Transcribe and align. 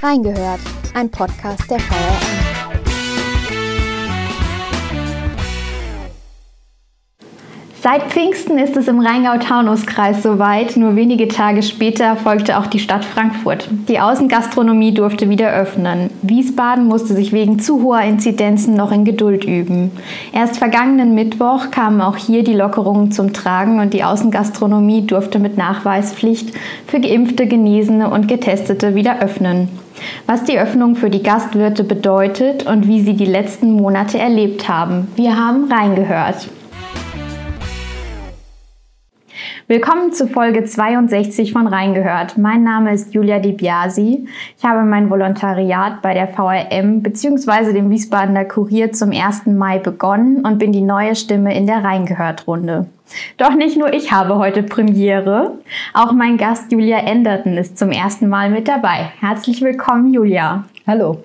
Reingehört, 0.00 0.60
ein 0.94 1.10
Podcast 1.10 1.68
der 1.68 1.80
VRM. 1.80 2.58
Seit 7.80 8.02
Pfingsten 8.04 8.58
ist 8.58 8.76
es 8.76 8.86
im 8.86 9.00
Rheingau-Taunus-Kreis 9.00 10.22
soweit. 10.22 10.76
Nur 10.76 10.94
wenige 10.94 11.26
Tage 11.26 11.62
später 11.62 12.14
folgte 12.16 12.58
auch 12.58 12.66
die 12.66 12.78
Stadt 12.78 13.04
Frankfurt. 13.04 13.68
Die 13.88 13.98
Außengastronomie 13.98 14.94
durfte 14.94 15.28
wieder 15.30 15.52
öffnen. 15.52 16.10
Wiesbaden 16.22 16.86
musste 16.86 17.14
sich 17.14 17.32
wegen 17.32 17.58
zu 17.58 17.82
hoher 17.82 18.02
Inzidenzen 18.02 18.74
noch 18.74 18.92
in 18.92 19.04
Geduld 19.04 19.44
üben. 19.44 19.90
Erst 20.32 20.58
vergangenen 20.58 21.14
Mittwoch 21.14 21.70
kamen 21.72 22.00
auch 22.00 22.16
hier 22.16 22.44
die 22.44 22.54
Lockerungen 22.54 23.10
zum 23.10 23.32
Tragen 23.32 23.80
und 23.80 23.94
die 23.94 24.04
Außengastronomie 24.04 25.06
durfte 25.06 25.40
mit 25.40 25.56
Nachweispflicht 25.56 26.52
für 26.86 27.00
Geimpfte, 27.00 27.46
Genesene 27.46 28.10
und 28.10 28.28
Getestete 28.28 28.94
wieder 28.94 29.20
öffnen. 29.22 29.68
Was 30.26 30.44
die 30.44 30.58
Öffnung 30.58 30.96
für 30.96 31.10
die 31.10 31.22
Gastwirte 31.22 31.84
bedeutet 31.84 32.66
und 32.66 32.86
wie 32.86 33.02
sie 33.02 33.14
die 33.14 33.26
letzten 33.26 33.72
Monate 33.72 34.18
erlebt 34.18 34.68
haben. 34.68 35.08
Wir 35.16 35.36
haben 35.36 35.70
reingehört. 35.72 36.48
Willkommen 39.70 40.14
zu 40.14 40.26
Folge 40.26 40.64
62 40.64 41.52
von 41.52 41.66
Reingehört. 41.66 42.38
Mein 42.38 42.64
Name 42.64 42.94
ist 42.94 43.12
Julia 43.12 43.38
Di 43.38 43.52
Biasi. 43.52 44.26
Ich 44.56 44.64
habe 44.64 44.82
mein 44.88 45.10
Volontariat 45.10 46.00
bei 46.00 46.14
der 46.14 46.26
VRM 46.26 47.02
bzw. 47.02 47.74
dem 47.74 47.90
Wiesbadener 47.90 48.46
Kurier 48.46 48.92
zum 48.92 49.10
1. 49.10 49.44
Mai 49.44 49.78
begonnen 49.78 50.42
und 50.46 50.58
bin 50.58 50.72
die 50.72 50.80
neue 50.80 51.14
Stimme 51.14 51.54
in 51.54 51.66
der 51.66 51.84
Reingehört-Runde. 51.84 52.86
Doch 53.36 53.54
nicht 53.54 53.76
nur 53.76 53.92
ich 53.92 54.10
habe 54.10 54.36
heute 54.36 54.62
Premiere. 54.62 55.58
Auch 55.92 56.12
mein 56.12 56.38
Gast 56.38 56.72
Julia 56.72 57.00
Enderton 57.00 57.58
ist 57.58 57.76
zum 57.76 57.90
ersten 57.90 58.26
Mal 58.30 58.48
mit 58.48 58.68
dabei. 58.68 59.12
Herzlich 59.20 59.60
willkommen, 59.60 60.14
Julia. 60.14 60.64
Hallo. 60.86 61.18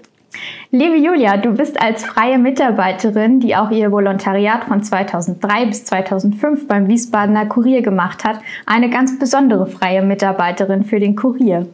Liebe 0.71 0.97
Julia, 0.97 1.37
du 1.37 1.51
bist 1.51 1.79
als 1.79 2.03
freie 2.03 2.39
Mitarbeiterin, 2.39 3.39
die 3.39 3.55
auch 3.55 3.69
ihr 3.69 3.91
Volontariat 3.91 4.63
von 4.63 4.81
2003 4.81 5.67
bis 5.67 5.85
2005 5.85 6.67
beim 6.67 6.87
Wiesbadener 6.87 7.45
Kurier 7.45 7.83
gemacht 7.83 8.23
hat, 8.23 8.39
eine 8.65 8.89
ganz 8.89 9.19
besondere 9.19 9.67
freie 9.67 10.01
Mitarbeiterin 10.01 10.83
für 10.83 10.99
den 10.99 11.15
Kurier, 11.15 11.67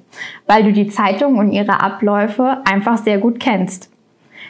weil 0.47 0.63
du 0.63 0.73
die 0.73 0.89
Zeitung 0.89 1.37
und 1.37 1.51
ihre 1.51 1.81
Abläufe 1.81 2.57
einfach 2.65 2.97
sehr 2.97 3.19
gut 3.19 3.39
kennst. 3.39 3.89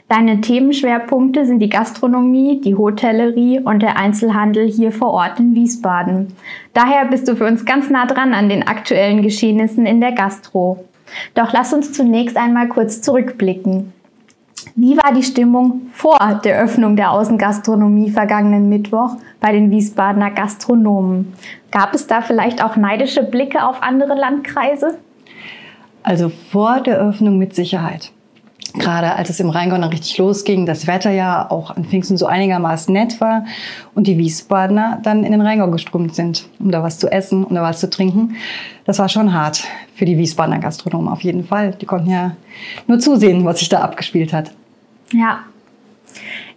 Deine 0.07 0.41
Themenschwerpunkte 0.41 1.45
sind 1.45 1.59
die 1.59 1.69
Gastronomie, 1.69 2.59
die 2.61 2.73
Hotellerie 2.73 3.59
und 3.59 3.83
der 3.83 3.97
Einzelhandel 3.97 4.67
hier 4.67 4.91
vor 4.91 5.11
Ort 5.11 5.39
in 5.39 5.53
Wiesbaden. 5.53 6.33
Daher 6.73 7.05
bist 7.05 7.27
du 7.27 7.35
für 7.35 7.45
uns 7.45 7.63
ganz 7.63 7.91
nah 7.91 8.07
dran 8.07 8.33
an 8.33 8.49
den 8.49 8.67
aktuellen 8.67 9.21
Geschehnissen 9.21 9.85
in 9.85 10.01
der 10.01 10.13
Gastro. 10.13 10.83
Doch 11.35 11.53
lass 11.53 11.73
uns 11.73 11.93
zunächst 11.93 12.37
einmal 12.37 12.67
kurz 12.67 13.03
zurückblicken. 13.03 13.93
Wie 14.75 14.97
war 14.97 15.13
die 15.13 15.23
Stimmung 15.23 15.81
vor 15.91 16.41
der 16.43 16.59
Öffnung 16.59 16.95
der 16.95 17.11
Außengastronomie 17.11 18.11
vergangenen 18.11 18.69
Mittwoch 18.69 19.15
bei 19.39 19.51
den 19.51 19.71
Wiesbadener 19.71 20.31
Gastronomen? 20.31 21.33
Gab 21.71 21.93
es 21.93 22.07
da 22.07 22.21
vielleicht 22.21 22.63
auch 22.63 22.75
neidische 22.75 23.23
Blicke 23.23 23.65
auf 23.65 23.81
andere 23.81 24.15
Landkreise? 24.15 24.97
Also 26.03 26.29
vor 26.29 26.81
der 26.81 26.97
Öffnung 26.97 27.37
mit 27.37 27.55
Sicherheit. 27.55 28.11
Gerade 28.73 29.15
als 29.15 29.31
es 29.31 29.39
im 29.39 29.49
Rheingau 29.49 29.77
dann 29.77 29.89
richtig 29.89 30.17
losging, 30.19 30.67
das 30.67 30.85
Wetter 30.85 31.09
ja 31.09 31.49
auch 31.49 31.75
an 31.75 31.85
Pfingsten 31.85 32.17
so 32.17 32.27
einigermaßen 32.27 32.93
nett 32.93 33.19
war 33.19 33.45
und 33.95 34.05
die 34.05 34.19
Wiesbadener 34.19 34.99
dann 35.01 35.23
in 35.23 35.31
den 35.31 35.41
Rheingau 35.41 35.71
geströmt 35.71 36.13
sind, 36.13 36.47
um 36.59 36.69
da 36.69 36.83
was 36.83 36.99
zu 36.99 37.11
essen, 37.11 37.43
um 37.43 37.55
da 37.55 37.63
was 37.63 37.79
zu 37.79 37.89
trinken. 37.89 38.35
Das 38.85 38.99
war 38.99 39.09
schon 39.09 39.33
hart 39.33 39.63
für 39.95 40.05
die 40.05 40.17
Wiesbadener 40.17 40.59
Gastronomen 40.59 41.09
auf 41.09 41.21
jeden 41.21 41.45
Fall. 41.45 41.71
Die 41.81 41.87
konnten 41.87 42.11
ja 42.11 42.35
nur 42.85 42.99
zusehen, 42.99 43.43
was 43.43 43.59
sich 43.59 43.69
da 43.69 43.79
abgespielt 43.79 44.33
hat. 44.33 44.51
Ja. 45.13 45.39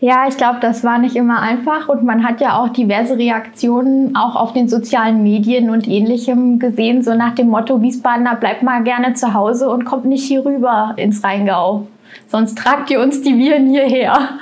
Ja, 0.00 0.26
ich 0.28 0.36
glaube, 0.36 0.58
das 0.60 0.82
war 0.82 0.98
nicht 0.98 1.14
immer 1.14 1.40
einfach 1.40 1.88
und 1.88 2.02
man 2.02 2.24
hat 2.24 2.40
ja 2.40 2.58
auch 2.58 2.70
diverse 2.70 3.16
Reaktionen 3.16 4.16
auch 4.16 4.34
auf 4.34 4.52
den 4.52 4.68
sozialen 4.68 5.22
Medien 5.22 5.70
und 5.70 5.86
ähnlichem 5.86 6.58
gesehen, 6.58 7.04
so 7.04 7.14
nach 7.14 7.34
dem 7.34 7.48
Motto, 7.48 7.80
Wiesbadener 7.82 8.34
bleibt 8.34 8.62
mal 8.62 8.82
gerne 8.82 9.14
zu 9.14 9.32
Hause 9.32 9.70
und 9.70 9.84
kommt 9.84 10.06
nicht 10.06 10.24
hier 10.24 10.44
rüber 10.44 10.94
ins 10.96 11.22
Rheingau. 11.22 11.86
Sonst 12.26 12.58
tragt 12.58 12.90
ihr 12.90 13.00
uns 13.00 13.22
die 13.22 13.38
Viren 13.38 13.68
hierher. 13.68 14.40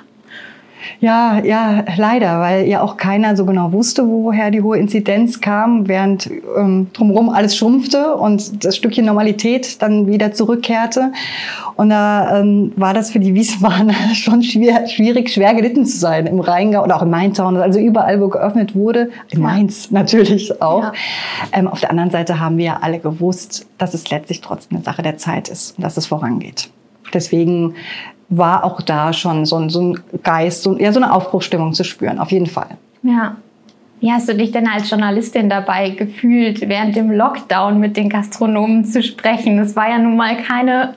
Ja, 1.01 1.41
ja, 1.45 1.85
leider, 1.97 2.41
weil 2.41 2.67
ja 2.67 2.83
auch 2.83 2.97
keiner 2.97 3.37
so 3.37 3.47
genau 3.47 3.73
wusste, 3.73 4.07
woher 4.07 4.51
die 4.51 4.63
hohe 4.63 4.79
Inzidenz 4.79 5.41
kam, 5.41 5.89
während 5.89 6.31
ähm, 6.57 6.89
drumherum 6.93 7.31
alles 7.31 7.57
schrumpfte 7.57 8.17
und 8.17 8.65
das 8.65 8.77
Stückchen 8.77 9.07
Normalität 9.07 9.81
dann 9.83 10.07
wieder 10.07 10.33
zurückkehrte. 10.33 11.13
Und 11.77 11.91
da 11.91 12.41
ähm, 12.41 12.73
war 12.77 12.95
das 12.95 13.11
für 13.11 13.21
die 13.21 13.35
Wiesbadener 13.35 13.95
schon 14.15 14.43
schwer, 14.43 14.87
schwierig, 14.89 15.31
schwer 15.31 15.55
gelitten 15.55 15.87
zu 15.87 15.99
sein 15.99 16.27
im 16.27 16.41
Rheingau 16.41 16.85
oder 16.85 16.97
auch 16.97 17.03
in 17.03 17.11
Maintown, 17.11 17.57
also 17.57 17.79
überall, 17.79 18.21
wo 18.21 18.29
geöffnet 18.29 18.75
wurde, 18.75 19.11
in 19.31 19.41
Mainz 19.41 19.91
natürlich 19.91 20.61
auch. 20.61 20.83
Ja. 20.83 20.93
Ähm, 21.53 21.69
auf 21.69 21.81
der 21.81 21.91
anderen 21.91 22.11
Seite 22.11 22.41
haben 22.41 22.59
wir 22.59 22.65
ja 22.65 22.79
alle 22.83 22.99
gewusst, 22.99 23.67
dass 23.79 23.95
es 23.95 24.11
letztlich 24.11 24.41
trotzdem 24.41 24.77
eine 24.77 24.85
Sache 24.85 25.03
der 25.03 25.17
Zeit 25.17 25.49
ist 25.49 25.77
und 25.77 25.85
dass 25.85 25.97
es 25.97 26.07
vorangeht. 26.07 26.71
Deswegen 27.12 27.75
war 28.31 28.65
auch 28.65 28.81
da 28.81 29.13
schon 29.13 29.45
so 29.45 29.57
ein, 29.57 29.69
so 29.69 29.81
ein 29.81 30.01
Geist, 30.23 30.63
so, 30.63 30.79
ja, 30.79 30.93
so 30.93 31.01
eine 31.01 31.13
Aufbruchstimmung 31.13 31.75
zu 31.75 31.85
spüren, 31.85 32.19
auf 32.19 32.31
jeden 32.31 32.47
Fall. 32.47 32.79
Ja. 33.03 33.37
Wie 34.01 34.11
hast 34.11 34.29
du 34.31 34.35
dich 34.35 34.51
denn 34.51 34.67
als 34.67 34.89
Journalistin 34.89 35.51
dabei 35.51 35.91
gefühlt, 35.91 36.67
während 36.67 36.97
dem 36.97 37.11
Lockdown 37.11 37.79
mit 37.79 37.99
den 37.99 38.09
Gastronomen 38.09 38.87
zu 38.87 39.03
sprechen? 39.03 39.59
Es 39.59 39.77
war 39.77 39.91
ja 39.91 39.99
nun 39.99 40.17
mal 40.17 40.39
keine 40.39 40.95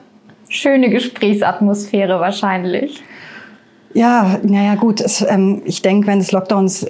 schöne 0.48 0.88
Gesprächsatmosphäre 0.88 2.18
wahrscheinlich. 2.18 3.02
Ja, 3.92 4.38
naja 4.42 4.76
gut, 4.76 5.00
es, 5.00 5.24
ähm, 5.28 5.60
ich 5.66 5.82
denke, 5.82 6.06
wenn 6.06 6.18
des 6.18 6.32
Lockdowns 6.32 6.86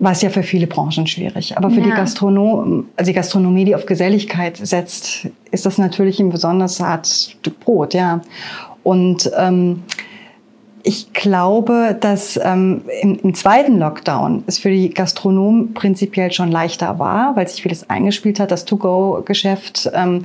war 0.00 0.10
es 0.10 0.20
ja 0.20 0.30
für 0.30 0.42
viele 0.42 0.66
Branchen 0.66 1.06
schwierig. 1.06 1.56
Aber 1.56 1.70
für 1.70 1.78
ja. 1.78 1.84
die 1.84 1.90
Gastronom, 1.90 2.86
also 2.96 3.08
die 3.08 3.14
Gastronomie, 3.14 3.64
die 3.64 3.76
auf 3.76 3.86
Geselligkeit 3.86 4.56
setzt, 4.56 5.28
ist 5.52 5.64
das 5.64 5.78
natürlich 5.78 6.18
ein 6.18 6.30
besonders 6.30 6.80
hartes 6.80 7.30
Stück 7.30 7.60
Brot, 7.60 7.94
ja. 7.94 8.20
Und 8.82 9.30
ähm, 9.36 9.82
ich 10.84 11.12
glaube, 11.12 11.96
dass 11.98 12.38
ähm, 12.42 12.82
im, 13.02 13.18
im, 13.22 13.34
zweiten 13.34 13.78
Lockdown 13.78 14.42
es 14.46 14.58
für 14.58 14.70
die 14.70 14.90
Gastronomen 14.90 15.74
prinzipiell 15.74 16.32
schon 16.32 16.50
leichter 16.50 16.98
war, 16.98 17.36
weil 17.36 17.46
sich 17.46 17.62
vieles 17.62 17.88
eingespielt 17.88 18.40
hat, 18.40 18.50
das 18.50 18.64
To-Go-Geschäft, 18.64 19.90
ähm, 19.94 20.24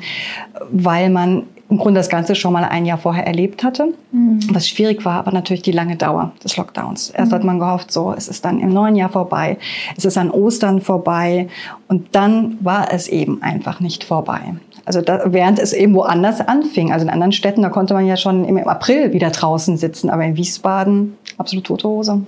weil 0.71 1.09
man 1.09 1.43
im 1.69 1.77
Grunde 1.77 1.99
das 1.99 2.09
Ganze 2.09 2.33
schon 2.35 2.53
mal 2.53 2.63
ein 2.63 2.85
Jahr 2.85 2.97
vorher 2.97 3.27
erlebt 3.27 3.63
hatte. 3.63 3.93
Mhm. 4.11 4.39
Was 4.51 4.69
schwierig 4.69 5.03
war, 5.03 5.19
aber 5.19 5.31
natürlich 5.31 5.63
die 5.63 5.73
lange 5.73 5.97
Dauer 5.97 6.31
des 6.43 6.55
Lockdowns. 6.55 7.09
Erst 7.09 7.31
mhm. 7.31 7.35
hat 7.35 7.43
man 7.43 7.59
gehofft, 7.59 7.91
so, 7.91 8.13
es 8.15 8.27
ist 8.27 8.45
dann 8.45 8.59
im 8.59 8.73
neuen 8.73 8.95
Jahr 8.95 9.09
vorbei, 9.09 9.57
es 9.97 10.05
ist 10.05 10.17
an 10.17 10.31
Ostern 10.31 10.81
vorbei 10.81 11.49
und 11.87 12.15
dann 12.15 12.57
war 12.61 12.93
es 12.93 13.07
eben 13.09 13.41
einfach 13.41 13.79
nicht 13.79 14.03
vorbei. 14.05 14.55
Also 14.87 15.01
da, 15.01 15.21
während 15.25 15.59
es 15.59 15.73
eben 15.73 15.93
woanders 15.95 16.39
anfing, 16.39 16.93
also 16.93 17.05
in 17.05 17.11
anderen 17.11 17.33
Städten, 17.33 17.61
da 17.61 17.67
konnte 17.67 17.93
man 17.93 18.05
ja 18.05 18.15
schon 18.15 18.45
im 18.45 18.57
April 18.57 19.11
wieder 19.11 19.29
draußen 19.31 19.75
sitzen, 19.75 20.09
aber 20.09 20.23
in 20.23 20.37
Wiesbaden 20.37 21.17
absolut 21.37 21.65
tote 21.65 21.89
Hose. 21.89 22.21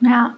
Ja. 0.00 0.34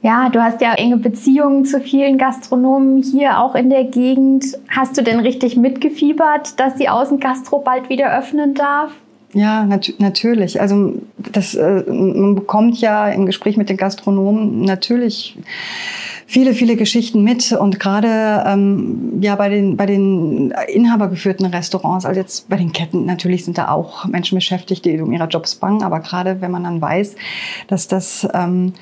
Ja, 0.00 0.30
du 0.30 0.42
hast 0.42 0.62
ja 0.62 0.72
enge 0.72 0.96
Beziehungen 0.96 1.66
zu 1.66 1.80
vielen 1.80 2.16
Gastronomen 2.16 3.02
hier 3.02 3.40
auch 3.40 3.54
in 3.54 3.68
der 3.68 3.84
Gegend. 3.84 4.46
Hast 4.68 4.96
du 4.96 5.02
denn 5.02 5.20
richtig 5.20 5.58
mitgefiebert, 5.58 6.58
dass 6.58 6.76
die 6.76 6.88
Außengastro 6.88 7.58
bald 7.58 7.90
wieder 7.90 8.16
öffnen 8.16 8.54
darf? 8.54 8.92
Ja, 9.34 9.64
nat 9.64 9.92
natürlich. 9.98 10.62
Also 10.62 10.94
das, 11.18 11.54
äh, 11.54 11.82
man 11.86 12.36
bekommt 12.36 12.80
ja 12.80 13.10
im 13.10 13.26
Gespräch 13.26 13.58
mit 13.58 13.68
den 13.68 13.76
Gastronomen 13.76 14.62
natürlich 14.62 15.36
viele, 16.28 16.52
viele 16.52 16.76
Geschichten 16.76 17.24
mit 17.24 17.52
und 17.52 17.80
gerade 17.80 18.44
ähm, 18.46 19.18
ja 19.22 19.34
bei 19.34 19.48
den 19.48 19.78
bei 19.78 19.86
den 19.86 20.52
inhabergeführten 20.68 21.46
Restaurants, 21.46 22.04
also 22.04 22.20
jetzt 22.20 22.50
bei 22.50 22.56
den 22.56 22.72
Ketten 22.72 23.06
natürlich 23.06 23.46
sind 23.46 23.56
da 23.56 23.70
auch 23.70 24.04
Menschen 24.04 24.36
beschäftigt, 24.36 24.84
die 24.84 25.00
um 25.00 25.10
ihre 25.10 25.26
Jobs 25.26 25.54
bangen, 25.54 25.82
aber 25.82 26.00
gerade 26.00 26.42
wenn 26.42 26.50
man 26.50 26.64
dann 26.64 26.82
weiß, 26.82 27.16
dass 27.66 27.88
das 27.88 28.28
ähm, 28.34 28.74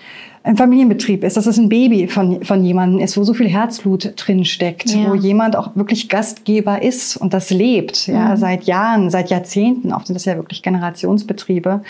ein 0.42 0.56
Familienbetrieb 0.56 1.22
ist, 1.22 1.36
dass 1.36 1.46
es 1.46 1.56
ein 1.56 1.68
Baby 1.68 2.08
von, 2.08 2.44
von 2.44 2.64
jemandem 2.64 3.00
ist, 3.00 3.16
wo 3.16 3.22
so 3.22 3.32
viel 3.32 3.48
Herzblut 3.48 4.12
drin 4.16 4.44
steckt, 4.44 4.90
ja. 4.90 5.08
wo 5.08 5.14
jemand 5.14 5.54
auch 5.54 5.76
wirklich 5.76 6.08
Gastgeber 6.08 6.82
ist 6.82 7.16
und 7.16 7.32
das 7.32 7.50
lebt, 7.50 8.08
ja, 8.08 8.30
mhm. 8.30 8.36
seit 8.36 8.64
Jahren, 8.64 9.10
seit 9.10 9.30
Jahrzehnten, 9.30 9.92
oft 9.92 10.08
sind 10.08 10.14
das 10.14 10.24
ja 10.24 10.36
wirklich 10.36 10.62
Generationsbetriebe 10.62 11.82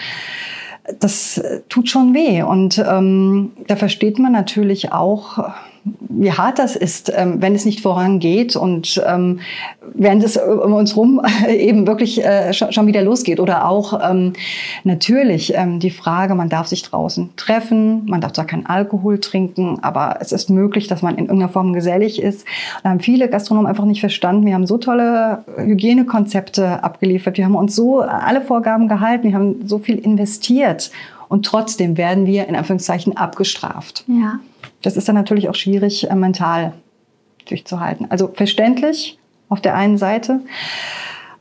das 1.01 1.43
tut 1.69 1.89
schon 1.89 2.15
weh. 2.15 2.43
Und 2.43 2.79
ähm, 2.79 3.53
da 3.67 3.77
versteht 3.77 4.19
man 4.19 4.33
natürlich 4.33 4.93
auch, 4.93 5.51
wie 6.01 6.33
hart 6.33 6.59
das 6.59 6.77
ist, 6.77 7.13
ähm, 7.15 7.41
wenn 7.41 7.55
es 7.55 7.65
nicht 7.65 7.81
vorangeht 7.81 8.57
und 8.57 9.03
ähm, 9.07 9.41
während 9.95 10.25
es 10.25 10.37
um 10.37 10.73
uns 10.73 10.97
rum 10.97 11.21
eben 11.49 11.87
wirklich 11.87 12.25
äh, 12.25 12.53
schon 12.53 12.87
wieder 12.87 13.03
losgeht. 13.03 13.41
Oder 13.41 13.69
auch 13.69 14.01
ähm, 14.03 14.33
natürlich 14.85 15.55
die 15.57 15.91
Frage, 15.91 16.35
man 16.35 16.49
darf 16.49 16.67
sich 16.67 16.83
draußen 16.83 17.31
treffen, 17.37 18.05
man 18.07 18.21
darf 18.21 18.33
zwar 18.33 18.47
keinen 18.47 18.67
Alkohol 18.67 19.21
trinken, 19.21 19.79
aber 19.83 20.19
es 20.21 20.33
ist 20.33 20.51
möglich, 20.51 20.89
dass 20.89 21.03
man 21.03 21.15
in 21.17 21.27
irgendeiner 21.27 21.53
Form 21.53 21.73
gesellig 21.73 22.21
ist. 22.21 22.47
Da 22.83 22.91
haben 22.91 23.01
viele 23.01 23.29
Gastronomen 23.29 23.69
einfach 23.69 23.85
nicht 23.85 24.01
verstanden. 24.01 24.47
Wir 24.47 24.55
haben 24.55 24.67
so 24.67 24.79
tolle 24.79 25.45
Hygienekonzepte 25.57 26.83
abgeliefert, 26.83 27.39
wir 27.39 27.45
haben 27.45 27.55
uns 27.55 27.75
so 27.75 28.01
alle 28.01 28.41
Vorgaben 28.41 28.89
gehalten, 28.89 29.29
wir 29.29 29.35
haben 29.35 29.67
so 29.67 29.79
viel 29.79 29.99
investiert 29.99 30.91
und 31.29 31.45
trotzdem 31.45 31.97
werden 31.97 32.27
wir 32.27 32.49
in 32.49 32.57
Anführungszeichen 32.57 33.17
abgestraft. 33.17 34.05
Ja. 34.07 34.41
Das 34.87 34.97
ist 34.97 35.09
dann 35.09 35.17
natürlich 35.17 35.49
auch 35.49 35.57
schwierig, 35.57 36.09
äh, 36.09 36.15
mental 36.15 36.73
durchzuhalten. 37.49 38.09
Also 38.09 38.29
verständlich 38.33 39.19
auf 39.49 39.61
der 39.61 39.75
einen 39.75 39.99
Seite. 39.99 40.43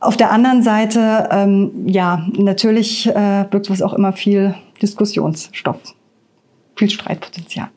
Auf 0.00 0.16
der 0.16 0.32
anderen 0.32 0.64
Seite, 0.64 1.28
ähm, 1.30 1.86
ja, 1.86 2.26
natürlich 2.36 3.06
äh, 3.06 3.44
birgt 3.48 3.70
was 3.70 3.82
auch 3.82 3.94
immer 3.94 4.12
viel 4.12 4.56
Diskussionsstoff, 4.82 5.78
viel 6.74 6.90
Streitpotenzial. 6.90 7.68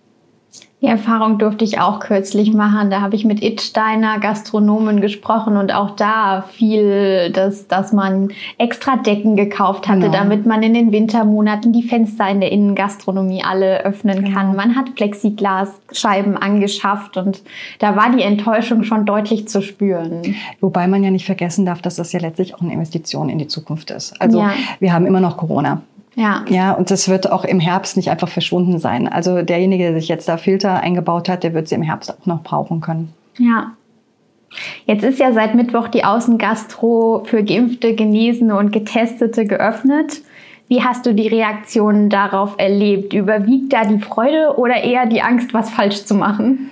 Die 0.81 0.87
Erfahrung 0.87 1.39
durfte 1.39 1.65
ich 1.65 1.81
auch 1.81 1.99
kürzlich 1.99 2.53
machen. 2.53 2.89
Da 2.89 3.01
habe 3.01 3.13
ich 3.13 3.25
mit 3.25 3.43
Itsteiner 3.43 4.17
Gastronomen 4.19 5.01
gesprochen 5.01 5.57
und 5.57 5.73
auch 5.73 5.91
da 5.91 6.45
viel, 6.53 7.31
dass, 7.31 7.67
dass 7.67 7.91
man 7.91 8.29
extra 8.57 8.95
Decken 8.95 9.35
gekauft 9.35 9.89
hatte, 9.89 10.01
genau. 10.01 10.13
damit 10.13 10.45
man 10.45 10.63
in 10.63 10.73
den 10.73 10.93
Wintermonaten 10.93 11.73
die 11.73 11.83
Fenster 11.83 12.29
in 12.29 12.39
der 12.39 12.53
Innengastronomie 12.53 13.43
alle 13.43 13.83
öffnen 13.83 14.23
genau. 14.23 14.37
kann. 14.37 14.55
Man 14.55 14.77
hat 14.77 14.95
Plexiglasscheiben 14.95 16.37
angeschafft 16.37 17.17
und 17.17 17.43
da 17.79 17.97
war 17.97 18.15
die 18.15 18.23
Enttäuschung 18.23 18.83
schon 18.83 19.05
deutlich 19.05 19.49
zu 19.49 19.61
spüren. 19.61 20.33
Wobei 20.61 20.87
man 20.87 21.03
ja 21.03 21.11
nicht 21.11 21.25
vergessen 21.25 21.65
darf, 21.65 21.81
dass 21.81 21.97
das 21.97 22.13
ja 22.13 22.21
letztlich 22.21 22.55
auch 22.55 22.61
eine 22.61 22.71
Investition 22.71 23.27
in 23.27 23.37
die 23.37 23.47
Zukunft 23.47 23.91
ist. 23.91 24.19
Also 24.21 24.39
ja. 24.39 24.53
wir 24.79 24.93
haben 24.93 25.05
immer 25.05 25.19
noch 25.19 25.35
Corona. 25.35 25.81
Ja. 26.15 26.43
Ja, 26.49 26.73
und 26.73 26.91
das 26.91 27.07
wird 27.07 27.31
auch 27.31 27.45
im 27.45 27.59
Herbst 27.59 27.95
nicht 27.95 28.09
einfach 28.09 28.29
verschwunden 28.29 28.79
sein. 28.79 29.07
Also 29.07 29.41
derjenige, 29.41 29.85
der 29.85 29.99
sich 29.99 30.09
jetzt 30.09 30.27
da 30.27 30.37
Filter 30.37 30.81
eingebaut 30.81 31.29
hat, 31.29 31.43
der 31.43 31.53
wird 31.53 31.67
sie 31.67 31.75
im 31.75 31.83
Herbst 31.83 32.11
auch 32.11 32.25
noch 32.25 32.43
brauchen 32.43 32.81
können. 32.81 33.13
Ja. 33.37 33.73
Jetzt 34.85 35.03
ist 35.03 35.19
ja 35.19 35.31
seit 35.31 35.55
Mittwoch 35.55 35.87
die 35.87 36.03
Außengastro 36.03 37.23
für 37.25 37.43
Geimpfte, 37.43 37.93
Genesene 37.93 38.57
und 38.57 38.71
Getestete 38.71 39.45
geöffnet. 39.45 40.21
Wie 40.67 40.83
hast 40.83 41.05
du 41.05 41.13
die 41.13 41.27
Reaktionen 41.27 42.09
darauf 42.09 42.55
erlebt? 42.57 43.13
Überwiegt 43.13 43.73
da 43.73 43.85
die 43.85 43.99
Freude 43.99 44.55
oder 44.57 44.83
eher 44.83 45.05
die 45.05 45.21
Angst, 45.21 45.53
was 45.53 45.69
falsch 45.69 46.05
zu 46.05 46.15
machen? 46.15 46.69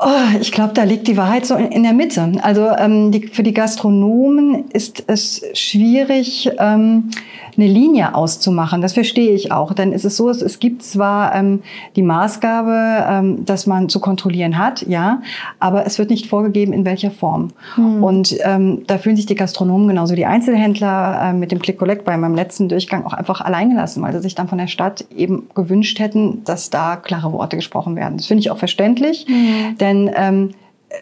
Oh, 0.00 0.38
ich 0.40 0.50
glaube, 0.50 0.74
da 0.74 0.82
liegt 0.82 1.06
die 1.06 1.16
Wahrheit 1.16 1.46
so 1.46 1.54
in, 1.54 1.84
der 1.84 1.92
Mitte. 1.92 2.32
Also 2.42 2.66
ähm, 2.66 3.12
die, 3.12 3.28
für 3.28 3.44
die 3.44 3.54
Gastronomen 3.54 4.70
ist 4.70 5.04
es 5.06 5.42
schwierig, 5.54 6.50
ähm, 6.58 7.10
eine 7.56 7.66
Linie 7.66 8.14
auszumachen. 8.14 8.80
Das 8.80 8.92
verstehe 8.94 9.32
ich 9.32 9.52
auch. 9.52 9.72
Denn 9.72 9.92
es 9.92 10.04
ist 10.04 10.16
so, 10.16 10.28
es, 10.28 10.42
es 10.42 10.58
gibt 10.58 10.82
zwar 10.82 11.34
ähm, 11.34 11.62
die 11.96 12.02
Maßgabe, 12.02 13.06
ähm, 13.08 13.44
dass 13.44 13.66
man 13.66 13.88
zu 13.88 14.00
kontrollieren 14.00 14.58
hat, 14.58 14.82
ja, 14.88 15.22
aber 15.60 15.86
es 15.86 15.98
wird 15.98 16.10
nicht 16.10 16.26
vorgegeben, 16.26 16.72
in 16.72 16.84
welcher 16.84 17.10
Form. 17.10 17.50
Hm. 17.76 18.02
Und 18.02 18.36
ähm, 18.44 18.82
da 18.86 18.98
fühlen 18.98 19.16
sich 19.16 19.26
die 19.26 19.34
Gastronomen 19.34 19.88
genauso 19.88 20.14
die 20.14 20.26
Einzelhändler 20.26 21.30
äh, 21.30 21.32
mit 21.32 21.52
dem 21.52 21.60
Click-Collect 21.60 22.04
bei 22.04 22.16
meinem 22.16 22.34
letzten 22.34 22.68
Durchgang 22.68 23.04
auch 23.04 23.12
einfach 23.12 23.40
alleingelassen, 23.40 24.02
weil 24.02 24.12
sie 24.12 24.20
sich 24.20 24.34
dann 24.34 24.48
von 24.48 24.58
der 24.58 24.66
Stadt 24.66 25.04
eben 25.16 25.48
gewünscht 25.54 25.98
hätten, 25.98 26.42
dass 26.44 26.70
da 26.70 26.96
klare 26.96 27.32
Worte 27.32 27.56
gesprochen 27.56 27.96
werden. 27.96 28.16
Das 28.16 28.26
finde 28.26 28.40
ich 28.40 28.50
auch 28.50 28.58
verständlich, 28.58 29.26
hm. 29.28 29.78
denn 29.78 29.93
ähm, 30.14 30.50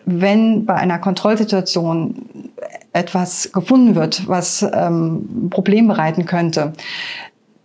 wenn 0.06 0.64
bei 0.64 0.74
einer 0.74 0.98
Kontrollsituation 0.98 2.50
etwas 2.92 3.50
gefunden 3.52 3.94
wird, 3.94 4.28
was 4.28 4.66
ähm, 4.74 5.48
Problem 5.50 5.88
bereiten 5.88 6.26
könnte, 6.26 6.72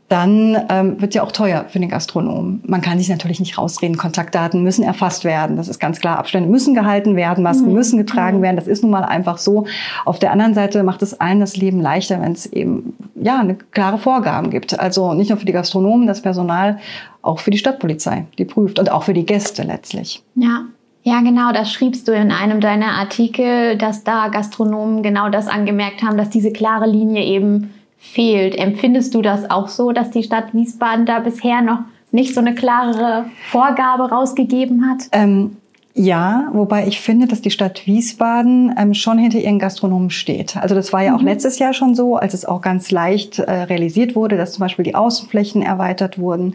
dann 0.10 0.58
ähm, 0.70 1.02
wird 1.02 1.16
ja 1.16 1.24
auch 1.24 1.34
teuer 1.34 1.66
für 1.68 1.80
den 1.80 1.90
Gastronomen. 1.90 2.64
Man 2.66 2.80
kann 2.80 2.98
sich 2.98 3.10
natürlich 3.10 3.42
nicht 3.42 3.58
rausreden. 3.58 3.98
Kontaktdaten 3.98 4.64
müssen 4.64 4.84
erfasst 4.84 5.26
werden. 5.26 5.58
Das 5.58 5.68
ist 5.68 5.80
ganz 5.80 6.00
klar. 6.00 6.18
Abstände 6.18 6.50
müssen 6.50 6.74
gehalten 6.74 7.18
werden. 7.18 7.44
Masken 7.44 7.68
mhm. 7.68 7.74
müssen 7.74 7.98
getragen 7.98 8.38
mhm. 8.38 8.44
werden. 8.44 8.56
Das 8.56 8.68
ist 8.68 8.84
nun 8.84 8.92
mal 8.92 9.04
einfach 9.04 9.38
so. 9.38 9.66
Auf 10.06 10.20
der 10.20 10.32
anderen 10.32 10.54
Seite 10.54 10.84
macht 10.84 11.02
es 11.02 11.20
allen 11.20 11.42
das 11.42 11.58
Leben 11.58 11.82
leichter, 11.82 12.22
wenn 12.22 12.32
es 12.32 12.46
eben 12.46 12.94
ja 13.16 13.40
eine 13.40 13.56
klare 13.56 13.98
Vorgaben 13.98 14.50
gibt. 14.50 14.80
Also 14.80 15.14
nicht 15.14 15.28
nur 15.30 15.40
für 15.40 15.46
die 15.46 15.52
Gastronomen, 15.52 16.08
das 16.08 16.22
Personal, 16.22 16.80
auch 17.22 17.42
für 17.42 17.52
die 17.52 17.58
Stadtpolizei, 17.58 18.28
die 18.38 18.46
prüft 18.46 18.80
und 18.80 18.90
auch 18.90 19.04
für 19.04 19.14
die 19.14 19.26
Gäste 19.26 19.64
letztlich. 19.64 20.24
Ja, 20.36 20.68
ja, 21.08 21.22
genau, 21.22 21.54
das 21.54 21.72
schriebst 21.72 22.06
du 22.10 22.12
in 22.12 22.34
einem 22.34 22.60
deiner 22.60 22.98
Artikel, 22.98 23.78
dass 23.78 24.04
da 24.04 24.28
Gastronomen 24.28 25.04
genau 25.04 25.30
das 25.30 25.48
angemerkt 25.48 26.04
haben, 26.04 26.18
dass 26.18 26.30
diese 26.30 26.52
klare 26.52 26.86
Linie 26.86 27.24
eben 27.24 27.74
fehlt. 27.98 28.58
Empfindest 28.58 29.16
du 29.16 29.22
das 29.22 29.50
auch 29.50 29.70
so, 29.70 29.94
dass 29.94 30.12
die 30.12 30.24
Stadt 30.24 30.54
Wiesbaden 30.54 31.06
da 31.06 31.20
bisher 31.20 31.62
noch 31.62 31.80
nicht 32.12 32.34
so 32.34 32.42
eine 32.42 32.56
klarere 32.56 33.24
Vorgabe 33.50 34.10
rausgegeben 34.10 34.90
hat? 34.90 35.04
Ähm, 35.14 35.56
ja, 36.00 36.50
wobei 36.54 36.86
ich 36.86 37.02
finde, 37.02 37.26
dass 37.26 37.42
die 37.42 37.50
Stadt 37.50 37.88
Wiesbaden 37.88 38.76
ähm, 38.78 38.94
schon 38.94 39.18
hinter 39.18 39.40
ihren 39.40 39.58
Gastronomen 39.58 40.12
steht. 40.12 40.56
Also 40.56 40.76
das 40.76 40.94
war 40.94 41.02
ja 41.02 41.16
auch 41.16 41.22
mhm. 41.22 41.26
letztes 41.26 41.58
Jahr 41.58 41.74
schon 41.74 41.96
so, 41.96 42.18
als 42.18 42.36
es 42.36 42.46
auch 42.46 42.62
ganz 42.62 42.92
leicht 42.92 43.40
äh, 43.40 43.52
realisiert 43.64 44.16
wurde, 44.16 44.38
dass 44.38 44.52
zum 44.52 44.60
Beispiel 44.60 44.86
die 44.86 44.94
Außenflächen 44.94 45.64
erweitert 45.64 46.20
wurden, 46.20 46.54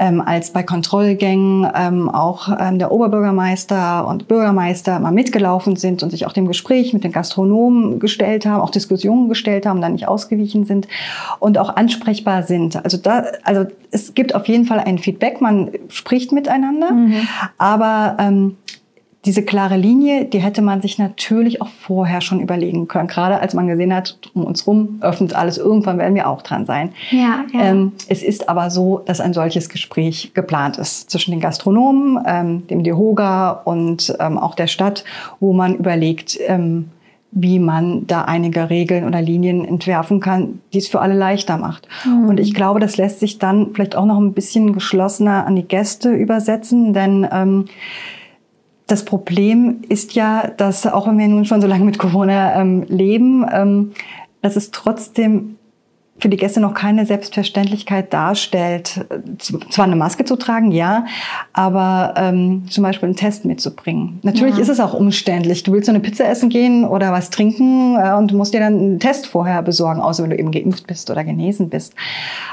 ähm, 0.00 0.20
als 0.20 0.50
bei 0.50 0.64
Kontrollgängen 0.64 1.64
ähm, 1.76 2.08
auch 2.08 2.48
ähm, 2.58 2.80
der 2.80 2.90
Oberbürgermeister 2.90 4.08
und 4.08 4.26
Bürgermeister 4.26 4.98
mal 4.98 5.12
mitgelaufen 5.12 5.76
sind 5.76 6.02
und 6.02 6.10
sich 6.10 6.26
auch 6.26 6.32
dem 6.32 6.48
Gespräch 6.48 6.92
mit 6.92 7.04
den 7.04 7.12
Gastronomen 7.12 8.00
gestellt 8.00 8.46
haben, 8.46 8.60
auch 8.60 8.70
Diskussionen 8.70 9.28
gestellt 9.28 9.64
haben, 9.64 9.80
dann 9.80 9.92
nicht 9.92 10.08
ausgewichen 10.08 10.64
sind 10.64 10.88
und 11.38 11.56
auch 11.56 11.76
ansprechbar 11.76 12.42
sind. 12.42 12.84
Also 12.84 12.96
da, 12.96 13.26
also 13.44 13.64
es 13.92 14.14
gibt 14.14 14.34
auf 14.34 14.48
jeden 14.48 14.64
Fall 14.64 14.80
ein 14.80 14.98
Feedback, 14.98 15.40
man 15.40 15.70
spricht 15.86 16.32
miteinander, 16.32 16.90
mhm. 16.90 17.28
aber 17.58 18.16
ähm, 18.18 18.56
diese 19.24 19.44
klare 19.44 19.76
Linie, 19.76 20.24
die 20.24 20.40
hätte 20.40 20.62
man 20.62 20.82
sich 20.82 20.98
natürlich 20.98 21.62
auch 21.62 21.68
vorher 21.68 22.20
schon 22.20 22.40
überlegen 22.40 22.88
können. 22.88 23.06
Gerade 23.06 23.38
als 23.38 23.54
man 23.54 23.68
gesehen 23.68 23.94
hat, 23.94 24.18
um 24.34 24.44
uns 24.44 24.66
rum 24.66 24.98
öffnet 25.00 25.34
alles, 25.34 25.58
irgendwann 25.58 25.98
werden 25.98 26.16
wir 26.16 26.28
auch 26.28 26.42
dran 26.42 26.66
sein. 26.66 26.90
Ja, 27.10 27.44
ja. 27.52 27.60
Ähm, 27.60 27.92
es 28.08 28.22
ist 28.22 28.48
aber 28.48 28.70
so, 28.70 29.00
dass 29.04 29.20
ein 29.20 29.32
solches 29.32 29.68
Gespräch 29.68 30.32
geplant 30.34 30.76
ist 30.76 31.08
zwischen 31.08 31.30
den 31.30 31.40
Gastronomen, 31.40 32.18
ähm, 32.26 32.66
dem 32.66 32.82
DEHOGA 32.82 33.50
und 33.64 34.16
ähm, 34.18 34.38
auch 34.38 34.56
der 34.56 34.66
Stadt, 34.66 35.04
wo 35.38 35.52
man 35.52 35.76
überlegt, 35.76 36.38
ähm, 36.48 36.88
wie 37.30 37.60
man 37.60 38.06
da 38.08 38.22
einige 38.22 38.70
Regeln 38.70 39.04
oder 39.04 39.22
Linien 39.22 39.64
entwerfen 39.64 40.20
kann, 40.20 40.60
die 40.72 40.78
es 40.78 40.88
für 40.88 41.00
alle 41.00 41.14
leichter 41.14 41.56
macht. 41.56 41.88
Mhm. 42.04 42.28
Und 42.28 42.40
ich 42.40 42.54
glaube, 42.54 42.80
das 42.80 42.96
lässt 42.96 43.20
sich 43.20 43.38
dann 43.38 43.70
vielleicht 43.72 43.96
auch 43.96 44.04
noch 44.04 44.18
ein 44.18 44.34
bisschen 44.34 44.72
geschlossener 44.74 45.46
an 45.46 45.56
die 45.56 45.62
Gäste 45.62 46.10
übersetzen, 46.10 46.92
denn 46.92 47.26
ähm, 47.32 47.64
das 48.92 49.06
Problem 49.06 49.80
ist 49.88 50.14
ja, 50.14 50.48
dass 50.48 50.86
auch 50.86 51.08
wenn 51.08 51.18
wir 51.18 51.26
nun 51.26 51.46
schon 51.46 51.62
so 51.62 51.66
lange 51.66 51.84
mit 51.84 51.98
Corona 51.98 52.60
ähm, 52.60 52.84
leben, 52.88 53.46
ähm, 53.50 53.92
dass 54.42 54.54
es 54.54 54.70
trotzdem 54.70 55.56
für 56.22 56.28
die 56.28 56.36
Gäste 56.36 56.60
noch 56.60 56.72
keine 56.72 57.04
Selbstverständlichkeit 57.04 58.12
darstellt, 58.12 59.04
zwar 59.38 59.84
eine 59.86 59.96
Maske 59.96 60.24
zu 60.24 60.36
tragen, 60.36 60.70
ja, 60.70 61.04
aber 61.52 62.14
ähm, 62.16 62.62
zum 62.70 62.84
Beispiel 62.84 63.08
einen 63.08 63.16
Test 63.16 63.44
mitzubringen. 63.44 64.20
Natürlich 64.22 64.54
ja. 64.54 64.62
ist 64.62 64.68
es 64.68 64.78
auch 64.78 64.94
umständlich. 64.94 65.64
Du 65.64 65.72
willst 65.72 65.86
so 65.86 65.92
eine 65.92 65.98
Pizza 65.98 66.28
essen 66.28 66.48
gehen 66.48 66.84
oder 66.84 67.10
was 67.10 67.30
trinken 67.30 67.96
äh, 67.96 68.12
und 68.14 68.32
musst 68.34 68.54
dir 68.54 68.60
dann 68.60 68.78
einen 68.78 69.00
Test 69.00 69.26
vorher 69.26 69.62
besorgen, 69.62 70.00
außer 70.00 70.22
wenn 70.22 70.30
du 70.30 70.38
eben 70.38 70.52
geimpft 70.52 70.86
bist 70.86 71.10
oder 71.10 71.24
genesen 71.24 71.68
bist. 71.68 71.94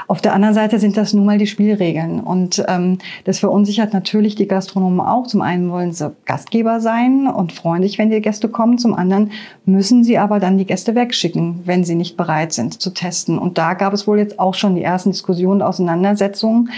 Auf 0.08 0.20
der 0.20 0.34
anderen 0.34 0.54
Seite 0.54 0.80
sind 0.80 0.96
das 0.96 1.12
nun 1.12 1.24
mal 1.24 1.38
die 1.38 1.46
Spielregeln 1.46 2.18
und 2.18 2.64
ähm, 2.66 2.98
das 3.24 3.38
verunsichert 3.38 3.92
natürlich 3.92 4.34
die 4.34 4.48
Gastronomen 4.48 5.00
auch. 5.00 5.28
Zum 5.28 5.42
einen 5.42 5.70
wollen 5.70 5.92
sie 5.92 6.10
Gastgeber 6.24 6.80
sein 6.80 7.28
und 7.28 7.52
freundlich, 7.52 7.98
wenn 7.98 8.10
die 8.10 8.20
Gäste 8.20 8.48
kommen. 8.48 8.78
Zum 8.78 8.94
anderen 8.94 9.30
müssen 9.64 10.02
sie 10.02 10.18
aber 10.18 10.40
dann 10.40 10.58
die 10.58 10.66
Gäste 10.66 10.96
wegschicken, 10.96 11.60
wenn 11.66 11.84
sie 11.84 11.94
nicht 11.94 12.16
bereit 12.16 12.52
sind 12.52 12.82
zu 12.82 12.90
testen. 12.90 13.38
Und 13.38 13.59
da 13.60 13.74
gab 13.74 13.92
es 13.92 14.06
wohl 14.06 14.18
jetzt 14.18 14.40
auch 14.40 14.54
schon 14.54 14.74
die 14.74 14.82
ersten 14.82 15.10
Diskussionen, 15.10 15.60
Auseinandersetzungen. 15.60 16.70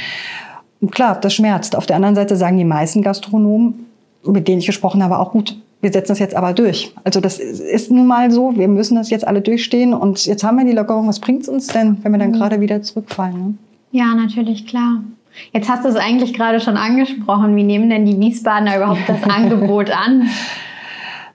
Und 0.80 0.90
klar, 0.90 1.16
das 1.20 1.32
schmerzt. 1.32 1.76
Auf 1.76 1.86
der 1.86 1.94
anderen 1.94 2.16
Seite 2.16 2.34
sagen 2.34 2.58
die 2.58 2.64
meisten 2.64 3.02
Gastronomen, 3.02 3.86
mit 4.24 4.48
denen 4.48 4.58
ich 4.58 4.66
gesprochen 4.66 5.00
habe, 5.04 5.20
auch 5.20 5.30
gut, 5.30 5.56
wir 5.80 5.92
setzen 5.92 6.08
das 6.08 6.18
jetzt 6.18 6.34
aber 6.34 6.52
durch. 6.54 6.92
Also 7.04 7.20
das 7.20 7.38
ist 7.38 7.92
nun 7.92 8.08
mal 8.08 8.32
so, 8.32 8.56
wir 8.56 8.66
müssen 8.66 8.96
das 8.96 9.10
jetzt 9.10 9.24
alle 9.24 9.42
durchstehen 9.42 9.94
und 9.94 10.26
jetzt 10.26 10.42
haben 10.42 10.58
wir 10.58 10.64
die 10.64 10.72
Lockerung. 10.72 11.06
Was 11.06 11.20
bringt 11.20 11.42
es 11.42 11.48
uns 11.48 11.68
denn, 11.68 11.98
wenn 12.02 12.10
wir 12.10 12.18
dann 12.18 12.30
mhm. 12.30 12.34
gerade 12.34 12.60
wieder 12.60 12.82
zurückfallen? 12.82 13.36
Ne? 13.36 13.54
Ja, 13.92 14.06
natürlich, 14.16 14.66
klar. 14.66 15.04
Jetzt 15.52 15.68
hast 15.68 15.84
du 15.84 15.88
es 15.88 15.96
eigentlich 15.96 16.34
gerade 16.34 16.58
schon 16.58 16.76
angesprochen. 16.76 17.54
Wie 17.54 17.62
nehmen 17.62 17.90
denn 17.90 18.06
die 18.06 18.18
Wiesbadener 18.18 18.76
überhaupt 18.76 19.08
das 19.08 19.22
Angebot 19.28 19.90
an? 19.90 20.28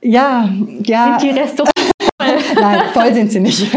Ja, 0.01 0.49
ja. 0.83 1.17
Sind 1.19 1.31
die 1.31 1.39
Restaurants 1.39 1.91
Nein, 2.59 2.81
voll 2.93 3.13
sind 3.13 3.31
sie 3.31 3.39
nicht. 3.39 3.73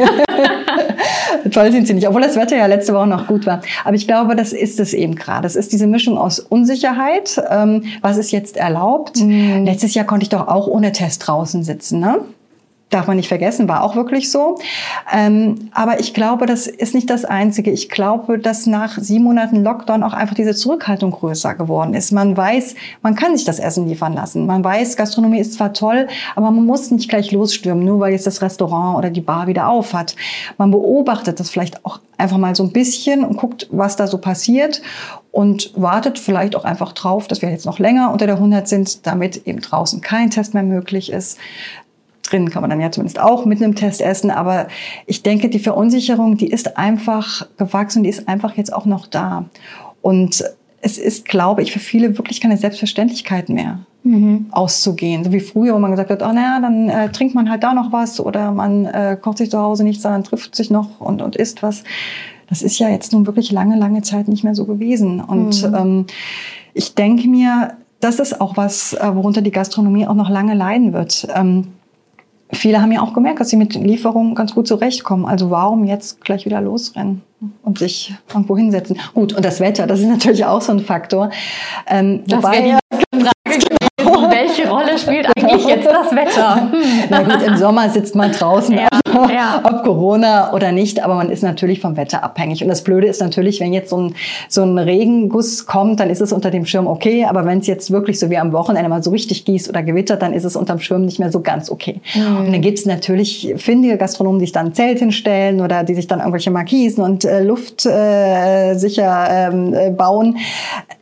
Toll 1.52 1.72
sind 1.72 1.86
sie 1.86 1.94
nicht, 1.94 2.08
obwohl 2.08 2.22
das 2.22 2.36
Wetter 2.36 2.56
ja 2.56 2.66
letzte 2.66 2.94
Woche 2.94 3.06
noch 3.06 3.26
gut 3.26 3.46
war. 3.46 3.62
Aber 3.84 3.94
ich 3.94 4.06
glaube, 4.06 4.36
das 4.36 4.52
ist 4.52 4.80
es 4.80 4.94
eben 4.94 5.14
gerade. 5.14 5.46
Es 5.46 5.56
ist 5.56 5.72
diese 5.72 5.86
Mischung 5.86 6.18
aus 6.18 6.40
Unsicherheit. 6.40 7.42
Ähm, 7.50 7.84
was 8.02 8.16
ist 8.16 8.30
jetzt 8.30 8.56
erlaubt? 8.56 9.20
Mhm. 9.20 9.64
Letztes 9.64 9.94
Jahr 9.94 10.04
konnte 10.04 10.24
ich 10.24 10.28
doch 10.28 10.48
auch 10.48 10.66
ohne 10.66 10.92
Test 10.92 11.26
draußen 11.26 11.62
sitzen. 11.62 12.00
Ne? 12.00 12.20
Darf 12.90 13.06
man 13.06 13.16
nicht 13.16 13.28
vergessen, 13.28 13.68
war 13.68 13.82
auch 13.82 13.96
wirklich 13.96 14.30
so. 14.30 14.58
Ähm, 15.12 15.70
aber 15.72 16.00
ich 16.00 16.12
glaube, 16.12 16.46
das 16.46 16.66
ist 16.66 16.94
nicht 16.94 17.08
das 17.08 17.24
Einzige. 17.24 17.70
Ich 17.70 17.88
glaube, 17.88 18.38
dass 18.38 18.66
nach 18.66 18.98
sieben 18.98 19.24
Monaten 19.24 19.62
Lockdown 19.62 20.02
auch 20.02 20.12
einfach 20.12 20.34
diese 20.34 20.54
Zurückhaltung 20.54 21.12
größer 21.12 21.54
geworden 21.54 21.94
ist. 21.94 22.10
Man 22.10 22.36
weiß, 22.36 22.74
man 23.02 23.14
kann 23.14 23.36
sich 23.36 23.46
das 23.46 23.60
Essen 23.60 23.88
liefern 23.88 24.12
lassen. 24.12 24.44
Man 24.46 24.64
weiß, 24.64 24.96
Gastronomie 24.96 25.38
ist 25.38 25.54
zwar 25.54 25.72
toll, 25.72 26.08
aber 26.34 26.50
man 26.50 26.66
muss 26.66 26.90
nicht 26.90 27.08
gleich 27.08 27.30
losstürmen, 27.30 27.84
nur 27.84 28.00
weil 28.00 28.12
jetzt 28.12 28.26
das 28.26 28.42
Restaurant 28.42 28.98
oder 28.98 29.10
die 29.10 29.20
Bar 29.20 29.46
wieder 29.46 29.68
auf 29.68 29.94
hat. 29.94 30.16
Man 30.58 30.72
beobachtet 30.72 31.38
das 31.38 31.50
vielleicht 31.50 31.84
auch 31.84 32.00
einfach 32.18 32.38
mal 32.38 32.54
so 32.54 32.64
ein 32.64 32.72
bisschen 32.72 33.24
und 33.24 33.36
guckt, 33.36 33.68
was 33.70 33.96
da 33.96 34.06
so 34.06 34.18
passiert 34.18 34.82
und 35.30 35.72
wartet 35.76 36.18
vielleicht 36.18 36.56
auch 36.56 36.64
einfach 36.64 36.92
drauf, 36.92 37.28
dass 37.28 37.40
wir 37.40 37.50
jetzt 37.50 37.66
noch 37.66 37.78
länger 37.78 38.12
unter 38.12 38.26
der 38.26 38.34
100 38.34 38.68
sind, 38.68 39.06
damit 39.06 39.46
eben 39.46 39.60
draußen 39.60 40.00
kein 40.00 40.30
Test 40.30 40.52
mehr 40.54 40.62
möglich 40.62 41.10
ist 41.12 41.38
drin 42.30 42.50
kann 42.50 42.62
man 42.62 42.70
dann 42.70 42.80
ja 42.80 42.90
zumindest 42.90 43.20
auch 43.20 43.44
mit 43.44 43.62
einem 43.62 43.74
Test 43.74 44.00
essen. 44.00 44.30
Aber 44.30 44.68
ich 45.06 45.22
denke, 45.22 45.48
die 45.48 45.58
Verunsicherung, 45.58 46.36
die 46.36 46.48
ist 46.48 46.76
einfach 46.76 47.46
gewachsen, 47.56 48.02
die 48.02 48.08
ist 48.08 48.28
einfach 48.28 48.56
jetzt 48.56 48.72
auch 48.72 48.86
noch 48.86 49.06
da. 49.06 49.46
Und 50.02 50.44
es 50.82 50.98
ist, 50.98 51.26
glaube 51.26 51.62
ich, 51.62 51.72
für 51.72 51.78
viele 51.78 52.16
wirklich 52.16 52.40
keine 52.40 52.56
Selbstverständlichkeit 52.56 53.48
mehr. 53.48 53.80
Mhm. 54.02 54.46
auszugehen. 54.50 55.24
So 55.24 55.32
wie 55.32 55.40
früher, 55.40 55.74
wo 55.74 55.78
man 55.78 55.90
gesagt 55.90 56.08
hat, 56.08 56.22
oh 56.22 56.32
naja, 56.32 56.58
dann 56.58 56.88
äh, 56.88 57.12
trinkt 57.12 57.34
man 57.34 57.50
halt 57.50 57.62
da 57.62 57.74
noch 57.74 57.92
was 57.92 58.18
oder 58.18 58.50
man 58.50 58.86
äh, 58.86 59.18
kocht 59.20 59.36
sich 59.36 59.50
zu 59.50 59.58
Hause 59.58 59.84
nichts, 59.84 60.02
sondern 60.02 60.24
trifft 60.24 60.56
sich 60.56 60.70
noch 60.70 61.02
und, 61.02 61.20
und 61.20 61.36
isst 61.36 61.62
was. 61.62 61.84
Das 62.48 62.62
ist 62.62 62.78
ja 62.78 62.88
jetzt 62.88 63.12
nun 63.12 63.26
wirklich 63.26 63.52
lange, 63.52 63.76
lange 63.76 64.00
Zeit 64.00 64.26
nicht 64.26 64.42
mehr 64.42 64.54
so 64.54 64.64
gewesen. 64.64 65.20
Und 65.20 65.68
mhm. 65.68 65.74
ähm, 65.74 66.06
ich 66.72 66.94
denke 66.94 67.28
mir, 67.28 67.74
das 68.00 68.18
ist 68.18 68.40
auch 68.40 68.56
was, 68.56 68.94
äh, 68.94 69.14
worunter 69.14 69.42
die 69.42 69.50
Gastronomie 69.50 70.06
auch 70.06 70.14
noch 70.14 70.30
lange 70.30 70.54
leiden 70.54 70.94
wird. 70.94 71.28
Ähm, 71.34 71.68
viele 72.52 72.80
haben 72.80 72.92
ja 72.92 73.02
auch 73.02 73.12
gemerkt, 73.12 73.40
dass 73.40 73.48
sie 73.48 73.56
mit 73.56 73.74
Lieferungen 73.74 74.34
ganz 74.34 74.54
gut 74.54 74.66
zurechtkommen. 74.66 75.26
Also 75.26 75.50
warum 75.50 75.84
jetzt 75.84 76.20
gleich 76.20 76.44
wieder 76.44 76.60
losrennen 76.60 77.22
und 77.62 77.78
sich 77.78 78.14
irgendwo 78.28 78.56
hinsetzen? 78.56 78.98
Gut, 79.14 79.32
und 79.32 79.44
das 79.44 79.60
Wetter, 79.60 79.86
das 79.86 80.00
ist 80.00 80.08
natürlich 80.08 80.44
auch 80.44 80.60
so 80.60 80.72
ein 80.72 80.80
Faktor. 80.80 81.30
Ähm, 81.86 82.22
das 82.26 82.42
wobei, 82.42 82.78
welche 84.30 84.68
Rolle 84.68 84.98
spielt 84.98 85.26
eigentlich 85.36 85.66
jetzt 85.66 85.86
das 85.86 86.12
Wetter? 86.12 86.70
Na 87.08 87.22
gut, 87.22 87.42
im 87.42 87.56
Sommer 87.56 87.88
sitzt 87.90 88.14
man 88.14 88.32
draußen, 88.32 88.76
ja, 88.76 88.88
ja. 89.12 89.60
ob 89.64 89.84
Corona 89.84 90.52
oder 90.52 90.72
nicht, 90.72 91.02
aber 91.02 91.14
man 91.14 91.30
ist 91.30 91.42
natürlich 91.42 91.80
vom 91.80 91.96
Wetter 91.96 92.22
abhängig. 92.22 92.62
Und 92.62 92.68
das 92.68 92.82
Blöde 92.82 93.06
ist 93.06 93.20
natürlich, 93.20 93.60
wenn 93.60 93.72
jetzt 93.72 93.90
so 93.90 93.96
ein, 93.96 94.14
so 94.48 94.62
ein 94.62 94.78
Regenguss 94.78 95.66
kommt, 95.66 96.00
dann 96.00 96.10
ist 96.10 96.20
es 96.20 96.32
unter 96.32 96.50
dem 96.50 96.66
Schirm 96.66 96.86
okay, 96.86 97.24
aber 97.24 97.44
wenn 97.44 97.58
es 97.58 97.66
jetzt 97.66 97.90
wirklich 97.90 98.18
so 98.18 98.30
wie 98.30 98.38
am 98.38 98.52
Wochenende 98.52 98.88
mal 98.88 99.02
so 99.02 99.10
richtig 99.10 99.44
gießt 99.44 99.68
oder 99.68 99.82
gewittert, 99.82 100.22
dann 100.22 100.32
ist 100.32 100.44
es 100.44 100.56
unterm 100.56 100.80
Schirm 100.80 101.04
nicht 101.04 101.18
mehr 101.18 101.32
so 101.32 101.40
ganz 101.40 101.70
okay. 101.70 102.00
Mhm. 102.14 102.36
Und 102.38 102.52
dann 102.52 102.60
gibt 102.60 102.78
es 102.78 102.86
natürlich 102.86 103.54
findige 103.56 103.96
Gastronomen, 103.96 104.38
die 104.38 104.46
sich 104.46 104.52
dann 104.52 104.66
ein 104.66 104.74
Zelt 104.74 104.98
hinstellen 104.98 105.60
oder 105.60 105.84
die 105.84 105.94
sich 105.94 106.06
dann 106.06 106.20
irgendwelche 106.20 106.50
Markisen 106.50 107.02
und 107.02 107.24
äh, 107.24 107.42
Luft 107.42 107.86
äh, 107.86 108.74
sicher 108.74 109.28
ähm, 109.30 109.74
äh, 109.74 109.90
bauen, 109.90 110.36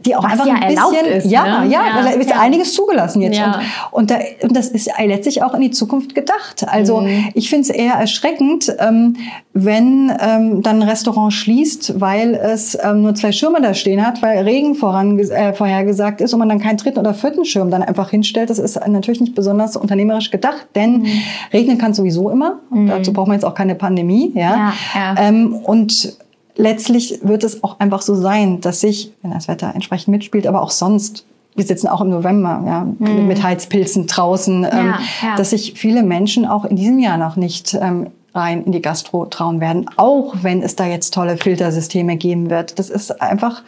die 0.01 0.15
auch 0.15 0.25
Was 0.25 0.33
einfach 0.33 0.47
ja 0.47 0.55
ein 0.55 0.75
bisschen, 0.75 1.07
ist, 1.07 1.31
ja, 1.31 1.65
ne? 1.65 1.71
ja, 1.71 1.87
ja, 1.87 2.03
da 2.03 2.11
ist 2.11 2.31
ja. 2.31 2.41
einiges 2.41 2.73
zugelassen 2.75 3.23
jetzt. 3.23 3.41
Und, 3.41 3.55
und, 3.91 4.11
da, 4.11 4.19
und 4.43 4.57
das 4.57 4.69
ist 4.69 4.91
letztlich 4.99 5.43
auch 5.43 5.55
in 5.55 5.61
die 5.61 5.71
Zukunft 5.71 6.15
gedacht. 6.15 6.65
Also 6.67 7.01
mhm. 7.01 7.29
ich 7.35 7.51
finde 7.51 7.63
es 7.63 7.71
eher 7.71 7.98
erschreckend, 7.99 8.75
ähm, 8.79 9.17
wenn 9.53 10.13
ähm, 10.21 10.63
dann 10.63 10.83
ein 10.83 10.89
Restaurant 10.89 11.33
schließt, 11.33 12.01
weil 12.01 12.35
es 12.35 12.79
ähm, 12.83 13.03
nur 13.03 13.15
zwei 13.15 13.33
Schirme 13.33 13.61
da 13.61 13.75
stehen 13.75 14.07
hat, 14.07 14.23
weil 14.23 14.45
Regen 14.45 14.75
voran, 14.75 15.19
äh, 15.19 15.53
vorhergesagt 15.53 16.21
ist 16.21 16.33
und 16.33 16.39
man 16.39 16.49
dann 16.49 16.61
keinen 16.61 16.77
dritten 16.77 16.99
oder 16.99 17.15
vierten 17.15 17.45
Schirm 17.45 17.71
dann 17.71 17.83
einfach 17.83 18.11
hinstellt. 18.11 18.51
Das 18.51 18.59
ist 18.59 18.79
natürlich 18.87 19.21
nicht 19.21 19.35
besonders 19.35 19.77
unternehmerisch 19.77 20.31
gedacht, 20.31 20.69
denn 20.75 21.03
mhm. 21.03 21.09
regnen 21.53 21.79
kann 21.79 21.95
sowieso 21.95 22.31
immer. 22.31 22.61
Mhm. 22.71 22.89
dazu 22.89 23.13
braucht 23.13 23.29
man 23.29 23.37
jetzt 23.37 23.45
auch 23.45 23.55
keine 23.55 23.75
Pandemie. 23.75 24.33
Ja, 24.35 24.43
ja, 24.43 24.73
ja. 24.95 25.15
Ähm, 25.19 25.55
und 25.55 26.17
letztlich 26.57 27.21
wird 27.23 27.45
es 27.45 27.63
auch 27.65 27.81
einfach 27.81 28.03
so 28.03 28.15
sein, 28.15 28.61
dass 28.61 28.81
sich, 28.81 29.13
wenn 29.23 29.31
das 29.31 29.49
Wetter 29.49 29.73
entsprechend 29.75 30.09
mitspielt, 30.09 30.47
aber 30.47 30.63
auch 30.63 30.71
sonst 30.71 31.25
wir 31.59 31.67
sitzen 31.67 31.89
auch 31.89 32.01
im 32.01 32.11
November 32.11 32.63
ja, 32.65 32.85
mhm. 32.85 33.27
mit 33.27 33.43
Heizpilzen 33.43 34.07
draußen, 34.07 34.63
ja, 34.63 34.71
ähm, 34.71 34.95
ja. 35.23 35.37
dass 35.37 35.51
sich 35.51 35.75
viele 35.77 36.03
Menschen 36.03 36.47
auch 36.47 36.65
in 36.65 36.77
diesem 36.77 36.99
Jahr 36.99 37.19
noch 37.19 37.37
nicht 37.37 37.77
ähm, 37.79 38.07
rein 38.35 38.65
in 38.65 38.73
die 38.73 38.83
Gastro 38.83 39.27
trauen 39.27 39.61
werden, 39.61 39.91
auch 39.97 40.37
wenn 40.43 40.63
es 40.63 40.77
da 40.77 40.87
jetzt 40.87 41.13
tolle 41.15 41.37
Filtersysteme 41.37 42.17
geben 42.17 42.51
wird. 42.51 42.79
Das 42.79 42.91
ist 42.91 43.21
einfach 43.21 43.63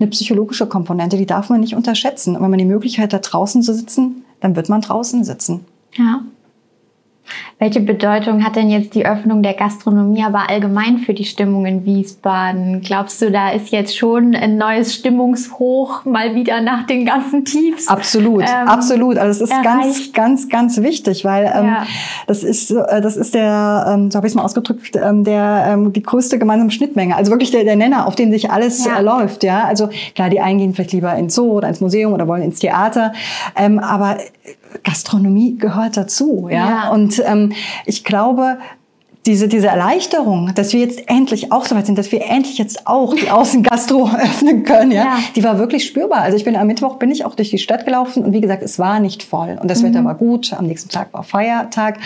eine 0.00 0.08
psychologische 0.08 0.66
Komponente, 0.66 1.16
die 1.16 1.26
darf 1.26 1.50
man 1.50 1.60
nicht 1.60 1.74
unterschätzen. 1.74 2.36
Und 2.36 2.42
wenn 2.42 2.50
man 2.50 2.58
die 2.58 2.64
Möglichkeit 2.64 3.12
hat, 3.12 3.32
draußen 3.32 3.62
zu 3.62 3.74
sitzen, 3.74 4.24
dann 4.40 4.56
wird 4.56 4.68
man 4.68 4.80
draußen 4.80 5.24
sitzen. 5.24 5.64
Ja. 5.96 6.22
Welche 7.64 7.80
Bedeutung 7.80 8.44
hat 8.44 8.56
denn 8.56 8.68
jetzt 8.68 8.94
die 8.94 9.06
Öffnung 9.06 9.42
der 9.42 9.54
Gastronomie 9.54 10.22
aber 10.22 10.50
allgemein 10.50 10.98
für 10.98 11.14
die 11.14 11.24
Stimmung 11.24 11.64
in 11.64 11.86
Wiesbaden? 11.86 12.82
Glaubst 12.82 13.22
du, 13.22 13.30
da 13.30 13.52
ist 13.52 13.70
jetzt 13.70 13.96
schon 13.96 14.34
ein 14.34 14.58
neues 14.58 14.94
Stimmungshoch 14.94 16.04
mal 16.04 16.34
wieder 16.34 16.60
nach 16.60 16.86
den 16.86 17.06
ganzen 17.06 17.46
Tiefs? 17.46 17.88
Absolut, 17.88 18.42
ähm, 18.42 18.68
absolut. 18.68 19.16
Also 19.16 19.42
es 19.42 19.50
ist 19.50 19.50
erreicht. 19.50 20.12
ganz, 20.12 20.12
ganz, 20.12 20.48
ganz 20.50 20.82
wichtig, 20.82 21.24
weil 21.24 21.44
ähm, 21.46 21.64
ja. 21.64 21.86
das 22.26 22.42
ist, 22.42 22.70
äh, 22.70 23.00
das 23.00 23.16
ist 23.16 23.32
der, 23.32 23.86
ähm, 23.88 24.10
so 24.10 24.18
habe 24.18 24.26
ich 24.26 24.32
es 24.32 24.36
mal 24.36 24.44
ausgedrückt, 24.44 24.96
ähm, 25.02 25.24
der 25.24 25.64
ähm, 25.70 25.90
die 25.94 26.02
größte 26.02 26.38
gemeinsame 26.38 26.70
Schnittmenge. 26.70 27.16
Also 27.16 27.30
wirklich 27.30 27.50
der, 27.50 27.64
der 27.64 27.76
Nenner, 27.76 28.06
auf 28.06 28.14
den 28.14 28.30
sich 28.30 28.50
alles 28.50 28.84
ja. 28.84 28.98
äh, 28.98 29.02
läuft. 29.02 29.42
Ja, 29.42 29.64
also 29.64 29.88
klar, 30.14 30.28
die 30.28 30.40
einen 30.40 30.58
gehen 30.58 30.74
vielleicht 30.74 30.92
lieber 30.92 31.14
ins 31.14 31.34
Zoo 31.34 31.52
oder 31.52 31.68
ins 31.68 31.80
Museum 31.80 32.12
oder 32.12 32.28
wollen 32.28 32.42
ins 32.42 32.58
Theater, 32.58 33.14
ähm, 33.56 33.78
aber 33.78 34.18
Gastronomie 34.82 35.56
gehört 35.56 35.96
dazu. 35.96 36.48
Ja, 36.50 36.56
ja. 36.56 36.88
und 36.90 37.22
ähm, 37.24 37.52
ich 37.86 38.04
glaube, 38.04 38.58
diese, 39.26 39.48
diese 39.48 39.68
Erleichterung, 39.68 40.52
dass 40.54 40.74
wir 40.74 40.80
jetzt 40.80 41.08
endlich 41.08 41.50
auch 41.50 41.64
so 41.64 41.74
weit 41.74 41.86
sind, 41.86 41.96
dass 41.96 42.12
wir 42.12 42.26
endlich 42.28 42.58
jetzt 42.58 42.86
auch 42.86 43.14
die 43.14 43.30
Außengastro 43.30 44.10
öffnen 44.22 44.64
können, 44.64 44.92
ja, 44.92 45.04
ja, 45.04 45.18
die 45.34 45.42
war 45.42 45.58
wirklich 45.58 45.86
spürbar. 45.86 46.20
Also 46.20 46.36
ich 46.36 46.44
bin 46.44 46.56
am 46.56 46.66
Mittwoch 46.66 46.96
bin 46.96 47.10
ich 47.10 47.24
auch 47.24 47.34
durch 47.34 47.50
die 47.50 47.58
Stadt 47.58 47.86
gelaufen 47.86 48.22
und 48.24 48.32
wie 48.32 48.40
gesagt, 48.40 48.62
es 48.62 48.78
war 48.78 49.00
nicht 49.00 49.22
voll 49.22 49.58
und 49.60 49.70
das 49.70 49.82
mhm. 49.82 49.88
Wetter 49.88 50.04
war 50.04 50.14
gut. 50.14 50.52
Am 50.52 50.66
nächsten 50.66 50.90
Tag 50.90 51.12
war 51.14 51.22
Feiertag, 51.22 51.98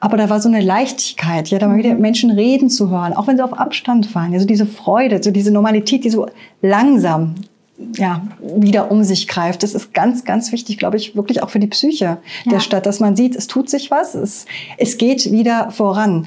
aber 0.00 0.16
da 0.16 0.28
war 0.28 0.40
so 0.40 0.48
eine 0.48 0.60
Leichtigkeit, 0.60 1.48
ja, 1.48 1.58
da 1.58 1.68
mal 1.68 1.74
mhm. 1.74 1.78
wieder 1.78 1.94
Menschen 1.94 2.30
reden 2.30 2.68
zu 2.68 2.90
hören, 2.90 3.12
auch 3.12 3.28
wenn 3.28 3.36
sie 3.36 3.44
auf 3.44 3.56
Abstand 3.56 4.06
fahren, 4.06 4.34
also 4.34 4.46
diese 4.46 4.66
Freude, 4.66 5.22
so 5.22 5.30
diese 5.30 5.52
Normalität, 5.52 6.04
die 6.04 6.10
so 6.10 6.26
langsam 6.62 7.36
ja, 7.78 8.26
wieder 8.40 8.90
um 8.90 9.04
sich 9.04 9.28
greift. 9.28 9.62
Das 9.62 9.74
ist 9.74 9.92
ganz, 9.92 10.24
ganz 10.24 10.52
wichtig, 10.52 10.78
glaube 10.78 10.96
ich, 10.96 11.14
wirklich 11.16 11.42
auch 11.42 11.50
für 11.50 11.58
die 11.58 11.66
Psyche 11.66 12.04
ja. 12.04 12.18
der 12.50 12.60
Stadt, 12.60 12.86
dass 12.86 13.00
man 13.00 13.16
sieht, 13.16 13.36
es 13.36 13.46
tut 13.46 13.68
sich 13.68 13.90
was, 13.90 14.14
es, 14.14 14.46
es 14.78 14.98
geht 14.98 15.30
wieder 15.30 15.70
voran. 15.70 16.26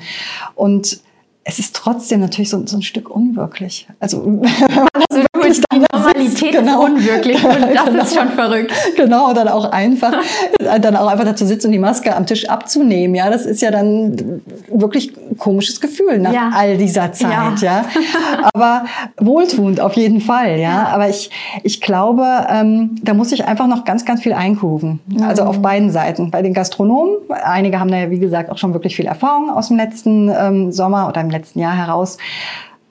Und 0.55 1.01
es 1.43 1.59
ist 1.59 1.75
trotzdem 1.75 2.19
natürlich 2.19 2.49
so, 2.49 2.65
so 2.65 2.77
ein 2.77 2.83
Stück 2.83 3.09
unwirklich. 3.09 3.87
Also, 3.99 4.41
also 5.09 5.23
wirklich 5.41 5.61
die 5.71 5.79
Normalität 5.79 6.51
genau, 6.51 6.83
ist 6.83 6.91
unwirklich 6.91 7.43
und 7.43 7.61
das 7.73 7.85
genau, 7.85 8.03
ist 8.03 8.15
schon 8.15 8.29
verrückt. 8.29 8.73
Genau, 8.95 9.33
dann 9.33 9.47
auch 9.47 9.71
einfach, 9.71 10.13
dann 10.59 10.95
auch 10.95 11.07
einfach 11.07 11.25
dazu 11.25 11.45
sitzen 11.45 11.67
und 11.67 11.73
die 11.73 11.79
Maske 11.79 12.15
am 12.15 12.25
Tisch 12.25 12.47
abzunehmen. 12.49 13.15
Ja, 13.15 13.29
das 13.29 13.45
ist 13.45 13.61
ja 13.61 13.71
dann 13.71 14.41
wirklich 14.69 15.15
ein 15.15 15.37
komisches 15.37 15.81
Gefühl 15.81 16.19
nach 16.19 16.33
ja. 16.33 16.51
all 16.53 16.77
dieser 16.77 17.11
Zeit. 17.11 17.61
Ja. 17.61 17.81
ja. 17.81 17.85
aber 18.53 18.85
wohltuend 19.17 19.79
auf 19.81 19.93
jeden 19.93 20.21
Fall. 20.21 20.59
Ja, 20.59 20.87
aber 20.87 21.09
ich, 21.09 21.29
ich 21.63 21.81
glaube, 21.81 22.25
ähm, 22.49 22.95
da 23.01 23.13
muss 23.13 23.31
ich 23.31 23.45
einfach 23.45 23.67
noch 23.67 23.85
ganz, 23.85 24.05
ganz 24.05 24.21
viel 24.21 24.33
einkufen. 24.33 24.99
Mhm. 25.07 25.23
Also 25.23 25.43
auf 25.43 25.61
beiden 25.61 25.91
Seiten. 25.91 26.31
Bei 26.31 26.41
den 26.41 26.53
Gastronomen, 26.53 27.15
einige 27.29 27.79
haben 27.79 27.91
da 27.91 27.97
ja 27.97 28.09
wie 28.09 28.19
gesagt 28.19 28.49
auch 28.49 28.57
schon 28.57 28.73
wirklich 28.73 28.95
viel 28.95 29.05
Erfahrung 29.05 29.49
aus 29.49 29.67
dem 29.67 29.77
letzten 29.77 30.29
ähm, 30.29 30.71
Sommer 30.71 31.07
oder 31.07 31.21
im 31.21 31.29
letzten 31.29 31.59
Jahr 31.59 31.75
heraus 31.75 32.17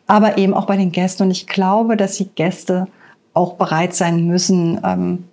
aber 0.09 0.39
eben 0.39 0.55
auch 0.55 0.67
bei 0.67 0.77
den 0.77 0.91
Gästen. 0.91 1.23
Und 1.23 1.31
ich 1.31 1.47
glaube, 1.47 1.97
dass 1.97 2.17
die 2.17 2.29
Gäste 2.29 2.89
auch 3.35 3.55
bereit 3.55 3.95
sein 3.95 4.27
müssen, 4.27 4.81
ähm, 4.83 5.25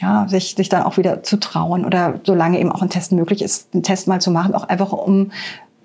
ja, 0.00 0.26
sich, 0.28 0.56
sich 0.56 0.68
dann 0.68 0.82
auch 0.82 0.96
wieder 0.96 1.22
zu 1.22 1.38
trauen 1.38 1.84
oder 1.84 2.18
solange 2.24 2.58
eben 2.58 2.72
auch 2.72 2.82
ein 2.82 2.90
Test 2.90 3.12
möglich 3.12 3.40
ist, 3.40 3.68
einen 3.72 3.84
Test 3.84 4.08
mal 4.08 4.20
zu 4.20 4.32
machen, 4.32 4.54
auch 4.54 4.64
einfach 4.64 4.90
um 4.90 5.30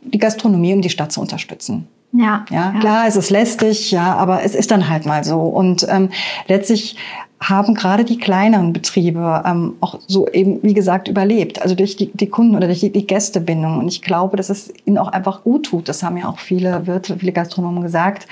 die 0.01 0.18
Gastronomie, 0.18 0.74
um 0.74 0.82
die 0.82 0.89
Stadt 0.89 1.12
zu 1.12 1.22
unterstützen. 1.22 1.88
Ja, 2.13 2.46
ja, 2.50 2.74
klar, 2.80 3.06
es 3.06 3.18
ist 3.18 3.30
lästig, 3.30 3.92
ja, 3.92 4.16
aber 4.16 4.42
es 4.42 4.56
ist 4.56 4.72
dann 4.72 4.89
halt 4.89 5.06
mal 5.06 5.24
so. 5.25 5.42
Und 5.42 5.86
ähm, 5.89 6.10
letztlich 6.48 6.96
haben 7.39 7.75
gerade 7.75 8.03
die 8.03 8.17
kleineren 8.17 8.74
Betriebe 8.74 9.44
ähm, 9.46 9.75
auch 9.79 10.00
so 10.08 10.27
eben, 10.27 10.62
wie 10.63 10.74
gesagt, 10.74 11.08
überlebt. 11.08 11.62
Also 11.62 11.75
durch 11.75 11.96
die, 11.96 12.12
die 12.12 12.27
Kunden 12.27 12.56
oder 12.56 12.65
durch 12.65 12.79
die, 12.79 12.91
die 12.91 13.06
Gästebindung. 13.06 13.77
Und 13.77 13.88
ich 13.88 14.01
glaube, 14.01 14.38
dass 14.38 14.50
es 14.50 14.74
ihnen 14.86 14.98
auch 14.98 15.10
einfach 15.10 15.44
gut 15.44 15.67
tut. 15.67 15.88
Das 15.88 16.01
haben 16.01 16.17
ja 16.17 16.27
auch 16.27 16.39
viele 16.39 16.88
Wirte, 16.88 17.17
viele 17.20 17.32
Gastronomen 17.32 17.84
gesagt. 17.84 18.27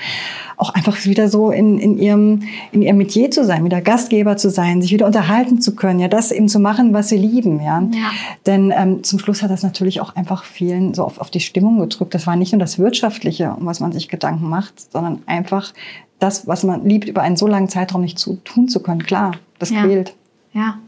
Auch 0.56 0.74
einfach 0.74 1.04
wieder 1.04 1.28
so 1.28 1.50
in, 1.52 1.78
in, 1.78 1.98
ihrem, 1.98 2.42
in 2.72 2.82
ihrem 2.82 2.96
Metier 2.96 3.30
zu 3.30 3.44
sein, 3.44 3.64
wieder 3.64 3.80
Gastgeber 3.80 4.36
zu 4.36 4.50
sein, 4.50 4.82
sich 4.82 4.92
wieder 4.92 5.06
unterhalten 5.06 5.60
zu 5.60 5.76
können, 5.76 6.00
ja, 6.00 6.08
das 6.08 6.32
eben 6.32 6.48
zu 6.48 6.58
machen, 6.58 6.92
was 6.92 7.08
sie 7.08 7.18
lieben, 7.18 7.60
ja. 7.60 7.80
ja. 7.92 8.10
Denn 8.46 8.72
ähm, 8.76 9.04
zum 9.04 9.18
Schluss 9.18 9.42
hat 9.42 9.50
das 9.50 9.62
natürlich 9.62 10.00
auch 10.00 10.16
einfach 10.16 10.44
vielen 10.44 10.94
so 10.94 11.04
auf, 11.04 11.18
auf 11.20 11.30
die 11.30 11.40
Stimmung 11.40 11.78
gedrückt. 11.78 12.14
Das 12.14 12.26
war 12.26 12.34
nicht 12.34 12.52
nur 12.52 12.60
das 12.60 12.78
Wirtschaftliche, 12.78 13.54
um 13.56 13.66
was 13.66 13.80
man 13.80 13.92
sich 13.92 14.08
Gedanken 14.08 14.48
macht, 14.48 14.90
sondern 14.92 15.22
einfach 15.26 15.72
das, 16.18 16.46
was 16.46 16.64
man 16.64 16.84
liebt, 16.84 17.08
über 17.08 17.22
einen 17.22 17.36
so 17.36 17.46
langen 17.46 17.68
Zeitraum 17.68 18.00
nicht 18.00 18.18
zu 18.18 18.36
tun 18.44 18.68
zu 18.68 18.82
können. 18.82 19.02
Klar, 19.02 19.32
das 19.58 19.70
ja. 19.70 19.82
quält. 19.82 20.14
Ja. 20.52 20.78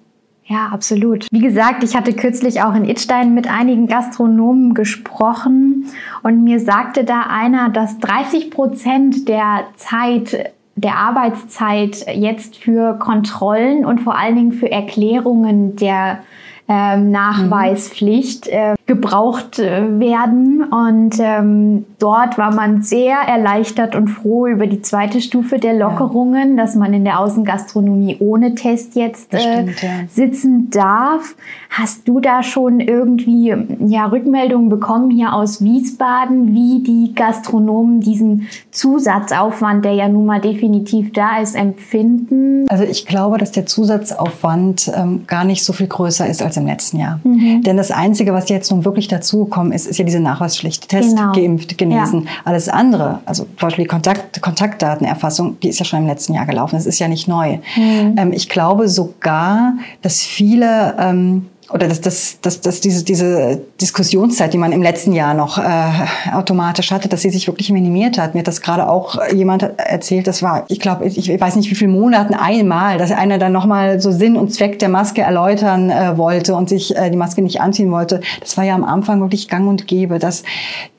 Ja, 0.50 0.68
absolut. 0.68 1.26
Wie 1.30 1.40
gesagt, 1.40 1.84
ich 1.84 1.94
hatte 1.94 2.14
kürzlich 2.14 2.62
auch 2.62 2.74
in 2.74 2.88
Itstein 2.88 3.34
mit 3.34 3.50
einigen 3.50 3.86
Gastronomen 3.86 4.72
gesprochen 4.72 5.84
und 6.22 6.42
mir 6.42 6.58
sagte 6.58 7.04
da 7.04 7.26
einer, 7.28 7.68
dass 7.68 7.98
30 7.98 8.50
Prozent 8.50 9.28
der 9.28 9.64
Zeit 9.76 10.54
der 10.74 10.94
Arbeitszeit 10.94 12.06
jetzt 12.14 12.56
für 12.56 12.98
Kontrollen 12.98 13.84
und 13.84 14.00
vor 14.00 14.16
allen 14.16 14.36
Dingen 14.36 14.52
für 14.52 14.70
Erklärungen 14.70 15.76
der 15.76 16.20
ähm, 16.66 17.10
Nachweispflicht 17.10 18.46
äh, 18.46 18.74
gebraucht 18.88 19.58
äh, 19.58 20.00
werden. 20.00 20.64
Und 20.64 21.16
ähm, 21.20 21.84
dort 21.98 22.38
war 22.38 22.54
man 22.54 22.82
sehr 22.82 23.18
erleichtert 23.18 23.94
und 23.94 24.08
froh 24.08 24.46
über 24.46 24.66
die 24.66 24.80
zweite 24.80 25.20
Stufe 25.20 25.58
der 25.58 25.74
Lockerungen, 25.74 26.56
ja. 26.56 26.64
dass 26.64 26.74
man 26.74 26.94
in 26.94 27.04
der 27.04 27.20
Außengastronomie 27.20 28.16
ohne 28.18 28.54
Test 28.54 28.96
jetzt 28.96 29.34
äh, 29.34 29.40
stimmt, 29.40 29.82
ja. 29.82 29.90
sitzen 30.08 30.70
darf. 30.70 31.36
Hast 31.68 32.08
du 32.08 32.18
da 32.18 32.42
schon 32.42 32.80
irgendwie 32.80 33.54
ja, 33.86 34.06
Rückmeldungen 34.06 34.70
bekommen 34.70 35.10
hier 35.10 35.34
aus 35.34 35.62
Wiesbaden, 35.62 36.54
wie 36.54 36.82
die 36.82 37.12
Gastronomen 37.14 38.00
diesen 38.00 38.48
Zusatzaufwand, 38.70 39.84
der 39.84 39.92
ja 39.92 40.08
nun 40.08 40.24
mal 40.24 40.40
definitiv 40.40 41.12
da 41.12 41.40
ist, 41.42 41.54
empfinden? 41.54 42.66
Also 42.70 42.84
ich 42.84 43.04
glaube, 43.04 43.36
dass 43.36 43.52
der 43.52 43.66
Zusatzaufwand 43.66 44.90
ähm, 44.96 45.24
gar 45.26 45.44
nicht 45.44 45.62
so 45.62 45.74
viel 45.74 45.88
größer 45.88 46.26
ist 46.26 46.42
als 46.42 46.56
im 46.56 46.64
letzten 46.64 47.00
Jahr. 47.00 47.20
Mhm. 47.22 47.62
Denn 47.64 47.76
das 47.76 47.90
Einzige, 47.90 48.32
was 48.32 48.48
jetzt 48.48 48.70
nun 48.70 48.77
wirklich 48.84 49.08
dazugekommen 49.08 49.72
ist, 49.72 49.86
ist 49.86 49.98
ja 49.98 50.04
diese 50.04 50.20
Nachweispflicht. 50.20 50.88
Test, 50.88 51.16
genau. 51.16 51.32
geimpft, 51.32 51.76
genesen. 51.78 52.24
Ja. 52.24 52.30
Alles 52.44 52.68
andere, 52.68 53.20
also 53.24 53.44
zum 53.44 53.56
Beispiel 53.56 53.84
die 53.84 53.88
Kontakt, 53.88 54.40
Kontaktdatenerfassung, 54.40 55.60
die 55.60 55.68
ist 55.68 55.78
ja 55.78 55.84
schon 55.84 56.00
im 56.00 56.06
letzten 56.06 56.34
Jahr 56.34 56.46
gelaufen. 56.46 56.76
Das 56.76 56.86
ist 56.86 56.98
ja 56.98 57.08
nicht 57.08 57.28
neu. 57.28 57.58
Mhm. 57.76 58.14
Ähm, 58.16 58.32
ich 58.32 58.48
glaube 58.48 58.88
sogar, 58.88 59.74
dass 60.02 60.22
viele 60.22 60.96
ähm, 60.98 61.46
oder 61.70 61.86
dass, 61.86 62.00
dass, 62.00 62.40
dass, 62.40 62.62
dass 62.62 62.80
diese, 62.80 63.04
diese 63.04 63.60
Diskussionszeit, 63.78 64.54
die 64.54 64.58
man 64.58 64.72
im 64.72 64.82
letzten 64.82 65.12
Jahr 65.12 65.34
noch 65.34 65.58
äh, 65.58 66.32
automatisch 66.32 66.90
hatte, 66.90 67.08
dass 67.08 67.20
sie 67.20 67.30
sich 67.30 67.46
wirklich 67.46 67.70
minimiert 67.70 68.16
hat. 68.16 68.34
Mir 68.34 68.40
hat 68.40 68.48
das 68.48 68.62
gerade 68.62 68.88
auch 68.88 69.18
jemand 69.32 69.62
erzählt, 69.76 70.26
das 70.26 70.42
war, 70.42 70.64
ich 70.68 70.80
glaube, 70.80 71.04
ich, 71.04 71.18
ich 71.18 71.40
weiß 71.40 71.56
nicht 71.56 71.70
wie 71.70 71.74
viele 71.74 71.90
Monaten 71.90 72.32
einmal, 72.32 72.96
dass 72.96 73.12
einer 73.12 73.36
dann 73.36 73.52
nochmal 73.52 74.00
so 74.00 74.10
Sinn 74.10 74.36
und 74.36 74.52
Zweck 74.52 74.78
der 74.78 74.88
Maske 74.88 75.20
erläutern 75.20 75.90
äh, 75.90 76.16
wollte 76.16 76.54
und 76.54 76.70
sich 76.70 76.96
äh, 76.96 77.10
die 77.10 77.18
Maske 77.18 77.42
nicht 77.42 77.60
anziehen 77.60 77.90
wollte. 77.90 78.22
Das 78.40 78.56
war 78.56 78.64
ja 78.64 78.74
am 78.74 78.84
Anfang 78.84 79.20
wirklich 79.20 79.48
gang 79.48 79.68
und 79.68 79.86
gäbe, 79.86 80.18
dass 80.18 80.44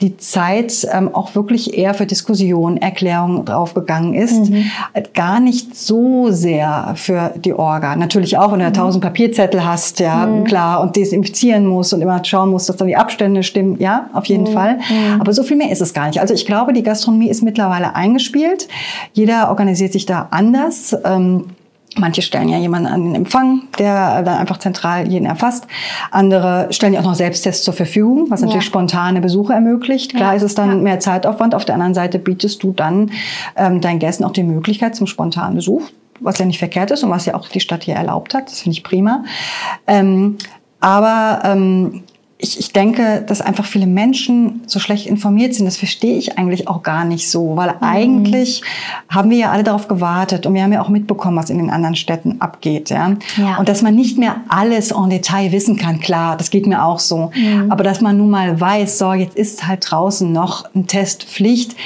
die 0.00 0.18
Zeit 0.18 0.86
ähm, 0.92 1.12
auch 1.12 1.34
wirklich 1.34 1.76
eher 1.76 1.94
für 1.94 2.06
Diskussion, 2.06 2.76
Erklärung 2.76 3.44
draufgegangen 3.44 4.14
ist. 4.14 4.50
Mhm. 4.50 4.70
Gar 5.14 5.40
nicht 5.40 5.76
so 5.76 6.30
sehr 6.30 6.92
für 6.94 7.32
die 7.36 7.54
Orga. 7.54 7.96
Natürlich 7.96 8.38
auch, 8.38 8.52
wenn 8.52 8.60
du 8.60 8.66
mhm. 8.66 8.72
tausend 8.72 9.02
Papierzettel 9.02 9.64
hast, 9.64 9.98
ja, 9.98 10.26
mhm. 10.26 10.44
klar 10.44 10.59
klar 10.60 10.80
und 10.80 10.96
desinfizieren 10.96 11.66
muss 11.66 11.92
und 11.92 12.00
immer 12.00 12.22
schauen 12.24 12.50
muss, 12.50 12.66
dass 12.66 12.76
dann 12.76 12.88
die 12.88 12.96
Abstände 12.96 13.42
stimmen. 13.42 13.76
Ja, 13.78 14.10
auf 14.12 14.26
jeden 14.26 14.44
mhm. 14.44 14.52
Fall. 14.52 14.76
Mhm. 14.76 15.20
Aber 15.20 15.32
so 15.32 15.42
viel 15.42 15.56
mehr 15.56 15.70
ist 15.70 15.80
es 15.80 15.94
gar 15.94 16.06
nicht. 16.06 16.20
Also 16.20 16.34
ich 16.34 16.46
glaube, 16.46 16.72
die 16.72 16.82
Gastronomie 16.82 17.30
ist 17.30 17.42
mittlerweile 17.42 17.94
eingespielt. 17.94 18.68
Jeder 19.12 19.48
organisiert 19.48 19.92
sich 19.92 20.06
da 20.06 20.28
anders. 20.30 20.96
Ähm, 21.04 21.46
Manche 21.96 22.22
stellen 22.22 22.48
ja 22.48 22.56
jemanden 22.56 22.86
an 22.86 23.02
den 23.02 23.14
Empfang, 23.16 23.62
der 23.80 24.22
dann 24.22 24.38
einfach 24.38 24.58
zentral 24.58 25.08
jeden 25.08 25.26
erfasst. 25.26 25.66
Andere 26.12 26.68
stellen 26.70 26.92
ja 26.92 27.00
auch 27.00 27.04
noch 27.04 27.16
Selbsttests 27.16 27.64
zur 27.64 27.74
Verfügung, 27.74 28.26
was 28.28 28.42
natürlich 28.42 28.62
ja. 28.62 28.68
spontane 28.68 29.20
Besuche 29.20 29.54
ermöglicht. 29.54 30.14
Klar 30.14 30.30
ja. 30.30 30.36
ist 30.36 30.44
es 30.44 30.54
dann 30.54 30.68
ja. 30.68 30.76
mehr 30.76 31.00
Zeitaufwand. 31.00 31.52
Auf 31.52 31.64
der 31.64 31.74
anderen 31.74 31.94
Seite 31.94 32.20
bietest 32.20 32.62
du 32.62 32.70
dann 32.70 33.10
ähm, 33.56 33.80
deinen 33.80 33.98
Gästen 33.98 34.22
auch 34.22 34.30
die 34.30 34.44
Möglichkeit 34.44 34.94
zum 34.94 35.08
spontanen 35.08 35.56
Besuch 35.56 35.82
was 36.20 36.38
ja 36.38 36.44
nicht 36.44 36.58
verkehrt 36.58 36.90
ist 36.90 37.02
und 37.02 37.10
was 37.10 37.26
ja 37.26 37.34
auch 37.34 37.48
die 37.48 37.60
Stadt 37.60 37.84
hier 37.84 37.94
erlaubt 37.94 38.34
hat. 38.34 38.46
Das 38.46 38.60
finde 38.60 38.76
ich 38.76 38.84
prima. 38.84 39.24
Ähm, 39.86 40.38
aber 40.80 41.40
ähm, 41.44 42.02
ich, 42.42 42.58
ich 42.58 42.72
denke, 42.72 43.22
dass 43.26 43.40
einfach 43.40 43.66
viele 43.66 43.86
Menschen 43.86 44.62
so 44.66 44.78
schlecht 44.78 45.06
informiert 45.06 45.54
sind. 45.54 45.66
Das 45.66 45.76
verstehe 45.76 46.16
ich 46.16 46.38
eigentlich 46.38 46.68
auch 46.68 46.82
gar 46.82 47.04
nicht 47.04 47.30
so, 47.30 47.56
weil 47.56 47.68
mhm. 47.68 47.76
eigentlich 47.82 48.62
haben 49.08 49.30
wir 49.30 49.36
ja 49.36 49.50
alle 49.50 49.62
darauf 49.62 49.88
gewartet 49.88 50.46
und 50.46 50.54
wir 50.54 50.62
haben 50.62 50.72
ja 50.72 50.82
auch 50.82 50.88
mitbekommen, 50.88 51.36
was 51.36 51.50
in 51.50 51.58
den 51.58 51.70
anderen 51.70 51.96
Städten 51.96 52.40
abgeht. 52.40 52.90
Ja? 52.90 53.16
ja. 53.36 53.58
Und 53.58 53.68
dass 53.68 53.82
man 53.82 53.94
nicht 53.94 54.18
mehr 54.18 54.36
alles 54.48 54.90
en 54.90 55.10
Detail 55.10 55.52
wissen 55.52 55.76
kann, 55.76 56.00
klar, 56.00 56.36
das 56.36 56.50
geht 56.50 56.66
mir 56.66 56.84
auch 56.84 56.98
so. 56.98 57.30
Mhm. 57.34 57.70
Aber 57.70 57.84
dass 57.84 58.00
man 58.00 58.16
nun 58.16 58.30
mal 58.30 58.58
weiß, 58.58 58.98
so, 58.98 59.12
jetzt 59.12 59.36
ist 59.36 59.66
halt 59.66 59.90
draußen 59.90 60.30
noch 60.32 60.64
ein 60.74 60.86
Testpflicht 60.86 61.76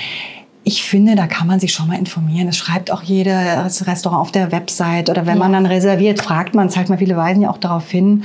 ich 0.66 0.82
finde, 0.82 1.14
da 1.14 1.26
kann 1.26 1.46
man 1.46 1.60
sich 1.60 1.74
schon 1.74 1.86
mal 1.86 1.98
informieren. 1.98 2.48
Es 2.48 2.56
schreibt 2.56 2.90
auch 2.90 3.02
jedes 3.02 3.86
Restaurant 3.86 4.22
auf 4.22 4.32
der 4.32 4.50
Website 4.50 5.10
oder 5.10 5.26
wenn 5.26 5.36
ja. 5.36 5.42
man 5.42 5.52
dann 5.52 5.66
reserviert, 5.66 6.22
fragt 6.22 6.54
man 6.54 6.68
es 6.68 6.76
halt 6.76 6.88
mal. 6.88 6.96
Viele 6.96 7.18
weisen 7.18 7.42
ja 7.42 7.50
auch 7.50 7.58
darauf 7.58 7.90
hin. 7.90 8.24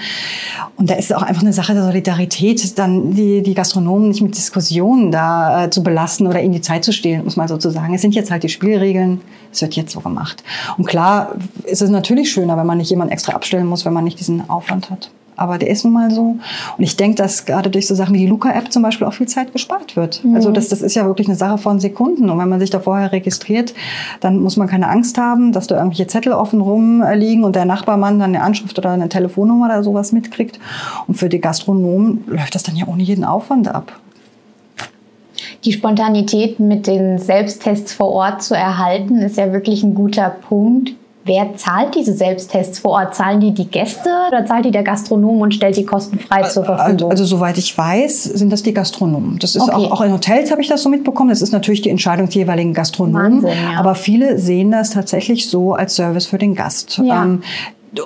Und 0.78 0.90
da 0.90 0.96
ist 0.96 1.06
es 1.06 1.12
auch 1.12 1.22
einfach 1.22 1.42
eine 1.42 1.52
Sache 1.52 1.74
der 1.74 1.84
Solidarität, 1.84 2.80
dann 2.80 3.14
die, 3.14 3.44
die 3.44 3.54
Gastronomen 3.54 4.08
nicht 4.08 4.22
mit 4.22 4.38
Diskussionen 4.38 5.12
da 5.12 5.66
äh, 5.66 5.70
zu 5.70 5.84
belasten 5.84 6.28
oder 6.28 6.42
ihnen 6.42 6.54
die 6.54 6.62
Zeit 6.62 6.86
zu 6.86 6.94
stehlen, 6.94 7.26
muss 7.26 7.36
man 7.36 7.50
sozusagen. 7.50 7.94
Es 7.94 8.02
sind 8.02 8.16
jetzt 8.16 8.32
halt 8.32 8.44
die 8.44 8.50
Spielregeln. 8.50 9.20
Es 9.52 9.62
wird 9.62 9.76
jetzt 9.76 9.92
so 9.92 10.00
gemacht. 10.00 10.42
Und 10.78 10.86
klar 10.86 11.36
ist 11.66 11.82
es 11.82 11.90
natürlich 11.90 12.32
schöner, 12.32 12.56
wenn 12.56 12.68
man 12.68 12.78
nicht 12.78 12.90
jemanden 12.90 13.12
extra 13.12 13.34
abstellen 13.34 13.68
muss, 13.68 13.84
wenn 13.84 13.94
man 13.94 14.06
nicht 14.06 14.20
diesen 14.20 14.50
Aufwand 14.50 14.90
hat 14.90 15.12
aber 15.40 15.58
der 15.58 15.70
ist 15.70 15.84
nun 15.84 15.94
mal 15.94 16.12
so. 16.12 16.38
Und 16.78 16.84
ich 16.84 16.98
denke, 16.98 17.16
dass 17.16 17.46
gerade 17.46 17.70
durch 17.70 17.88
so 17.88 17.96
Sachen 17.96 18.14
wie 18.14 18.20
die 18.20 18.28
Luca-App 18.28 18.72
zum 18.72 18.84
Beispiel 18.84 19.08
auch 19.08 19.14
viel 19.14 19.28
Zeit 19.28 19.54
gespart 19.54 19.96
wird. 19.96 20.24
Mhm. 20.24 20.36
Also 20.36 20.52
das, 20.52 20.70
das 20.70 20.82
ist 20.82 20.96
ja 20.96 21.06
wirklich 21.06 21.28
eine 21.28 21.38
Sache 21.38 21.58
von 21.58 21.80
Sekunden. 21.80 22.30
Und 22.30 22.40
wenn 22.40 22.50
man 22.50 22.60
sich 22.60 22.70
da 22.70 22.80
vorher 22.80 23.12
registriert, 23.12 23.74
dann 24.20 24.42
muss 24.42 24.58
man 24.58 24.68
keine 24.68 24.90
Angst 24.90 25.18
haben, 25.18 25.52
dass 25.52 25.68
da 25.68 25.76
irgendwelche 25.78 26.08
Zettel 26.08 26.34
offen 26.34 26.62
rumliegen 26.62 27.44
und 27.44 27.56
der 27.56 27.66
Nachbarmann 27.66 28.20
dann 28.20 28.36
eine 28.36 28.44
Anschrift 28.44 28.78
oder 28.78 28.92
eine 28.92 29.10
Telefonnummer 29.10 29.66
oder 29.66 29.84
sowas 29.84 30.12
mitkriegt. 30.12 30.60
Und 31.08 31.16
für 31.16 31.30
die 31.30 31.40
Gastronomen 31.40 32.24
läuft 32.28 32.56
das 32.56 32.64
dann 32.64 32.76
ja 32.76 32.88
ohne 32.88 33.04
jeden 33.04 33.24
Aufwand 33.24 33.68
ab. 33.68 34.00
Die 35.66 35.74
Spontanität 35.74 36.60
mit 36.60 36.88
den 36.88 37.18
Selbsttests 37.18 37.94
vor 37.94 38.10
Ort 38.10 38.42
zu 38.42 38.56
erhalten, 38.56 39.18
ist 39.18 39.38
ja 39.38 39.52
wirklich 39.52 39.84
ein 39.84 39.94
guter 39.94 40.30
Punkt. 40.30 40.94
Wer 41.30 41.56
zahlt 41.58 41.94
diese 41.94 42.14
Selbsttests 42.14 42.80
vor 42.80 42.94
Ort? 42.94 43.14
Zahlen 43.14 43.40
die 43.40 43.52
die 43.52 43.68
Gäste 43.68 44.10
oder 44.30 44.48
zahlt 44.48 44.66
die 44.66 44.72
der 44.72 44.82
Gastronom 44.82 45.42
und 45.42 45.54
stellt 45.54 45.78
die 45.78 45.86
kostenfrei 45.86 46.42
zur 46.42 46.66
Verfügung? 46.66 46.92
Also, 46.92 47.10
also 47.10 47.26
soweit 47.26 47.60
ich 47.60 47.78
weiß, 47.78 48.24
sind 48.24 48.52
das 48.52 48.64
die 48.64 48.74
Gastronomen. 48.74 49.38
Das 49.38 49.56
ist 49.56 49.62
okay. 49.62 49.74
auch, 49.74 49.92
auch 49.92 50.02
in 50.02 50.12
Hotels 50.12 50.50
habe 50.50 50.62
ich 50.62 50.68
das 50.68 50.82
so 50.82 50.90
mitbekommen. 50.90 51.30
Das 51.30 51.44
ist 51.44 51.52
natürlich 51.52 51.84
die 51.84 51.92
Entscheidung 51.92 52.26
des 52.26 52.34
jeweiligen 52.34 52.74
Gastronomen. 52.74 53.44
Wahnsinn, 53.44 53.64
ja. 53.72 53.80
Aber 53.80 53.94
viele 53.94 54.40
sehen 54.40 54.72
das 54.72 54.90
tatsächlich 54.90 55.52
so 55.52 55.74
als 55.74 55.96
Service 55.96 56.26
für 56.26 56.40
den 56.40 56.56
Gast. 56.56 57.00
Ja. 57.04 57.24
Ähm, 57.24 57.44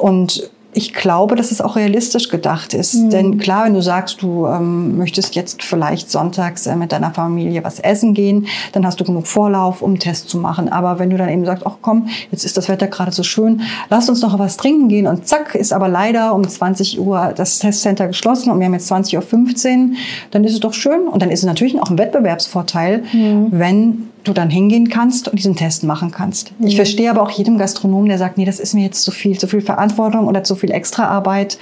und 0.01 0.49
ich 0.73 0.93
glaube, 0.93 1.36
dass 1.36 1.51
es 1.51 1.62
auch 1.62 1.75
realistisch 1.75 2.29
gedacht 2.29 2.73
ist. 2.73 2.95
Mhm. 2.95 3.09
Denn 3.09 3.38
klar, 3.38 3.65
wenn 3.65 3.73
du 3.73 3.81
sagst, 3.81 4.21
du 4.21 4.47
ähm, 4.47 4.97
möchtest 4.97 5.36
jetzt 5.36 5.63
vielleicht 5.63 6.09
sonntags 6.09 6.67
äh, 6.67 6.75
mit 6.75 6.91
deiner 6.91 7.12
Familie 7.12 7.63
was 7.63 7.79
essen 7.79 8.13
gehen, 8.13 8.47
dann 8.71 8.86
hast 8.86 8.99
du 8.99 9.03
genug 9.03 9.27
Vorlauf, 9.27 9.81
um 9.81 9.91
einen 9.91 9.99
Test 9.99 10.29
zu 10.29 10.38
machen. 10.38 10.69
Aber 10.69 10.99
wenn 10.99 11.09
du 11.09 11.17
dann 11.17 11.29
eben 11.29 11.45
sagst, 11.45 11.65
ach 11.65 11.77
komm, 11.81 12.07
jetzt 12.31 12.45
ist 12.45 12.57
das 12.57 12.69
Wetter 12.69 12.88
gerade 12.88 13.12
so 13.12 13.23
schön, 13.23 13.62
lass 13.89 14.09
uns 14.09 14.21
noch 14.21 14.38
was 14.39 14.57
trinken 14.57 14.89
gehen 14.89 15.07
und 15.07 15.27
zack, 15.27 15.55
ist 15.55 15.73
aber 15.73 15.88
leider 15.88 16.33
um 16.33 16.47
20 16.47 16.99
Uhr 16.99 17.33
das 17.36 17.59
Testcenter 17.59 18.07
geschlossen 18.07 18.51
und 18.51 18.59
wir 18.59 18.65
haben 18.65 18.73
jetzt 18.73 18.91
20.15 18.91 19.77
Uhr, 19.77 19.95
dann 20.31 20.43
ist 20.43 20.53
es 20.53 20.59
doch 20.59 20.73
schön. 20.73 21.07
Und 21.07 21.21
dann 21.21 21.29
ist 21.29 21.39
es 21.39 21.45
natürlich 21.45 21.79
auch 21.79 21.89
ein 21.89 21.97
Wettbewerbsvorteil, 21.97 23.03
mhm. 23.13 23.47
wenn 23.51 24.09
du 24.23 24.33
dann 24.33 24.49
hingehen 24.49 24.89
kannst 24.89 25.27
und 25.27 25.38
diesen 25.38 25.55
Test 25.55 25.83
machen 25.83 26.12
kannst. 26.12 26.57
Mhm. 26.59 26.67
Ich 26.67 26.75
verstehe 26.75 27.09
aber 27.09 27.21
auch 27.21 27.31
jedem 27.31 27.57
Gastronomen, 27.57 28.09
der 28.09 28.17
sagt, 28.17 28.38
nee, 28.38 28.45
das 28.45 28.59
ist 28.59 28.73
mir 28.73 28.83
jetzt 28.83 29.03
zu 29.03 29.12
viel, 29.12 29.38
zu 29.38 29.47
viel 29.47 29.62
Verantwortung 29.62 30.27
oder 30.27 30.43
zu 30.43 30.55
viel 30.55 30.71
Extraarbeit. 30.71 31.57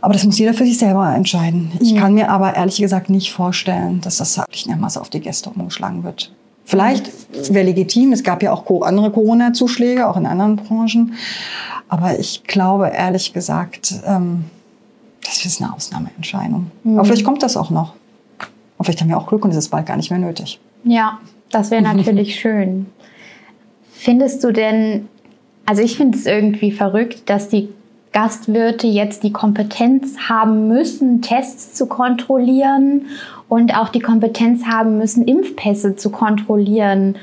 Aber 0.00 0.12
das 0.12 0.24
muss 0.24 0.38
jeder 0.38 0.54
für 0.54 0.64
sich 0.64 0.78
selber 0.78 1.12
entscheiden. 1.14 1.72
Ich 1.80 1.94
mhm. 1.94 1.98
kann 1.98 2.14
mir 2.14 2.30
aber 2.30 2.54
ehrlich 2.54 2.78
gesagt 2.78 3.10
nicht 3.10 3.32
vorstellen, 3.32 4.00
dass 4.00 4.18
das 4.18 4.38
wirklich 4.38 4.66
in 4.66 4.72
der 4.72 4.80
Masse 4.80 5.00
auf 5.00 5.10
die 5.10 5.20
Gäste 5.20 5.50
umgeschlagen 5.50 6.04
wird. 6.04 6.32
Vielleicht 6.64 7.10
wäre 7.52 7.64
legitim, 7.64 8.12
es 8.12 8.22
gab 8.22 8.42
ja 8.42 8.52
auch 8.52 8.82
andere 8.82 9.10
Corona-Zuschläge, 9.10 10.06
auch 10.06 10.16
in 10.16 10.26
anderen 10.26 10.56
Branchen. 10.56 11.14
Aber 11.88 12.18
ich 12.18 12.44
glaube 12.44 12.88
ehrlich 12.88 13.32
gesagt, 13.32 13.94
ähm, 14.06 14.44
das 15.24 15.44
ist 15.44 15.62
eine 15.62 15.72
Ausnahmeentscheidung. 15.72 16.70
Mhm. 16.84 16.98
Aber 16.98 17.06
vielleicht 17.06 17.24
kommt 17.24 17.42
das 17.42 17.56
auch 17.56 17.70
noch. 17.70 17.94
Und 18.76 18.84
vielleicht 18.84 19.00
haben 19.00 19.08
wir 19.08 19.18
auch 19.18 19.26
Glück 19.26 19.44
und 19.44 19.50
es 19.50 19.56
ist 19.56 19.70
bald 19.70 19.86
gar 19.86 19.96
nicht 19.96 20.10
mehr 20.10 20.20
nötig. 20.20 20.60
Ja, 20.84 21.18
das 21.50 21.70
wäre 21.70 21.82
natürlich 21.82 22.34
schön. 22.40 22.86
Findest 23.92 24.44
du 24.44 24.52
denn 24.52 25.08
Also 25.66 25.82
ich 25.82 25.96
finde 25.96 26.16
es 26.16 26.26
irgendwie 26.26 26.70
verrückt, 26.72 27.28
dass 27.28 27.48
die 27.48 27.68
Gastwirte 28.12 28.86
jetzt 28.86 29.22
die 29.22 29.32
Kompetenz 29.32 30.16
haben 30.28 30.68
müssen, 30.68 31.20
Tests 31.20 31.74
zu 31.74 31.86
kontrollieren 31.86 33.06
und 33.48 33.76
auch 33.76 33.88
die 33.90 34.00
Kompetenz 34.00 34.64
haben 34.66 34.98
müssen, 34.98 35.26
Impfpässe 35.26 35.96
zu 35.96 36.10
kontrollieren. 36.10 37.16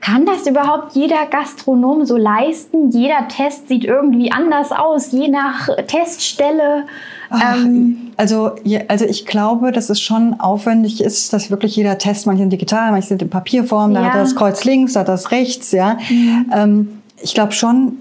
Kann 0.00 0.26
das 0.26 0.46
überhaupt 0.46 0.94
jeder 0.94 1.26
Gastronom 1.30 2.04
so 2.04 2.16
leisten? 2.16 2.90
Jeder 2.90 3.28
Test 3.28 3.68
sieht 3.68 3.84
irgendwie 3.84 4.32
anders 4.32 4.72
aus, 4.72 5.12
je 5.12 5.28
nach 5.28 5.68
Teststelle. 5.86 6.86
Ach, 7.30 7.56
ähm, 7.56 8.10
also, 8.16 8.52
also 8.88 9.04
ich 9.04 9.26
glaube, 9.26 9.72
dass 9.72 9.88
es 9.88 10.00
schon 10.00 10.40
aufwendig 10.40 11.00
ist, 11.00 11.32
dass 11.32 11.50
wirklich 11.50 11.76
jeder 11.76 11.98
Test, 11.98 12.26
manche 12.26 12.42
sind 12.42 12.52
digital, 12.52 12.90
manche 12.90 13.08
sind 13.08 13.22
in 13.22 13.30
Papierform, 13.30 13.94
da 13.94 14.00
ja. 14.00 14.06
hat 14.06 14.14
er 14.14 14.22
das 14.22 14.34
Kreuz 14.34 14.64
links, 14.64 14.94
da 14.94 15.00
hat 15.00 15.08
das 15.08 15.30
rechts, 15.30 15.72
ja. 15.72 15.98
Mhm. 16.08 16.52
Ähm, 16.52 16.88
ich 17.22 17.34
glaube 17.34 17.52
schon, 17.52 17.98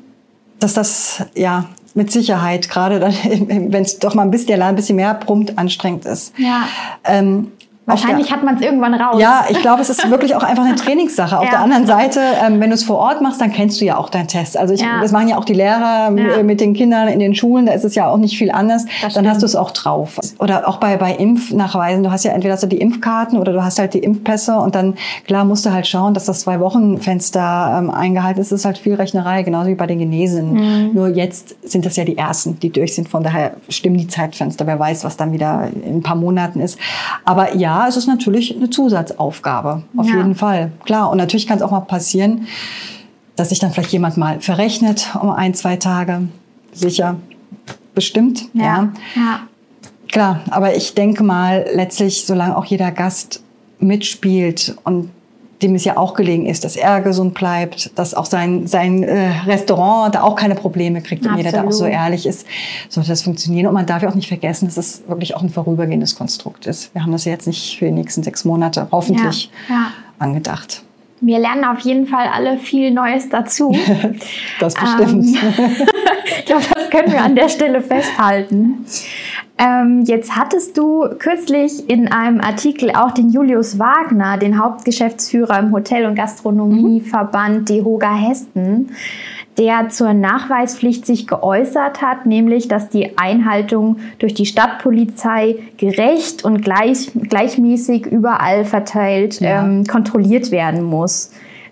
dass 0.59 0.73
das 0.73 1.23
ja 1.35 1.65
mit 1.93 2.11
Sicherheit, 2.11 2.69
gerade 2.69 3.01
wenn 3.49 3.83
es 3.83 3.99
doch 3.99 4.15
mal 4.15 4.23
ein 4.23 4.31
bisschen, 4.31 4.61
ein 4.61 4.75
bisschen 4.75 4.95
mehr 4.95 5.13
brummt, 5.13 5.57
anstrengend 5.57 6.05
ist. 6.05 6.33
Ja. 6.37 6.67
Ähm, 7.03 7.51
Wahrscheinlich 7.89 8.31
hat 8.31 8.43
man 8.43 8.55
es 8.55 8.61
irgendwann 8.61 8.93
raus. 8.93 9.19
Ja, 9.19 9.45
ich 9.49 9.59
glaube, 9.61 9.81
es 9.81 9.89
ist 9.89 10.09
wirklich 10.09 10.35
auch 10.35 10.43
einfach 10.43 10.65
eine 10.65 10.75
Trainingssache. 10.89 11.37
Auf 11.37 11.45
ja. 11.45 11.51
der 11.51 11.59
anderen 11.59 11.85
Seite, 11.85 12.21
ähm, 12.45 12.59
wenn 12.59 12.69
du 12.69 12.75
es 12.75 12.83
vor 12.83 12.97
Ort 12.97 13.21
machst, 13.21 13.41
dann 13.41 13.51
kennst 13.51 13.81
du 13.81 13.85
ja 13.85 13.97
auch 13.97 14.09
deinen 14.09 14.27
Test. 14.27 14.57
Also 14.57 14.73
ich, 14.73 14.81
ja. 14.81 15.01
das 15.01 15.11
machen 15.11 15.27
ja 15.27 15.37
auch 15.37 15.45
die 15.45 15.53
Lehrer 15.53 16.11
ja. 16.15 16.43
mit 16.43 16.61
den 16.61 16.73
Kindern 16.73 17.07
in 17.07 17.19
den 17.19 17.35
Schulen, 17.35 17.65
da 17.65 17.73
ist 17.73 17.85
es 17.85 17.95
ja 17.95 18.07
auch 18.07 18.17
nicht 18.17 18.37
viel 18.37 18.51
anders. 18.51 18.85
Das 18.85 19.01
dann 19.01 19.11
stimmt. 19.11 19.29
hast 19.29 19.41
du 19.41 19.45
es 19.45 19.55
auch 19.55 19.71
drauf. 19.71 20.19
Oder 20.39 20.67
auch 20.67 20.77
bei, 20.77 20.97
bei 20.97 21.13
Impfnachweisen, 21.13 22.03
du 22.03 22.11
hast 22.11 22.23
ja 22.23 22.31
entweder 22.31 22.53
hast 22.53 22.63
du 22.63 22.67
die 22.67 22.77
Impfkarten 22.79 23.37
oder 23.37 23.53
du 23.53 23.63
hast 23.63 23.79
halt 23.79 23.93
die 23.93 23.99
Impfpässe 23.99 24.57
und 24.57 24.75
dann, 24.75 24.95
klar, 25.25 25.45
musst 25.45 25.65
du 25.65 25.71
halt 25.71 25.87
schauen, 25.87 26.13
dass 26.13 26.25
das 26.25 26.41
Zwei-Wochen-Fenster 26.41 27.79
ähm, 27.79 27.89
eingehalten 27.89 28.41
ist. 28.41 28.51
Das 28.51 28.59
ist 28.59 28.65
halt 28.65 28.77
viel 28.77 28.95
Rechnerei, 28.95 29.43
genauso 29.43 29.69
wie 29.69 29.75
bei 29.75 29.87
den 29.87 29.99
Genesen. 29.99 30.53
Mhm. 30.53 30.93
Nur 30.93 31.07
jetzt 31.09 31.55
sind 31.69 31.85
das 31.85 31.95
ja 31.95 32.05
die 32.05 32.17
ersten, 32.17 32.59
die 32.59 32.71
durch 32.71 32.95
sind. 32.95 33.09
Von 33.09 33.23
daher 33.23 33.53
stimmen 33.69 33.97
die 33.97 34.07
Zeitfenster. 34.07 34.67
Wer 34.67 34.79
weiß, 34.79 35.03
was 35.03 35.17
dann 35.17 35.31
wieder 35.31 35.69
in 35.83 35.97
ein 35.97 36.03
paar 36.03 36.15
Monaten 36.15 36.59
ist. 36.59 36.77
Aber 37.25 37.55
ja, 37.55 37.78
es 37.87 37.97
ist 37.97 38.07
natürlich 38.07 38.55
eine 38.55 38.69
Zusatzaufgabe, 38.69 39.83
auf 39.95 40.07
ja. 40.07 40.17
jeden 40.17 40.35
Fall. 40.35 40.71
Klar, 40.85 41.09
und 41.09 41.17
natürlich 41.17 41.47
kann 41.47 41.57
es 41.57 41.63
auch 41.63 41.71
mal 41.71 41.81
passieren, 41.81 42.47
dass 43.35 43.49
sich 43.49 43.59
dann 43.59 43.71
vielleicht 43.71 43.91
jemand 43.91 44.17
mal 44.17 44.41
verrechnet 44.41 45.15
um 45.21 45.29
ein, 45.29 45.53
zwei 45.53 45.77
Tage. 45.77 46.27
Sicher, 46.73 47.15
bestimmt. 47.93 48.49
Ja. 48.53 48.63
ja. 48.63 48.91
ja. 49.15 49.39
Klar, 50.11 50.41
aber 50.49 50.75
ich 50.75 50.95
denke 50.95 51.23
mal, 51.23 51.65
letztlich, 51.73 52.25
solange 52.25 52.57
auch 52.57 52.65
jeder 52.65 52.91
Gast 52.91 53.43
mitspielt 53.79 54.75
und 54.83 55.11
dem 55.61 55.75
es 55.75 55.83
ja 55.83 55.97
auch 55.97 56.13
gelegen 56.13 56.45
ist, 56.45 56.63
dass 56.63 56.75
er 56.75 57.01
gesund 57.01 57.33
bleibt, 57.33 57.97
dass 57.97 58.13
auch 58.13 58.25
sein, 58.25 58.67
sein 58.67 59.03
äh, 59.03 59.29
Restaurant 59.45 60.15
da 60.15 60.23
auch 60.23 60.35
keine 60.35 60.55
Probleme 60.55 61.01
kriegt 61.01 61.25
und 61.25 61.35
jeder 61.35 61.51
da 61.51 61.65
auch 61.65 61.71
so 61.71 61.85
ehrlich 61.85 62.25
ist, 62.25 62.47
sollte 62.87 63.09
das 63.09 63.23
funktionieren. 63.23 63.67
Und 63.67 63.73
man 63.73 63.85
darf 63.85 64.01
ja 64.01 64.09
auch 64.09 64.15
nicht 64.15 64.27
vergessen, 64.27 64.67
dass 64.67 64.77
es 64.77 65.03
wirklich 65.07 65.35
auch 65.35 65.41
ein 65.41 65.49
vorübergehendes 65.49 66.15
Konstrukt 66.15 66.65
ist. 66.65 66.93
Wir 66.93 67.03
haben 67.03 67.11
das 67.11 67.25
jetzt 67.25 67.47
nicht 67.47 67.77
für 67.77 67.85
die 67.85 67.91
nächsten 67.91 68.23
sechs 68.23 68.45
Monate 68.45 68.87
hoffentlich 68.91 69.51
ja, 69.67 69.75
ja. 69.75 69.91
angedacht. 70.17 70.83
Wir 71.21 71.39
lernen 71.39 71.65
auf 71.65 71.81
jeden 71.81 72.07
Fall 72.07 72.27
alle 72.33 72.57
viel 72.57 72.91
Neues 72.91 73.27
dazu. 73.27 73.75
das 74.59 74.73
bestimmt. 74.73 75.25
Ähm, 75.25 75.25
ich 76.39 76.45
glaube, 76.45 76.63
das 76.73 76.89
können 76.89 77.11
wir 77.11 77.21
an 77.21 77.35
der 77.35 77.49
Stelle 77.49 77.81
festhalten. 77.81 78.85
Ähm, 79.61 80.03
jetzt 80.05 80.37
hattest 80.37 80.77
du 80.77 81.05
kürzlich 81.19 81.89
in 81.89 82.09
einem 82.09 82.39
Artikel 82.39 82.91
auch 82.91 83.11
den 83.11 83.29
Julius 83.29 83.77
Wagner, 83.77 84.37
den 84.37 84.57
Hauptgeschäftsführer 84.57 85.59
im 85.59 85.73
Hotel- 85.73 86.05
und 86.05 86.15
Gastronomieverband 86.15 87.67
DEHOGA 87.67 88.15
Hessen, 88.15 88.91
der 89.57 89.89
zur 89.89 90.13
Nachweispflicht 90.13 91.05
sich 91.05 91.27
geäußert 91.27 92.01
hat, 92.01 92.25
nämlich 92.25 92.69
dass 92.69 92.87
die 92.87 93.17
Einhaltung 93.17 93.97
durch 94.19 94.33
die 94.33 94.45
Stadtpolizei 94.45 95.57
gerecht 95.75 96.45
und 96.45 96.61
gleich, 96.61 97.11
gleichmäßig 97.13 98.05
überall 98.05 98.63
verteilt 98.63 99.41
ja. 99.41 99.65
ähm, 99.65 99.83
kontrolliert 99.83 100.51
werden 100.51 100.83
muss. 100.83 101.31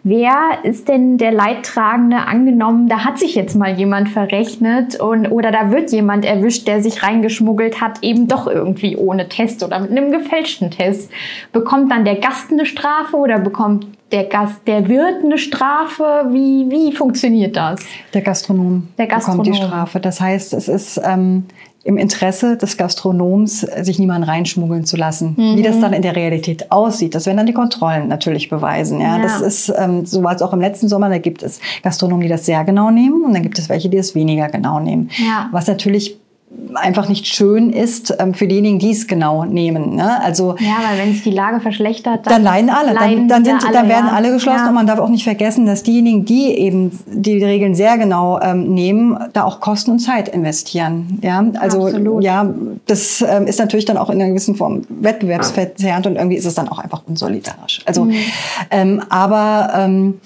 Wer 0.09 0.59
ist 0.63 0.87
denn 0.87 1.17
der 1.17 1.33
Leidtragende 1.33 2.15
angenommen? 2.15 2.87
Da 2.87 3.03
hat 3.03 3.19
sich 3.19 3.35
jetzt 3.35 3.55
mal 3.55 3.77
jemand 3.77 4.07
verrechnet 4.07 4.97
und, 4.97 5.27
oder 5.27 5.51
da 5.51 5.69
wird 5.69 5.91
jemand 5.91 6.23
erwischt, 6.23 6.65
der 6.65 6.81
sich 6.81 7.03
reingeschmuggelt 7.03 7.81
hat, 7.81 8.01
eben 8.03 8.29
doch 8.29 8.47
irgendwie 8.47 8.95
ohne 8.95 9.27
Test 9.27 9.63
oder 9.63 9.79
mit 9.81 9.91
einem 9.91 10.13
gefälschten 10.13 10.71
Test. 10.71 11.11
Bekommt 11.51 11.91
dann 11.91 12.05
der 12.05 12.15
Gast 12.15 12.53
eine 12.53 12.65
Strafe 12.65 13.17
oder 13.17 13.37
bekommt 13.37 13.85
der 14.13 14.23
Gast, 14.23 14.65
der 14.65 14.87
Wirt 14.87 15.25
eine 15.25 15.37
Strafe? 15.37 16.27
Wie, 16.29 16.67
wie 16.69 16.95
funktioniert 16.95 17.57
das? 17.57 17.81
Der 18.13 18.21
Gastronom, 18.21 18.87
der 18.97 19.07
Gastronom 19.07 19.43
bekommt 19.43 19.57
die 19.57 19.61
Strafe. 19.61 19.99
Das 19.99 20.21
heißt, 20.21 20.53
es 20.53 20.69
ist 20.69 21.01
ähm, 21.03 21.47
im 21.87 21.97
Interesse 21.97 22.57
des 22.57 22.75
Gastronoms, 22.75 23.61
sich 23.61 23.97
niemanden 23.97 24.27
reinschmuggeln 24.27 24.83
zu 24.83 24.97
lassen. 24.97 25.35
Mhm. 25.37 25.55
Wie 25.55 25.63
das 25.63 25.79
dann 25.79 25.93
in 25.93 26.01
der 26.01 26.17
Realität 26.17 26.69
aussieht, 26.69 27.15
das 27.15 27.25
werden 27.25 27.37
dann 27.37 27.45
die 27.45 27.53
Kontrollen 27.53 28.09
natürlich 28.09 28.49
beweisen. 28.49 28.99
Ja, 28.99 29.15
ja. 29.15 29.23
das 29.23 29.39
ist, 29.39 29.73
ähm, 29.77 30.05
so 30.05 30.21
war 30.21 30.35
es 30.35 30.41
auch 30.41 30.51
im 30.51 30.59
letzten 30.59 30.89
Sommer, 30.89 31.07
da 31.07 31.17
gibt 31.17 31.43
es 31.43 31.61
Gastronomen, 31.83 32.23
die 32.23 32.27
das 32.27 32.45
sehr 32.45 32.65
genau 32.65 32.91
nehmen 32.91 33.23
und 33.23 33.33
dann 33.33 33.41
gibt 33.41 33.57
es 33.57 33.69
welche, 33.69 33.87
die 33.87 33.95
es 33.95 34.15
weniger 34.15 34.49
genau 34.49 34.81
nehmen. 34.81 35.09
Ja. 35.17 35.47
Was 35.53 35.67
natürlich 35.67 36.19
einfach 36.73 37.07
nicht 37.09 37.27
schön 37.27 37.71
ist 37.71 38.15
ähm, 38.19 38.33
für 38.33 38.47
diejenigen, 38.47 38.79
die 38.79 38.91
es 38.91 39.07
genau 39.07 39.45
nehmen. 39.45 39.95
Ne? 39.95 40.21
Also 40.21 40.55
ja, 40.59 40.77
weil 40.89 40.99
wenn 40.99 41.13
sich 41.13 41.23
die 41.23 41.31
Lage 41.31 41.59
verschlechtert, 41.59 42.25
dann, 42.25 42.33
dann 42.33 42.43
leiden 42.43 42.69
alle. 42.69 42.93
Leiden 42.93 43.27
dann, 43.27 43.43
dann, 43.43 43.59
sind, 43.59 43.65
alle, 43.65 43.73
dann 43.73 43.89
werden 43.89 44.07
ja. 44.07 44.13
alle 44.13 44.31
geschlossen 44.31 44.63
ja. 44.63 44.69
und 44.69 44.75
man 44.75 44.87
darf 44.87 44.99
auch 44.99 45.09
nicht 45.09 45.23
vergessen, 45.23 45.65
dass 45.65 45.83
diejenigen, 45.83 46.25
die 46.25 46.57
eben 46.57 46.97
die 47.05 47.43
Regeln 47.43 47.75
sehr 47.75 47.97
genau 47.97 48.39
ähm, 48.41 48.73
nehmen, 48.73 49.17
da 49.33 49.43
auch 49.43 49.59
Kosten 49.59 49.91
und 49.91 49.99
Zeit 49.99 50.29
investieren. 50.29 51.19
Ja, 51.21 51.45
also 51.59 51.85
Absolut. 51.85 52.23
ja, 52.23 52.49
das 52.85 53.23
ähm, 53.27 53.47
ist 53.47 53.59
natürlich 53.59 53.85
dann 53.85 53.97
auch 53.97 54.09
in 54.09 54.21
einer 54.21 54.29
gewissen 54.29 54.55
Form 54.55 54.81
wettbewerbsverzerrend 54.89 56.07
und 56.07 56.15
irgendwie 56.15 56.37
ist 56.37 56.45
es 56.45 56.55
dann 56.55 56.67
auch 56.69 56.79
einfach 56.79 57.03
unsolidarisch. 57.07 57.81
Also, 57.85 58.05
mhm. 58.05 58.15
ähm, 58.71 59.01
aber 59.09 59.71
ähm, 59.75 60.19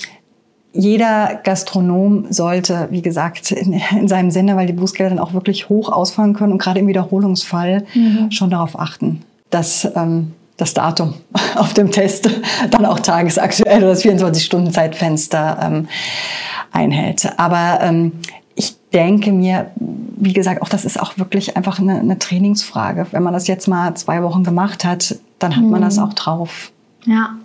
jeder 0.73 1.39
Gastronom 1.43 2.27
sollte, 2.29 2.87
wie 2.91 3.01
gesagt, 3.01 3.51
in, 3.51 3.73
in, 3.73 4.07
seinem 4.07 4.31
Sinne, 4.31 4.55
weil 4.55 4.67
die 4.67 4.73
Bußgelder 4.73 5.15
dann 5.15 5.19
auch 5.19 5.33
wirklich 5.33 5.69
hoch 5.69 5.91
ausfallen 5.91 6.33
können 6.33 6.53
und 6.53 6.59
gerade 6.59 6.79
im 6.79 6.87
Wiederholungsfall 6.87 7.85
mhm. 7.93 8.31
schon 8.31 8.49
darauf 8.49 8.79
achten, 8.79 9.23
dass 9.49 9.87
ähm, 9.95 10.33
das 10.57 10.73
Datum 10.73 11.15
auf 11.55 11.73
dem 11.73 11.91
Test 11.91 12.29
dann 12.69 12.85
auch 12.85 12.99
tagesaktuell 12.99 13.79
oder 13.79 13.89
das 13.89 14.03
24-Stunden-Zeitfenster 14.05 15.59
ähm, 15.61 15.87
einhält. 16.71 17.27
Aber 17.37 17.79
ähm, 17.81 18.13
ich 18.55 18.75
denke 18.93 19.31
mir, 19.31 19.71
wie 19.75 20.33
gesagt, 20.33 20.61
auch 20.61 20.69
das 20.69 20.85
ist 20.85 20.99
auch 20.99 21.17
wirklich 21.17 21.57
einfach 21.57 21.79
eine, 21.79 21.99
eine 21.99 22.19
Trainingsfrage. 22.19 23.07
Wenn 23.11 23.23
man 23.23 23.33
das 23.33 23.47
jetzt 23.47 23.67
mal 23.67 23.95
zwei 23.95 24.23
Wochen 24.23 24.43
gemacht 24.43 24.85
hat, 24.85 25.15
dann 25.39 25.55
hat 25.55 25.63
mhm. 25.63 25.71
man 25.71 25.81
das 25.81 25.99
auch 25.99 26.13
drauf. 26.13 26.71
Ja. 27.05 27.35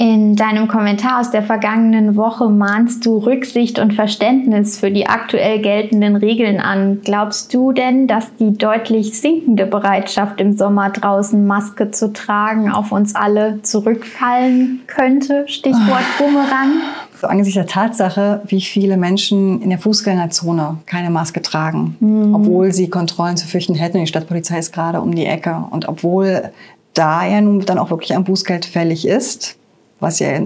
In 0.00 0.34
deinem 0.34 0.66
Kommentar 0.66 1.20
aus 1.20 1.30
der 1.30 1.42
vergangenen 1.42 2.16
Woche 2.16 2.48
mahnst 2.48 3.04
du 3.04 3.18
Rücksicht 3.18 3.78
und 3.78 3.92
Verständnis 3.92 4.78
für 4.78 4.90
die 4.90 5.06
aktuell 5.06 5.60
geltenden 5.60 6.16
Regeln 6.16 6.58
an. 6.58 7.02
Glaubst 7.04 7.52
du 7.52 7.72
denn, 7.72 8.06
dass 8.06 8.34
die 8.36 8.56
deutlich 8.56 9.20
sinkende 9.20 9.66
Bereitschaft 9.66 10.40
im 10.40 10.56
Sommer 10.56 10.88
draußen 10.88 11.46
Maske 11.46 11.90
zu 11.90 12.14
tragen 12.14 12.72
auf 12.72 12.92
uns 12.92 13.14
alle 13.14 13.60
zurückfallen 13.60 14.80
könnte? 14.86 15.44
Stichwort 15.46 16.04
Bumerang. 16.16 16.80
So 17.20 17.26
angesichts 17.26 17.56
der 17.56 17.66
Tatsache, 17.66 18.40
wie 18.46 18.62
viele 18.62 18.96
Menschen 18.96 19.60
in 19.60 19.68
der 19.68 19.78
Fußgängerzone 19.78 20.78
keine 20.86 21.10
Maske 21.10 21.42
tragen, 21.42 21.98
mhm. 22.00 22.34
obwohl 22.34 22.72
sie 22.72 22.88
Kontrollen 22.88 23.36
zu 23.36 23.46
fürchten 23.46 23.74
hätten. 23.74 23.98
Die 23.98 24.06
Stadtpolizei 24.06 24.60
ist 24.60 24.72
gerade 24.72 25.02
um 25.02 25.14
die 25.14 25.26
Ecke 25.26 25.62
und 25.70 25.88
obwohl 25.88 26.52
da 26.94 27.26
ja 27.26 27.42
nun 27.42 27.60
dann 27.66 27.78
auch 27.78 27.90
wirklich 27.90 28.14
ein 28.14 28.24
Bußgeld 28.24 28.64
fällig 28.64 29.06
ist, 29.06 29.59
was 30.00 30.18
ja 30.18 30.40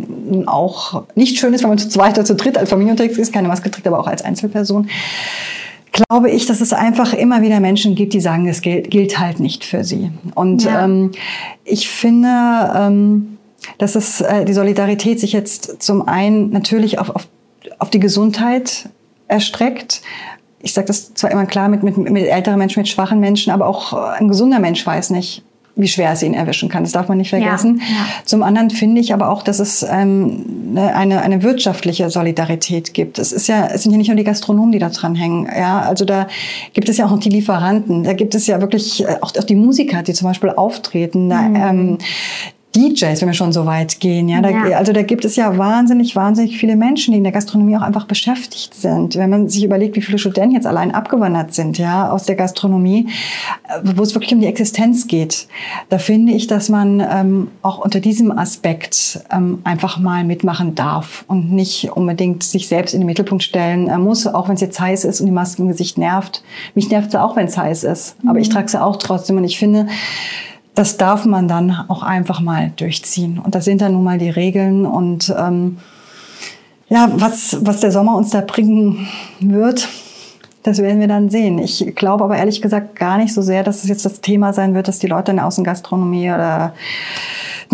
auch 0.47 1.05
nicht 1.15 1.39
schön 1.39 1.55
ist, 1.55 1.63
wenn 1.63 1.71
man 1.71 1.79
zu 1.79 1.89
zweit 1.89 2.15
oder 2.15 2.25
zu 2.25 2.35
dritt 2.35 2.59
als 2.59 2.71
Familie 2.71 2.93
unterwegs 2.93 3.19
ist, 3.19 3.33
keine 3.33 3.49
Maske 3.49 3.71
trägt, 3.71 3.87
aber 3.87 4.01
auch 4.01 4.07
als 4.07 4.23
Einzelperson, 4.23 4.89
glaube 5.93 6.29
ich, 6.29 6.47
dass 6.47 6.61
es 6.61 6.73
einfach 6.73 7.15
immer 7.15 7.41
wieder 7.41 7.61
Menschen 7.61 7.95
gibt, 7.95 8.13
die 8.15 8.21
sagen, 8.21 8.47
das 8.47 8.63
gilt, 8.63 8.91
gilt 8.91 9.19
halt 9.19 9.39
nicht 9.39 9.65
für 9.65 9.85
sie. 9.85 10.11
Und 10.35 10.65
ja. 10.65 10.85
ähm, 10.85 11.13
ich 11.65 11.89
finde, 11.89 12.29
ähm, 12.77 13.39
dass 13.79 13.95
es 13.95 14.21
äh, 14.21 14.45
die 14.45 14.53
Solidarität 14.53 15.21
sich 15.21 15.33
jetzt 15.33 15.83
zum 15.83 16.07
einen 16.07 16.51
natürlich 16.51 16.99
auf, 16.99 17.11
auf, 17.11 17.29
auf 17.79 17.91
die 17.91 18.01
Gesundheit 18.01 18.89
erstreckt. 19.29 20.03
Ich 20.61 20.73
sage 20.73 20.89
das 20.89 21.15
zwar 21.15 21.31
immer 21.31 21.47
klar 21.47 21.69
mit, 21.69 21.85
mit, 21.85 21.97
mit 21.97 22.27
älteren 22.27 22.59
Menschen, 22.59 22.81
mit 22.81 22.89
schwachen 22.89 23.21
Menschen, 23.21 23.53
aber 23.53 23.67
auch 23.67 23.93
ein 23.93 24.29
gesunder 24.29 24.59
Mensch 24.59 24.85
weiß 24.85 25.11
nicht, 25.11 25.45
wie 25.77 25.89
schwer 25.89 26.13
es 26.13 26.23
ihn 26.23 26.35
erwischen 26.35 26.69
kann. 26.69 26.85
Das 26.85 26.93
darf 26.93 27.09
man 27.09 27.19
nicht 27.19 27.31
vergessen. 27.31 27.81
Ja, 27.81 27.97
ja. 27.97 28.07
Zum 28.25 28.43
anderen 28.43 28.71
finde 28.71 29.01
ich 29.01 29.13
aber 29.13 29.29
auch, 29.31 29.43
dass 29.43 29.59
es 29.59 29.83
ähm, 29.83 30.73
ne, 30.75 30.95
eine, 30.95 31.23
eine 31.23 31.43
wirtschaftliche 31.43 32.11
Solidarität 32.11 32.95
gibt. 32.95 33.19
Es 33.19 33.33
ist 33.33 33.49
ja, 33.49 33.67
es 33.67 33.83
sind 33.83 33.93
ja 33.93 33.99
nicht 33.99 34.09
nur 34.09 34.17
die 34.17 34.25
Gastronomen, 34.25 34.71
die 34.71 34.79
da 34.79 34.91
dran 34.91 35.17
hängen. 35.17 35.49
Ja, 35.57 35.81
also 35.81 36.05
da 36.05 36.29
gibt 36.75 36.89
es 36.89 36.97
ja 36.97 37.07
auch 37.07 37.19
die 37.19 37.29
Lieferanten. 37.29 38.05
Da 38.05 38.13
gibt 38.13 38.35
es 38.37 38.47
ja 38.47 38.61
wirklich 38.61 39.03
äh, 39.03 39.17
auch, 39.21 39.33
auch 39.37 39.45
die 39.45 39.57
Musiker, 39.57 40.03
die 40.03 40.13
zum 40.13 40.29
Beispiel 40.29 40.51
auftreten. 40.51 41.29
Da, 41.29 41.43
mhm. 41.43 41.57
ähm, 41.57 41.99
DJs, 42.75 43.21
wenn 43.21 43.29
wir 43.29 43.35
schon 43.35 43.53
so 43.53 43.67
weit 43.67 44.01
gehen. 44.01 44.29
Ja? 44.29 44.41
Da, 44.41 44.51
ja. 44.51 44.79
Also 44.79 44.93
da 44.93 45.03
gibt 45.03 45.25
es 45.25 45.37
ja 45.37 45.57
wahnsinnig, 45.57 46.17
wahnsinnig 46.17 46.59
viele 46.59 46.77
Menschen, 46.77 47.13
die 47.13 47.19
in 47.19 47.25
der 47.25 47.33
Gastronomie 47.33 47.77
auch 47.77 47.83
einfach 47.83 48.07
beschäftigt 48.07 48.75
sind. 48.75 49.17
Wenn 49.17 49.31
man 49.31 49.49
sich 49.49 49.65
überlegt, 49.65 49.97
wie 49.97 50.03
viele 50.03 50.19
Studenten 50.19 50.55
jetzt 50.55 50.67
allein 50.67 50.93
abgewandert 50.93 51.55
sind, 51.55 51.79
ja, 51.79 52.11
aus 52.11 52.25
der 52.25 52.35
Gastronomie, 52.35 53.09
äh, 53.69 53.81
wo 53.97 54.03
es 54.03 54.15
wirklich 54.15 54.35
um 54.35 54.41
die 54.41 54.47
Existenz 54.47 55.07
geht, 55.07 55.47
da 55.89 55.99
finde 55.99 56.33
ich, 56.33 56.47
dass 56.47 56.69
man 56.69 57.01
ähm, 57.01 57.49
auch 57.63 57.79
unter 57.79 58.01
diesem 58.01 58.37
Aspekt 58.37 59.21
ähm, 59.31 59.61
einfach 59.65 59.99
mal 59.99 60.25
mitmachen 60.25 60.75
darf 60.75 61.25
und 61.29 61.53
nicht 61.53 61.93
unbedingt 61.93 62.43
sich 62.43 62.69
selbst 62.69 62.95
in 62.95 63.01
den 63.01 63.07
Mittelpunkt 63.07 63.45
stellen 63.45 63.89
äh, 63.89 63.99
muss, 63.99 64.27
auch 64.27 64.49
wenn 64.49 64.57
es 64.57 64.61
jetzt 64.61 64.81
heiß 64.81 65.05
ist 65.05 65.21
und 65.21 65.27
die 65.27 65.33
Maske 65.33 65.63
im 65.63 65.69
Gesicht 65.69 65.99
nervt. 65.99 66.43
Mich 66.75 66.91
nervt 66.91 67.13
sie 67.13 67.23
auch, 67.23 67.37
wenn 67.37 67.47
es 67.47 67.57
heiß 67.57 67.85
ist, 67.85 68.17
aber 68.23 68.35
mhm. 68.35 68.41
ich 68.41 68.49
trage 68.49 68.69
sie 68.69 68.83
auch 68.83 68.97
trotzdem 68.97 69.37
und 69.37 69.45
ich 69.45 69.59
finde, 69.59 69.87
das 70.75 70.97
darf 70.97 71.25
man 71.25 71.49
dann 71.49 71.71
auch 71.89 72.03
einfach 72.03 72.41
mal 72.41 72.73
durchziehen. 72.77 73.39
Und 73.39 73.55
das 73.55 73.65
sind 73.65 73.81
dann 73.81 73.93
nun 73.93 74.05
mal 74.05 74.19
die 74.19 74.31
Regeln. 74.31 74.87
Und 74.87 75.33
ähm, 75.39 75.79
ja, 76.89 77.11
was, 77.15 77.59
was 77.65 77.81
der 77.81 77.93
Sommer 77.93 78.17
uns 78.17 78.31
da 78.31 78.41
bringen 78.41 79.09
wird, 79.41 79.89
das 80.65 80.79
werden 80.79 81.01
wir 81.01 81.09
dann 81.09 81.31
sehen. 81.31 81.59
Ich 81.59 81.95
glaube 81.95 82.25
aber 82.25 82.37
ehrlich 82.37 82.61
gesagt 82.61 82.97
gar 82.97 83.19
nicht 83.19 83.35
so 83.35 83.43
sehr, 83.43 83.63
dass 83.63 83.85
es 83.85 83.89
jetzt 83.89 84.05
das 84.05 84.21
Thema 84.21 84.53
sein 84.53 84.75
wird, 84.75 84.89
dass 84.89 84.99
die 84.99 85.07
Leute 85.07 85.31
in 85.31 85.37
der 85.37 85.47
Außengastronomie 85.47 86.31
oder 86.31 86.75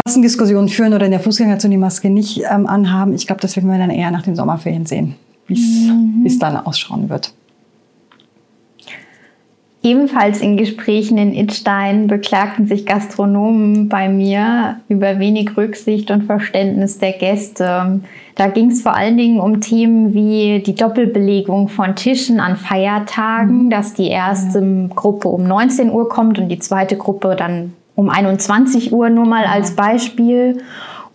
Massendiskussionen 0.04 0.68
führen 0.68 0.92
oder 0.92 1.06
in 1.06 1.12
der 1.12 1.20
Fußgängerzone 1.20 1.72
die 1.72 1.78
Maske 1.78 2.10
nicht 2.10 2.42
ähm, 2.50 2.66
anhaben. 2.66 3.14
Ich 3.14 3.26
glaube, 3.26 3.40
das 3.40 3.56
werden 3.56 3.70
wir 3.70 3.78
dann 3.78 3.90
eher 3.90 4.10
nach 4.10 4.22
den 4.22 4.36
Sommerferien 4.36 4.86
sehen, 4.86 5.14
wie 5.46 5.54
mhm. 5.54 6.24
es 6.26 6.38
dann 6.38 6.56
ausschauen 6.56 7.08
wird. 7.08 7.32
Ebenfalls 9.82 10.42
in 10.42 10.58
Gesprächen 10.58 11.16
in 11.16 11.34
Itstein 11.34 12.06
beklagten 12.06 12.66
sich 12.66 12.84
Gastronomen 12.84 13.88
bei 13.88 14.10
mir 14.10 14.76
über 14.90 15.18
wenig 15.18 15.56
Rücksicht 15.56 16.10
und 16.10 16.24
Verständnis 16.24 16.98
der 16.98 17.12
Gäste. 17.12 18.00
Da 18.34 18.46
ging 18.48 18.70
es 18.70 18.82
vor 18.82 18.94
allen 18.94 19.16
Dingen 19.16 19.40
um 19.40 19.62
Themen 19.62 20.12
wie 20.12 20.62
die 20.64 20.74
Doppelbelegung 20.74 21.68
von 21.68 21.96
Tischen 21.96 22.40
an 22.40 22.56
Feiertagen, 22.56 23.64
mhm. 23.64 23.70
dass 23.70 23.94
die 23.94 24.08
erste 24.08 24.90
Gruppe 24.94 25.28
um 25.28 25.44
19 25.44 25.90
Uhr 25.90 26.10
kommt 26.10 26.38
und 26.38 26.50
die 26.50 26.58
zweite 26.58 26.98
Gruppe 26.98 27.34
dann 27.34 27.72
um 27.94 28.10
21 28.10 28.92
Uhr 28.92 29.08
nur 29.08 29.24
mal 29.24 29.44
als 29.44 29.76
Beispiel. 29.76 30.58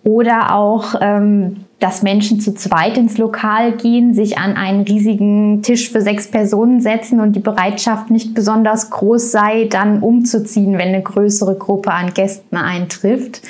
Oder 0.04 0.56
auch 0.56 0.96
ähm, 1.02 1.65
dass 1.86 2.02
Menschen 2.02 2.40
zu 2.40 2.56
zweit 2.56 2.98
ins 2.98 3.20
Lokal 3.20 3.74
gehen, 3.74 4.16
sich 4.16 4.40
an 4.40 4.58
einen 4.58 4.82
riesigen 4.82 5.62
Tisch 5.62 5.92
für 5.92 6.02
sechs 6.02 6.32
Personen 6.32 6.82
setzen 6.82 7.20
und 7.20 7.36
die 7.36 7.40
Bereitschaft 7.40 8.10
nicht 8.10 8.34
besonders 8.34 8.90
groß 8.90 9.32
sei, 9.32 9.68
dann 9.70 10.00
umzuziehen, 10.00 10.80
wenn 10.80 10.88
eine 10.88 11.04
größere 11.04 11.54
Gruppe 11.54 11.92
an 11.92 12.12
Gästen 12.16 12.58
eintrifft. 12.58 13.44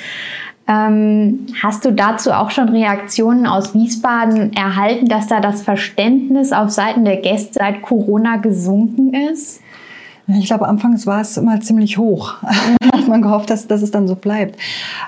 Ähm, 0.68 1.46
hast 1.62 1.86
du 1.86 1.92
dazu 1.92 2.30
auch 2.30 2.50
schon 2.50 2.68
Reaktionen 2.68 3.46
aus 3.46 3.72
Wiesbaden 3.72 4.52
erhalten, 4.52 5.08
dass 5.08 5.28
da 5.28 5.40
das 5.40 5.62
Verständnis 5.62 6.52
auf 6.52 6.68
Seiten 6.68 7.06
der 7.06 7.16
Gäste 7.16 7.54
seit 7.54 7.80
Corona 7.80 8.36
gesunken 8.36 9.14
ist? 9.14 9.62
Ich 10.28 10.46
glaube, 10.46 10.66
anfangs 10.66 11.06
war 11.06 11.20
es 11.20 11.36
immer 11.36 11.60
ziemlich 11.60 11.98
hoch. 11.98 12.34
Hat 12.42 13.06
man 13.06 13.22
gehofft, 13.22 13.48
dass, 13.50 13.68
dass 13.68 13.82
es 13.82 13.92
dann 13.92 14.08
so 14.08 14.16
bleibt. 14.16 14.58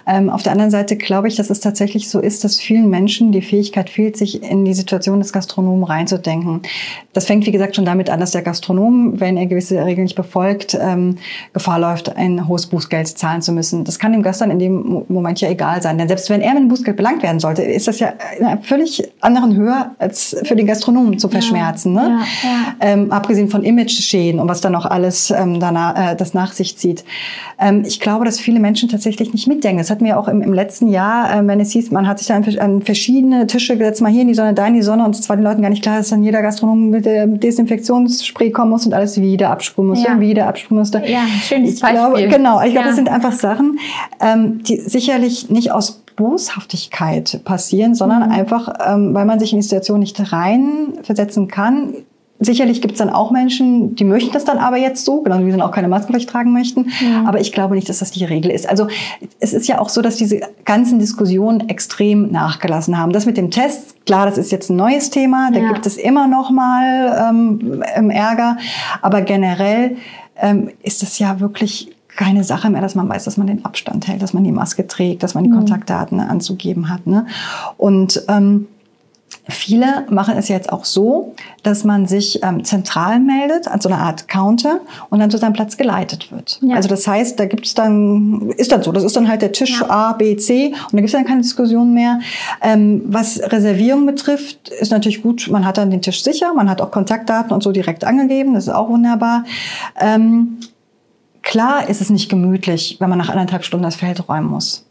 Ähm, 0.06 0.30
auf 0.30 0.44
der 0.44 0.52
anderen 0.52 0.70
Seite 0.70 0.96
glaube 0.96 1.26
ich, 1.26 1.34
dass 1.34 1.50
es 1.50 1.58
tatsächlich 1.58 2.08
so 2.08 2.20
ist, 2.20 2.44
dass 2.44 2.60
vielen 2.60 2.88
Menschen 2.88 3.32
die 3.32 3.42
Fähigkeit 3.42 3.90
fehlt, 3.90 4.16
sich 4.16 4.42
in 4.42 4.64
die 4.64 4.74
Situation 4.74 5.18
des 5.18 5.32
Gastronomen 5.32 5.82
reinzudenken. 5.82 6.62
Das 7.12 7.26
fängt, 7.26 7.46
wie 7.46 7.50
gesagt, 7.50 7.74
schon 7.74 7.84
damit 7.84 8.10
an, 8.10 8.20
dass 8.20 8.30
der 8.30 8.42
Gastronom, 8.42 9.18
wenn 9.18 9.36
er 9.36 9.46
gewisse 9.46 9.84
Regeln 9.84 10.04
nicht 10.04 10.14
befolgt, 10.14 10.78
ähm, 10.80 11.16
Gefahr 11.52 11.80
läuft, 11.80 12.16
ein 12.16 12.46
hohes 12.46 12.66
Bußgeld 12.66 13.08
zahlen 13.08 13.42
zu 13.42 13.50
müssen. 13.50 13.82
Das 13.82 13.98
kann 13.98 14.12
dem 14.12 14.22
Gast 14.22 14.40
dann 14.40 14.52
in 14.52 14.60
dem 14.60 15.04
Moment 15.08 15.40
ja 15.40 15.50
egal 15.50 15.82
sein. 15.82 15.98
Denn 15.98 16.06
selbst 16.06 16.30
wenn 16.30 16.40
er 16.40 16.50
mit 16.50 16.58
einem 16.58 16.68
Bußgeld 16.68 16.96
belangt 16.96 17.24
werden 17.24 17.40
sollte, 17.40 17.62
ist 17.62 17.88
das 17.88 17.98
ja 17.98 18.12
in 18.38 18.46
einer 18.46 18.62
völlig 18.62 19.10
anderen 19.20 19.56
Höhe 19.56 19.90
als 19.98 20.36
für 20.44 20.54
den 20.54 20.66
Gastronomen 20.66 21.18
zu 21.18 21.28
verschmerzen. 21.28 21.96
Ja, 21.96 22.08
ne? 22.08 22.20
Ja, 22.42 22.48
ja. 22.48 22.74
Ähm, 22.80 23.10
abgesehen 23.10 23.48
von 23.48 23.64
Image-Schäden 23.64 24.40
und 24.40 24.48
was 24.48 24.60
dann 24.60 24.72
noch 24.72 24.86
alles 24.86 25.07
alles 25.08 25.30
ähm, 25.30 25.58
danach, 25.58 26.12
äh, 26.12 26.16
das 26.16 26.34
nach 26.34 26.52
sich 26.52 26.76
zieht. 26.76 27.04
Ähm, 27.58 27.82
ich 27.86 27.98
glaube, 28.00 28.24
dass 28.24 28.38
viele 28.38 28.60
Menschen 28.60 28.88
tatsächlich 28.88 29.32
nicht 29.32 29.48
mitdenken. 29.48 29.78
Das 29.78 29.90
hatten 29.90 30.04
wir 30.04 30.18
auch 30.18 30.28
im, 30.28 30.42
im 30.42 30.52
letzten 30.52 30.88
Jahr, 30.88 31.34
äh, 31.34 31.46
wenn 31.46 31.60
es 31.60 31.72
hieß, 31.72 31.90
man 31.90 32.06
hat 32.06 32.18
sich 32.18 32.28
dann 32.28 32.44
an 32.58 32.82
verschiedene 32.82 33.46
Tische 33.46 33.76
gesetzt, 33.78 34.02
mal 34.02 34.12
hier 34.12 34.22
in 34.22 34.28
die 34.28 34.34
Sonne, 34.34 34.54
da 34.54 34.66
in 34.66 34.74
die 34.74 34.82
Sonne 34.82 35.04
und 35.04 35.18
es 35.18 35.28
war 35.28 35.36
den 35.36 35.44
Leuten 35.44 35.62
gar 35.62 35.70
nicht 35.70 35.82
klar, 35.82 35.96
dass 35.96 36.10
dann 36.10 36.22
jeder 36.22 36.42
Gastronom 36.42 36.90
mit 36.90 37.06
dem 37.06 37.40
Desinfektionsspray 37.40 38.50
kommen 38.50 38.70
muss 38.70 38.84
und 38.84 38.92
alles 38.92 39.20
wieder 39.20 39.50
absprühen 39.50 39.88
muss, 39.88 40.02
ja. 40.02 40.20
wieder 40.20 40.46
absprühen 40.46 40.78
musste. 40.78 41.02
Ja, 41.06 41.20
schönes 41.42 41.74
ich 41.74 41.80
Beispiel. 41.80 42.00
Glaube, 42.00 42.28
genau, 42.28 42.60
ich 42.60 42.72
glaube, 42.72 42.80
ja. 42.80 42.86
das 42.86 42.96
sind 42.96 43.08
einfach 43.08 43.32
Sachen, 43.32 43.78
ähm, 44.20 44.62
die 44.62 44.76
sicherlich 44.76 45.48
nicht 45.50 45.72
aus 45.72 46.02
Boshaftigkeit 46.16 47.40
passieren, 47.44 47.94
sondern 47.94 48.26
mhm. 48.26 48.34
einfach, 48.34 48.68
ähm, 48.84 49.14
weil 49.14 49.24
man 49.24 49.38
sich 49.38 49.52
in 49.52 49.58
die 49.58 49.62
Situation 49.62 50.00
nicht 50.00 50.32
reinversetzen 50.32 51.48
kann, 51.48 51.94
Sicherlich 52.40 52.80
gibt 52.80 52.92
es 52.92 52.98
dann 52.98 53.10
auch 53.10 53.32
Menschen, 53.32 53.96
die 53.96 54.04
möchten 54.04 54.32
das 54.32 54.44
dann 54.44 54.58
aber 54.58 54.76
jetzt 54.76 55.04
so, 55.04 55.22
genau 55.22 55.40
wie 55.40 55.46
sie 55.46 55.50
dann 55.50 55.62
auch 55.62 55.72
keine 55.72 55.88
Maske 55.88 56.12
vielleicht 56.12 56.30
tragen 56.30 56.52
möchten. 56.52 56.86
Ja. 57.00 57.24
Aber 57.26 57.40
ich 57.40 57.52
glaube 57.52 57.74
nicht, 57.74 57.88
dass 57.88 57.98
das 57.98 58.12
die 58.12 58.24
Regel 58.24 58.52
ist. 58.52 58.68
Also 58.68 58.86
es 59.40 59.52
ist 59.52 59.66
ja 59.66 59.80
auch 59.80 59.88
so, 59.88 60.02
dass 60.02 60.16
diese 60.16 60.40
ganzen 60.64 61.00
Diskussionen 61.00 61.68
extrem 61.68 62.30
nachgelassen 62.30 62.96
haben. 62.96 63.12
Das 63.12 63.26
mit 63.26 63.36
dem 63.36 63.50
Test, 63.50 64.06
klar, 64.06 64.26
das 64.26 64.38
ist 64.38 64.52
jetzt 64.52 64.70
ein 64.70 64.76
neues 64.76 65.10
Thema. 65.10 65.50
Da 65.52 65.58
ja. 65.58 65.72
gibt 65.72 65.84
es 65.84 65.96
immer 65.96 66.28
noch 66.28 66.50
mal 66.50 67.28
ähm, 67.28 68.10
Ärger. 68.10 68.56
Aber 69.02 69.22
generell 69.22 69.96
ähm, 70.40 70.70
ist 70.82 71.02
es 71.02 71.18
ja 71.18 71.40
wirklich 71.40 71.90
keine 72.18 72.42
Sache 72.44 72.70
mehr, 72.70 72.80
dass 72.80 72.94
man 72.94 73.08
weiß, 73.08 73.24
dass 73.24 73.36
man 73.36 73.46
den 73.46 73.64
Abstand 73.64 74.06
hält, 74.08 74.22
dass 74.22 74.32
man 74.32 74.44
die 74.44 74.52
Maske 74.52 74.86
trägt, 74.86 75.22
dass 75.22 75.34
man 75.34 75.44
die 75.44 75.50
mhm. 75.50 75.56
Kontaktdaten 75.56 76.20
anzugeben 76.20 76.88
hat. 76.88 77.06
Ne? 77.06 77.26
Und 77.76 78.24
ähm, 78.28 78.66
Viele 79.50 80.04
machen 80.10 80.36
es 80.36 80.48
jetzt 80.48 80.70
auch 80.70 80.84
so, 80.84 81.34
dass 81.62 81.82
man 81.82 82.06
sich 82.06 82.42
ähm, 82.42 82.64
zentral 82.64 83.18
meldet, 83.18 83.66
an 83.66 83.80
so 83.80 83.88
einer 83.88 83.98
Art 83.98 84.28
Counter 84.28 84.80
und 85.08 85.20
dann 85.20 85.30
zu 85.30 85.38
seinem 85.38 85.54
Platz 85.54 85.78
geleitet 85.78 86.30
wird. 86.30 86.58
Ja. 86.60 86.76
Also 86.76 86.88
das 86.88 87.06
heißt, 87.06 87.40
da 87.40 87.46
gibt 87.46 87.64
es 87.64 87.72
dann, 87.72 88.50
ist 88.58 88.72
dann 88.72 88.82
so, 88.82 88.92
das 88.92 89.04
ist 89.04 89.16
dann 89.16 89.26
halt 89.26 89.40
der 89.40 89.52
Tisch 89.52 89.80
ja. 89.80 89.88
A, 89.88 90.12
B, 90.12 90.36
C 90.36 90.66
und 90.66 90.92
da 90.92 90.98
gibt 90.98 91.06
es 91.06 91.12
dann 91.12 91.24
keine 91.24 91.40
Diskussion 91.40 91.94
mehr. 91.94 92.20
Ähm, 92.60 93.02
was 93.06 93.40
Reservierung 93.40 94.04
betrifft, 94.04 94.68
ist 94.68 94.92
natürlich 94.92 95.22
gut, 95.22 95.48
man 95.50 95.64
hat 95.64 95.78
dann 95.78 95.90
den 95.90 96.02
Tisch 96.02 96.22
sicher, 96.22 96.52
man 96.52 96.68
hat 96.68 96.82
auch 96.82 96.90
Kontaktdaten 96.90 97.52
und 97.52 97.62
so 97.62 97.72
direkt 97.72 98.04
angegeben, 98.04 98.52
das 98.52 98.64
ist 98.66 98.74
auch 98.74 98.90
wunderbar. 98.90 99.44
Ähm, 99.98 100.58
klar 101.40 101.88
ist 101.88 102.02
es 102.02 102.10
nicht 102.10 102.28
gemütlich, 102.28 102.98
wenn 103.00 103.08
man 103.08 103.18
nach 103.18 103.30
anderthalb 103.30 103.64
Stunden 103.64 103.84
das 103.84 103.96
Feld 103.96 104.28
räumen 104.28 104.48
muss. 104.48 104.84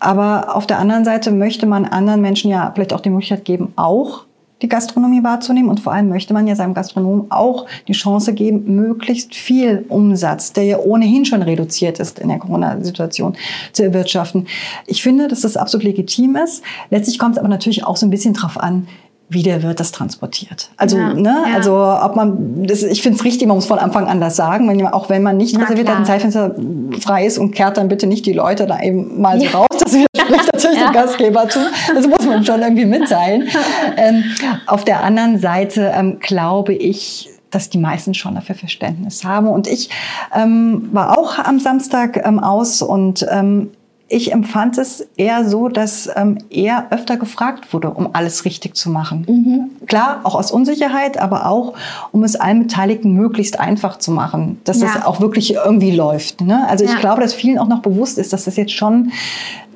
Aber 0.00 0.56
auf 0.56 0.66
der 0.66 0.78
anderen 0.78 1.04
Seite 1.04 1.30
möchte 1.30 1.66
man 1.66 1.84
anderen 1.84 2.20
Menschen 2.20 2.50
ja 2.50 2.72
vielleicht 2.74 2.92
auch 2.92 3.00
die 3.00 3.10
Möglichkeit 3.10 3.44
geben, 3.44 3.72
auch 3.76 4.24
die 4.62 4.68
Gastronomie 4.68 5.22
wahrzunehmen. 5.22 5.68
Und 5.68 5.80
vor 5.80 5.92
allem 5.92 6.08
möchte 6.08 6.34
man 6.34 6.46
ja 6.46 6.56
seinem 6.56 6.74
Gastronom 6.74 7.26
auch 7.30 7.66
die 7.86 7.92
Chance 7.92 8.34
geben, 8.34 8.76
möglichst 8.76 9.34
viel 9.34 9.84
Umsatz, 9.88 10.52
der 10.52 10.64
ja 10.64 10.78
ohnehin 10.78 11.24
schon 11.24 11.42
reduziert 11.42 12.00
ist 12.00 12.18
in 12.18 12.28
der 12.28 12.38
Corona-Situation, 12.38 13.36
zu 13.72 13.84
erwirtschaften. 13.84 14.46
Ich 14.86 15.02
finde, 15.02 15.28
dass 15.28 15.42
das 15.42 15.56
absolut 15.56 15.84
legitim 15.84 16.36
ist. 16.36 16.62
Letztlich 16.90 17.18
kommt 17.18 17.36
es 17.36 17.38
aber 17.38 17.48
natürlich 17.48 17.84
auch 17.84 17.96
so 17.96 18.06
ein 18.06 18.10
bisschen 18.10 18.34
drauf 18.34 18.58
an, 18.58 18.88
wie 19.30 19.44
der 19.44 19.62
wird 19.62 19.78
das 19.78 19.92
transportiert. 19.92 20.70
Also, 20.76 20.98
ja, 20.98 21.14
ne, 21.14 21.44
ja. 21.46 21.54
also 21.54 21.72
ob 21.74 22.16
man, 22.16 22.66
das, 22.66 22.82
ich 22.82 23.00
finde 23.00 23.16
es 23.16 23.24
richtig, 23.24 23.46
man 23.46 23.56
muss 23.56 23.66
von 23.66 23.78
Anfang 23.78 24.08
an 24.08 24.20
das 24.20 24.34
sagen, 24.34 24.68
wenn, 24.68 24.84
auch 24.88 25.08
wenn 25.08 25.22
man 25.22 25.36
nicht 25.36 25.56
reserviert 25.56 25.88
hat, 25.88 25.98
ein 25.98 26.04
Zeitfenster 26.04 26.56
frei 27.00 27.26
ist 27.26 27.38
und 27.38 27.52
kehrt 27.52 27.76
dann 27.76 27.88
bitte 27.88 28.08
nicht 28.08 28.26
die 28.26 28.32
Leute 28.32 28.66
da 28.66 28.80
eben 28.80 29.20
mal 29.20 29.38
so 29.38 29.44
ja. 29.44 29.50
raus. 29.52 29.68
Das 29.78 29.92
widerspricht 29.92 30.52
natürlich 30.52 30.80
dem 30.80 30.92
Gastgeber 30.92 31.48
zu. 31.48 31.60
Das 31.94 32.08
muss 32.08 32.26
man 32.26 32.44
schon 32.44 32.60
irgendwie 32.60 32.84
mitteilen. 32.86 33.48
ähm, 33.96 34.24
auf 34.66 34.84
der 34.84 35.04
anderen 35.04 35.38
Seite 35.38 35.92
ähm, 35.94 36.18
glaube 36.18 36.74
ich, 36.74 37.30
dass 37.50 37.70
die 37.70 37.78
meisten 37.78 38.14
schon 38.14 38.34
dafür 38.34 38.56
Verständnis 38.56 39.24
haben. 39.24 39.46
Und 39.46 39.68
ich 39.68 39.90
ähm, 40.34 40.88
war 40.92 41.16
auch 41.16 41.38
am 41.38 41.60
Samstag 41.60 42.20
ähm, 42.26 42.40
aus 42.40 42.82
und 42.82 43.24
ähm, 43.30 43.70
ich 44.10 44.32
empfand 44.32 44.76
es 44.76 45.06
eher 45.16 45.48
so, 45.48 45.68
dass 45.68 46.10
ähm, 46.16 46.38
er 46.50 46.88
öfter 46.90 47.16
gefragt 47.16 47.72
wurde, 47.72 47.90
um 47.90 48.10
alles 48.12 48.44
richtig 48.44 48.74
zu 48.74 48.90
machen. 48.90 49.24
Mhm. 49.28 49.86
Klar, 49.86 50.20
auch 50.24 50.34
aus 50.34 50.50
Unsicherheit, 50.50 51.18
aber 51.18 51.46
auch, 51.46 51.74
um 52.10 52.24
es 52.24 52.34
allen 52.34 52.58
Beteiligten 52.58 53.14
möglichst 53.14 53.60
einfach 53.60 53.98
zu 53.98 54.10
machen, 54.10 54.60
dass 54.64 54.80
ja. 54.80 54.88
das 54.88 55.06
auch 55.06 55.20
wirklich 55.20 55.54
irgendwie 55.54 55.92
läuft. 55.92 56.40
Ne? 56.40 56.68
Also 56.68 56.84
ja. 56.84 56.90
ich 56.92 56.98
glaube, 56.98 57.20
dass 57.20 57.34
vielen 57.34 57.58
auch 57.58 57.68
noch 57.68 57.82
bewusst 57.82 58.18
ist, 58.18 58.32
dass 58.32 58.44
das 58.44 58.56
jetzt 58.56 58.72
schon 58.72 59.12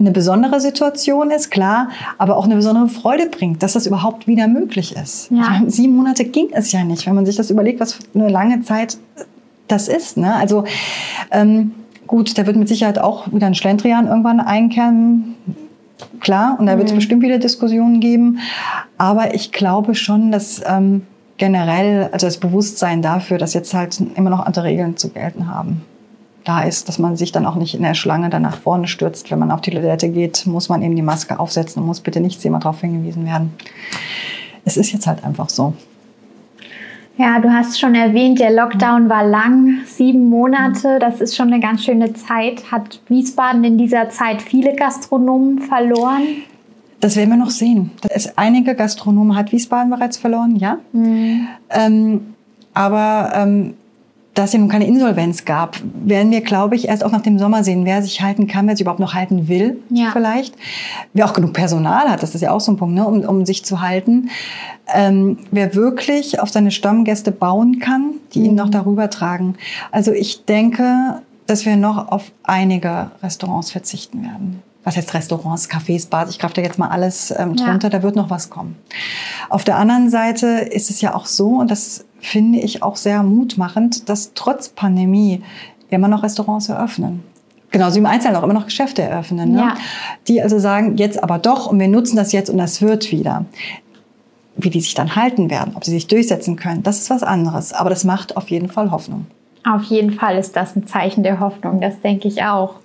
eine 0.00 0.10
besondere 0.10 0.60
Situation 0.60 1.30
ist, 1.30 1.52
klar, 1.52 1.90
aber 2.18 2.36
auch 2.36 2.44
eine 2.44 2.56
besondere 2.56 2.88
Freude 2.88 3.26
bringt, 3.26 3.62
dass 3.62 3.74
das 3.74 3.86
überhaupt 3.86 4.26
wieder 4.26 4.48
möglich 4.48 4.96
ist. 4.96 5.30
Ja. 5.30 5.62
Sieben 5.68 5.94
Monate 5.94 6.24
ging 6.24 6.48
es 6.50 6.72
ja 6.72 6.82
nicht, 6.82 7.06
wenn 7.06 7.14
man 7.14 7.24
sich 7.24 7.36
das 7.36 7.50
überlegt, 7.50 7.78
was 7.78 7.92
für 7.92 8.02
eine 8.16 8.28
lange 8.28 8.62
Zeit 8.62 8.98
das 9.68 9.86
ist. 9.86 10.16
Ne? 10.16 10.34
Also 10.34 10.64
ähm, 11.30 11.70
Gut, 12.06 12.36
der 12.36 12.46
wird 12.46 12.56
mit 12.56 12.68
Sicherheit 12.68 12.98
auch 12.98 13.32
wieder 13.32 13.46
ein 13.46 13.54
Schlendrian 13.54 14.06
irgendwann 14.06 14.40
einkehren. 14.40 15.34
Klar, 16.20 16.56
und 16.58 16.66
da 16.66 16.76
wird 16.76 16.88
es 16.88 16.92
mhm. 16.92 16.96
bestimmt 16.98 17.22
wieder 17.22 17.38
Diskussionen 17.38 18.00
geben. 18.00 18.40
Aber 18.98 19.34
ich 19.34 19.52
glaube 19.52 19.94
schon, 19.94 20.30
dass 20.30 20.60
ähm, 20.66 21.02
generell, 21.36 22.08
also 22.12 22.26
das 22.26 22.38
Bewusstsein 22.38 23.02
dafür, 23.02 23.38
dass 23.38 23.54
jetzt 23.54 23.74
halt 23.74 24.00
immer 24.14 24.30
noch 24.30 24.44
andere 24.44 24.64
Regeln 24.64 24.96
zu 24.96 25.10
gelten 25.10 25.48
haben. 25.48 25.82
da 26.44 26.62
ist, 26.62 26.88
dass 26.88 26.98
man 26.98 27.16
sich 27.16 27.32
dann 27.32 27.46
auch 27.46 27.54
nicht 27.54 27.74
in 27.74 27.82
der 27.82 27.94
Schlange 27.94 28.28
dann 28.28 28.42
nach 28.42 28.58
vorne 28.58 28.86
stürzt. 28.86 29.30
Wenn 29.30 29.38
man 29.38 29.50
auf 29.50 29.62
die 29.62 29.70
Toilette 29.70 30.10
geht, 30.10 30.46
muss 30.46 30.68
man 30.68 30.82
eben 30.82 30.94
die 30.94 31.02
Maske 31.02 31.40
aufsetzen 31.40 31.80
und 31.80 31.88
muss 31.88 32.00
bitte 32.00 32.20
nicht 32.20 32.44
jemand 32.44 32.64
darauf 32.64 32.80
hingewiesen 32.82 33.24
werden. 33.24 33.54
Es 34.66 34.76
ist 34.76 34.92
jetzt 34.92 35.06
halt 35.06 35.24
einfach 35.24 35.48
so. 35.48 35.72
Ja, 37.16 37.38
du 37.38 37.52
hast 37.52 37.78
schon 37.78 37.94
erwähnt, 37.94 38.40
der 38.40 38.50
Lockdown 38.50 39.08
war 39.08 39.24
lang, 39.24 39.82
sieben 39.86 40.28
Monate. 40.28 40.98
Das 40.98 41.20
ist 41.20 41.36
schon 41.36 41.52
eine 41.52 41.60
ganz 41.60 41.84
schöne 41.84 42.12
Zeit. 42.12 42.72
Hat 42.72 43.00
Wiesbaden 43.08 43.62
in 43.62 43.78
dieser 43.78 44.08
Zeit 44.10 44.42
viele 44.42 44.74
Gastronomen 44.74 45.60
verloren? 45.60 46.22
Das 46.98 47.14
werden 47.14 47.30
wir 47.30 47.36
noch 47.36 47.50
sehen. 47.50 47.92
Es, 48.08 48.36
einige 48.36 48.74
Gastronomen 48.74 49.36
hat 49.36 49.52
Wiesbaden 49.52 49.90
bereits 49.90 50.16
verloren, 50.16 50.56
ja. 50.56 50.78
Mhm. 50.92 51.46
Ähm, 51.70 52.34
aber 52.72 53.32
ähm, 53.36 53.74
dass 54.34 54.52
es 54.52 54.58
nun 54.58 54.68
keine 54.68 54.86
Insolvenz 54.86 55.44
gab, 55.44 55.78
werden 56.04 56.32
wir, 56.32 56.40
glaube 56.40 56.74
ich, 56.74 56.88
erst 56.88 57.04
auch 57.04 57.12
nach 57.12 57.22
dem 57.22 57.38
Sommer 57.38 57.62
sehen, 57.62 57.84
wer 57.84 58.02
sich 58.02 58.20
halten 58.20 58.46
kann, 58.48 58.66
wer 58.66 58.76
sich 58.76 58.82
überhaupt 58.82 59.00
noch 59.00 59.14
halten 59.14 59.48
will, 59.48 59.78
ja. 59.90 60.10
vielleicht. 60.12 60.56
Wer 61.12 61.26
auch 61.26 61.32
genug 61.32 61.52
Personal 61.52 62.10
hat, 62.10 62.22
das 62.22 62.34
ist 62.34 62.40
ja 62.40 62.50
auch 62.50 62.60
so 62.60 62.72
ein 62.72 62.76
Punkt, 62.76 62.94
ne, 62.94 63.06
um, 63.06 63.20
um 63.20 63.46
sich 63.46 63.64
zu 63.64 63.80
halten. 63.80 64.30
Ähm, 64.92 65.38
wer 65.52 65.74
wirklich 65.74 66.40
auf 66.40 66.50
seine 66.50 66.72
Stammgäste 66.72 67.30
bauen 67.30 67.78
kann, 67.78 68.14
die 68.32 68.40
mhm. 68.40 68.44
ihn 68.46 68.54
noch 68.56 68.70
darüber 68.70 69.08
tragen. 69.08 69.54
Also 69.92 70.12
ich 70.12 70.44
denke, 70.44 71.22
dass 71.46 71.64
wir 71.64 71.76
noch 71.76 72.08
auf 72.08 72.32
einige 72.42 73.12
Restaurants 73.22 73.70
verzichten 73.70 74.22
werden. 74.22 74.62
Was 74.82 74.96
heißt 74.96 75.14
Restaurants, 75.14 75.70
Cafés, 75.70 76.08
Bars? 76.08 76.28
Ich 76.28 76.38
greife 76.38 76.54
da 76.54 76.62
jetzt 76.62 76.78
mal 76.78 76.88
alles 76.88 77.32
ähm, 77.36 77.56
drunter, 77.56 77.88
ja. 77.88 77.90
da 77.90 78.02
wird 78.02 78.16
noch 78.16 78.28
was 78.28 78.50
kommen. 78.50 78.76
Auf 79.48 79.64
der 79.64 79.76
anderen 79.76 80.10
Seite 80.10 80.46
ist 80.46 80.90
es 80.90 81.00
ja 81.00 81.14
auch 81.14 81.24
so, 81.24 81.56
und 81.56 81.70
das 81.70 82.04
finde 82.24 82.58
ich 82.58 82.82
auch 82.82 82.96
sehr 82.96 83.22
mutmachend, 83.22 84.08
dass 84.08 84.32
trotz 84.34 84.68
Pandemie 84.68 85.42
immer 85.90 86.08
noch 86.08 86.22
Restaurants 86.22 86.68
eröffnen. 86.68 87.22
Genauso 87.70 87.96
wie 87.96 88.00
im 88.00 88.06
Einzelnen 88.06 88.36
auch 88.36 88.42
immer 88.42 88.54
noch 88.54 88.66
Geschäfte 88.66 89.02
eröffnen. 89.02 89.52
Ne? 89.52 89.58
Ja. 89.58 89.74
Die 90.28 90.40
also 90.40 90.58
sagen, 90.58 90.96
jetzt 90.96 91.22
aber 91.22 91.38
doch 91.38 91.66
und 91.66 91.80
wir 91.80 91.88
nutzen 91.88 92.16
das 92.16 92.32
jetzt 92.32 92.48
und 92.50 92.58
das 92.58 92.82
wird 92.82 93.10
wieder. 93.10 93.46
Wie 94.56 94.70
die 94.70 94.80
sich 94.80 94.94
dann 94.94 95.16
halten 95.16 95.50
werden, 95.50 95.72
ob 95.74 95.84
sie 95.84 95.90
sich 95.90 96.06
durchsetzen 96.06 96.54
können, 96.54 96.84
das 96.84 97.00
ist 97.00 97.10
was 97.10 97.24
anderes. 97.24 97.72
Aber 97.72 97.90
das 97.90 98.04
macht 98.04 98.36
auf 98.36 98.48
jeden 98.50 98.68
Fall 98.68 98.92
Hoffnung. 98.92 99.26
Auf 99.64 99.82
jeden 99.84 100.12
Fall 100.12 100.38
ist 100.38 100.54
das 100.54 100.76
ein 100.76 100.86
Zeichen 100.86 101.24
der 101.24 101.40
Hoffnung, 101.40 101.80
das 101.80 102.00
denke 102.00 102.28
ich 102.28 102.44
auch. 102.44 102.76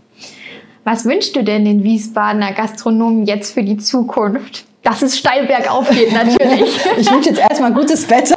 Was 0.85 1.05
wünschst 1.05 1.35
du 1.35 1.43
denn 1.43 1.65
den 1.65 1.83
Wiesbadener 1.83 2.53
Gastronomen 2.53 3.25
jetzt 3.25 3.53
für 3.53 3.63
die 3.63 3.77
Zukunft? 3.77 4.65
Dass 4.81 5.01
es 5.01 5.19
steil 5.19 5.45
bergauf 5.45 5.89
geht, 5.89 6.11
natürlich. 6.13 6.79
ich 6.97 7.11
wünsche 7.11 7.29
jetzt 7.29 7.41
erstmal 7.41 7.73
gutes 7.73 8.09
Wetter. 8.09 8.35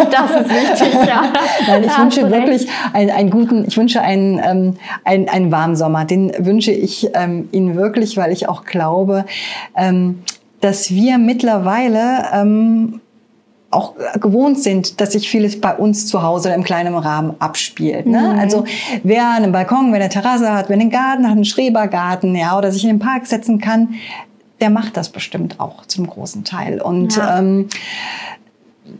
Auch 0.00 0.10
das 0.10 0.30
ist 0.42 0.50
wichtig, 0.50 0.94
ja. 1.06 1.32
Nein, 1.66 1.84
ich 1.84 1.98
wünsche 1.98 2.30
wirklich 2.30 2.68
einen, 2.92 3.10
einen, 3.10 3.30
guten, 3.30 3.64
ich 3.66 3.76
wünsche 3.76 4.00
einen, 4.00 4.38
ähm, 4.38 4.76
einen, 5.04 5.28
einen 5.28 5.52
warmen 5.52 5.76
Sommer. 5.76 6.04
Den 6.04 6.32
wünsche 6.38 6.72
ich 6.72 7.10
ähm, 7.14 7.48
Ihnen 7.52 7.76
wirklich, 7.76 8.16
weil 8.16 8.32
ich 8.32 8.48
auch 8.48 8.64
glaube, 8.64 9.24
ähm, 9.76 10.22
dass 10.60 10.90
wir 10.90 11.18
mittlerweile 11.18 12.26
ähm, 12.32 13.00
auch 13.70 13.94
gewohnt 14.20 14.58
sind, 14.58 15.00
dass 15.00 15.12
sich 15.12 15.30
vieles 15.30 15.60
bei 15.60 15.74
uns 15.74 16.06
zu 16.06 16.22
Hause 16.22 16.50
im 16.50 16.64
kleinen 16.64 16.94
Rahmen 16.94 17.36
abspielt. 17.38 18.06
Ne? 18.06 18.20
Mhm. 18.20 18.38
Also 18.38 18.64
wer 19.04 19.30
einen 19.30 19.52
Balkon, 19.52 19.92
wer 19.92 20.00
eine 20.00 20.08
Terrasse 20.08 20.52
hat, 20.52 20.68
wer 20.68 20.76
einen 20.76 20.90
Garten 20.90 21.24
hat, 21.24 21.32
einen 21.32 21.44
Schrebergarten, 21.44 22.34
ja, 22.34 22.58
oder 22.58 22.72
sich 22.72 22.82
in 22.82 22.90
den 22.90 22.98
Park 22.98 23.26
setzen 23.26 23.60
kann, 23.60 23.94
der 24.60 24.70
macht 24.70 24.96
das 24.96 25.08
bestimmt 25.08 25.60
auch 25.60 25.86
zum 25.86 26.06
großen 26.06 26.44
Teil. 26.44 26.80
Und 26.80 27.16
ja. 27.16 27.38
ähm, 27.38 27.68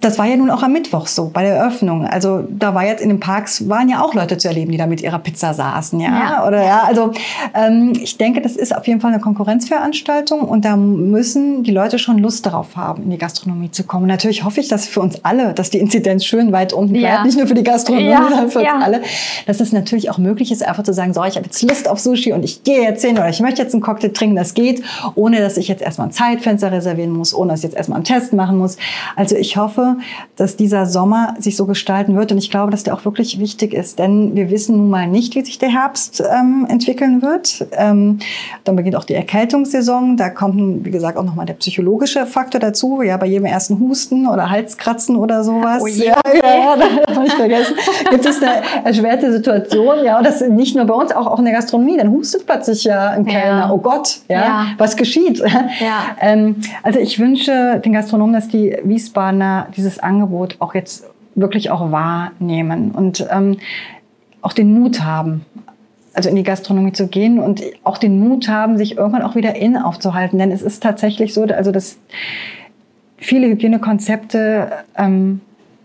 das 0.01 0.19
war 0.19 0.27
ja 0.27 0.37
nun 0.37 0.51
auch 0.51 0.63
am 0.63 0.73
Mittwoch 0.73 1.07
so 1.07 1.31
bei 1.33 1.43
der 1.43 1.57
Eröffnung. 1.57 2.07
Also 2.07 2.45
da 2.49 2.75
war 2.75 2.85
jetzt 2.85 3.03
in 3.03 3.09
den 3.09 3.21
Parks 3.21 3.69
waren 3.69 3.89
ja 3.89 4.03
auch 4.03 4.15
Leute 4.15 4.39
zu 4.39 4.49
erleben, 4.49 4.73
die 4.73 4.79
da 4.79 4.87
mit 4.87 5.01
ihrer 5.03 5.19
Pizza 5.19 5.55
saßen, 5.55 6.01
ja, 6.01 6.09
ja. 6.09 6.47
oder 6.47 6.65
ja. 6.65 6.83
Also 6.85 7.13
ähm, 7.55 7.93
ich 8.01 8.17
denke, 8.19 8.41
das 8.41 8.57
ist 8.57 8.75
auf 8.75 8.87
jeden 8.87 9.01
Fall 9.01 9.13
eine 9.13 9.21
Konkurrenzveranstaltung 9.21 10.41
und 10.43 10.65
da 10.65 10.77
müssen 10.77 11.63
die 11.63 11.71
Leute 11.71 11.99
schon 11.99 12.19
Lust 12.19 12.47
darauf 12.47 12.77
haben, 12.77 13.05
in 13.05 13.11
die 13.11 13.19
Gastronomie 13.19 13.71
zu 13.71 13.85
kommen. 13.85 14.07
natürlich 14.07 14.45
hoffe 14.45 14.61
ich, 14.61 14.69
dass 14.69 14.87
für 14.87 15.01
uns 15.01 15.25
alle, 15.25 15.55
dass 15.55 15.71
die 15.71 15.79
Inzidenz 15.79 16.25
schön 16.25 16.53
weit 16.53 16.73
unten 16.73 16.93
bleibt, 16.93 17.15
ja. 17.19 17.25
nicht 17.25 17.39
nur 17.39 17.47
für 17.47 17.55
die 17.55 17.65
Gastronomie, 17.65 18.09
ja. 18.09 18.23
sondern 18.23 18.51
für 18.51 18.61
uns 18.61 18.69
alle, 18.83 19.03
dass 19.47 19.61
es 19.61 19.73
natürlich 19.73 20.11
auch 20.11 20.19
möglich 20.19 20.53
ist, 20.53 20.67
einfach 20.67 20.83
zu 20.83 20.93
sagen, 20.93 21.13
so, 21.13 21.23
ich 21.25 21.37
habe 21.37 21.47
jetzt 21.47 21.63
Lust 21.63 21.89
auf 21.89 21.99
Sushi 21.99 22.33
und 22.33 22.45
ich 22.45 22.65
gehe 22.65 22.83
jetzt 22.83 23.05
hin 23.05 23.17
oder 23.17 23.29
ich 23.29 23.41
möchte 23.41 23.63
jetzt 23.63 23.75
einen 23.75 23.83
Cocktail 23.83 24.11
trinken. 24.11 24.37
Das 24.37 24.55
geht, 24.55 24.83
ohne 25.15 25.41
dass 25.41 25.57
ich 25.57 25.69
jetzt 25.69 25.83
erstmal 25.83 26.09
ein 26.09 26.13
Zeitfenster 26.13 26.73
reservieren 26.73 27.11
muss, 27.11 27.35
ohne 27.35 27.53
dass 27.53 27.61
ich 27.61 27.65
jetzt 27.65 27.77
erstmal 27.77 27.97
einen 27.97 28.05
Test 28.05 28.33
machen 28.33 28.59
muss. 28.59 28.77
Also 29.17 29.37
ich 29.37 29.57
hoffe 29.57 29.80
hoffe, 29.81 29.97
dass 30.37 30.57
dieser 30.57 30.87
Sommer 30.87 31.35
sich 31.39 31.57
so 31.57 31.67
gestalten 31.67 32.17
wird. 32.17 32.33
Und 32.33 32.39
ich 32.39 32.51
glaube, 32.51 32.71
dass 32.71 32.83
der 32.83 32.95
auch 32.95 33.05
wirklich 33.05 33.39
wichtig 33.39 33.75
ist, 33.75 33.99
denn 33.99 34.35
wir 34.35 34.51
wissen 34.51 34.77
nun 34.77 34.91
mal 34.91 35.07
nicht, 35.07 35.35
wie 35.35 35.45
sich 35.45 35.59
der 35.59 35.71
Herbst 35.71 36.23
ähm, 36.23 36.67
entwickeln 36.69 37.23
wird. 37.23 37.67
Ähm, 37.73 38.19
dann 38.65 38.77
beginnt 38.77 38.97
auch 38.97 39.05
die 39.05 39.15
Erkältungssaison. 39.15 40.17
Da 40.17 40.31
kommt, 40.31 40.85
wie 40.85 40.91
gesagt, 40.91 41.19
auch 41.19 41.25
nochmal 41.25 41.47
der 41.47 41.55
psychologische 41.55 42.27
Faktor 42.27 42.61
dazu. 42.61 43.03
Ja, 43.03 43.17
bei 43.17 43.27
jedem 43.27 43.47
ersten 43.47 43.79
Husten 43.81 44.27
oder 44.27 44.51
Halskratzen 44.51 45.17
oder 45.17 45.45
sowas. 45.45 45.83
Oh 45.83 45.87
je, 45.87 46.07
ja, 46.07 46.21
ja, 46.33 46.57
ja, 46.57 46.77
das 47.07 47.17
habe 47.17 47.27
ich 47.27 47.35
vergessen. 47.35 47.75
Gibt 48.11 48.27
es 48.27 48.43
eine 48.43 48.63
erschwerte 48.85 49.33
Situation. 49.33 50.05
Ja, 50.05 50.19
und 50.19 50.27
das 50.27 50.41
nicht 50.41 50.75
nur 50.75 50.85
bei 50.87 50.95
uns, 50.95 51.13
auch, 51.13 51.27
auch 51.27 51.39
in 51.39 51.45
der 51.45 51.55
Gastronomie. 51.55 51.97
Dann 51.97 52.11
hustet 52.11 52.47
plötzlich 52.47 52.85
ja 52.85 53.11
ein 53.11 53.27
Kellner. 53.27 53.61
Ja. 53.61 53.71
Oh 53.71 53.79
Gott, 53.79 54.21
ja, 54.29 54.41
ja. 54.41 54.67
was 54.79 54.97
geschieht? 54.97 55.43
Ja. 55.81 56.17
Ähm, 56.21 56.57
also 56.83 56.99
ich 56.99 57.19
wünsche 57.19 57.81
den 57.85 57.93
Gastronomen, 57.93 58.35
dass 58.35 58.49
die 58.49 58.77
Wiesbadener 58.83 59.60
dieses 59.77 59.99
Angebot 59.99 60.57
auch 60.59 60.75
jetzt 60.75 61.05
wirklich 61.35 61.71
auch 61.71 61.91
wahrnehmen 61.91 62.91
und 62.91 63.27
ähm, 63.31 63.59
auch 64.43 64.53
den 64.53 64.73
Mut 64.79 65.03
haben, 65.03 65.45
also 66.15 66.29
in 66.29 66.37
die 66.37 66.43
Gastronomie 66.43 66.93
zu 66.93 67.07
gehen 67.07 67.39
und 67.39 67.63
auch 67.85 67.99
den 67.99 68.21
Mut 68.21 68.49
haben, 68.49 68.79
sich 68.79 68.97
irgendwann 68.97 69.23
auch 69.23 69.37
wieder 69.37 69.57
in 69.57 69.77
aufzuhalten. 69.77 70.39
Denn 70.39 70.51
es 70.51 70.63
ist 70.63 70.83
tatsächlich 70.83 71.35
so, 71.35 71.45
also 71.45 71.73
dass 71.73 71.99
viele 73.17 73.47
Hygienekonzepte 73.49 74.73
ähm, 74.97 75.41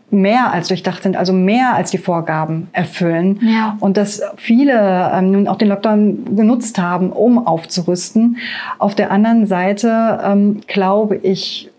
mehr 0.09 0.51
als 0.51 0.69
durchdacht 0.69 1.03
sind, 1.03 1.17
also 1.17 1.33
mehr 1.33 1.73
als 1.73 1.91
die 1.91 1.97
Vorgaben 1.97 2.69
erfüllen. 2.71 3.39
Ja. 3.41 3.77
Und 3.79 3.97
dass 3.97 4.21
viele 4.37 5.11
ähm, 5.13 5.31
nun 5.31 5.47
auch 5.47 5.57
den 5.57 5.67
Lockdown 5.67 6.35
genutzt 6.35 6.79
haben, 6.79 7.11
um 7.11 7.45
aufzurüsten. 7.45 8.37
Auf 8.79 8.95
der 8.95 9.11
anderen 9.11 9.45
Seite 9.47 10.21
ähm, 10.23 10.61
glaube 10.67 11.17
ich, 11.17 11.69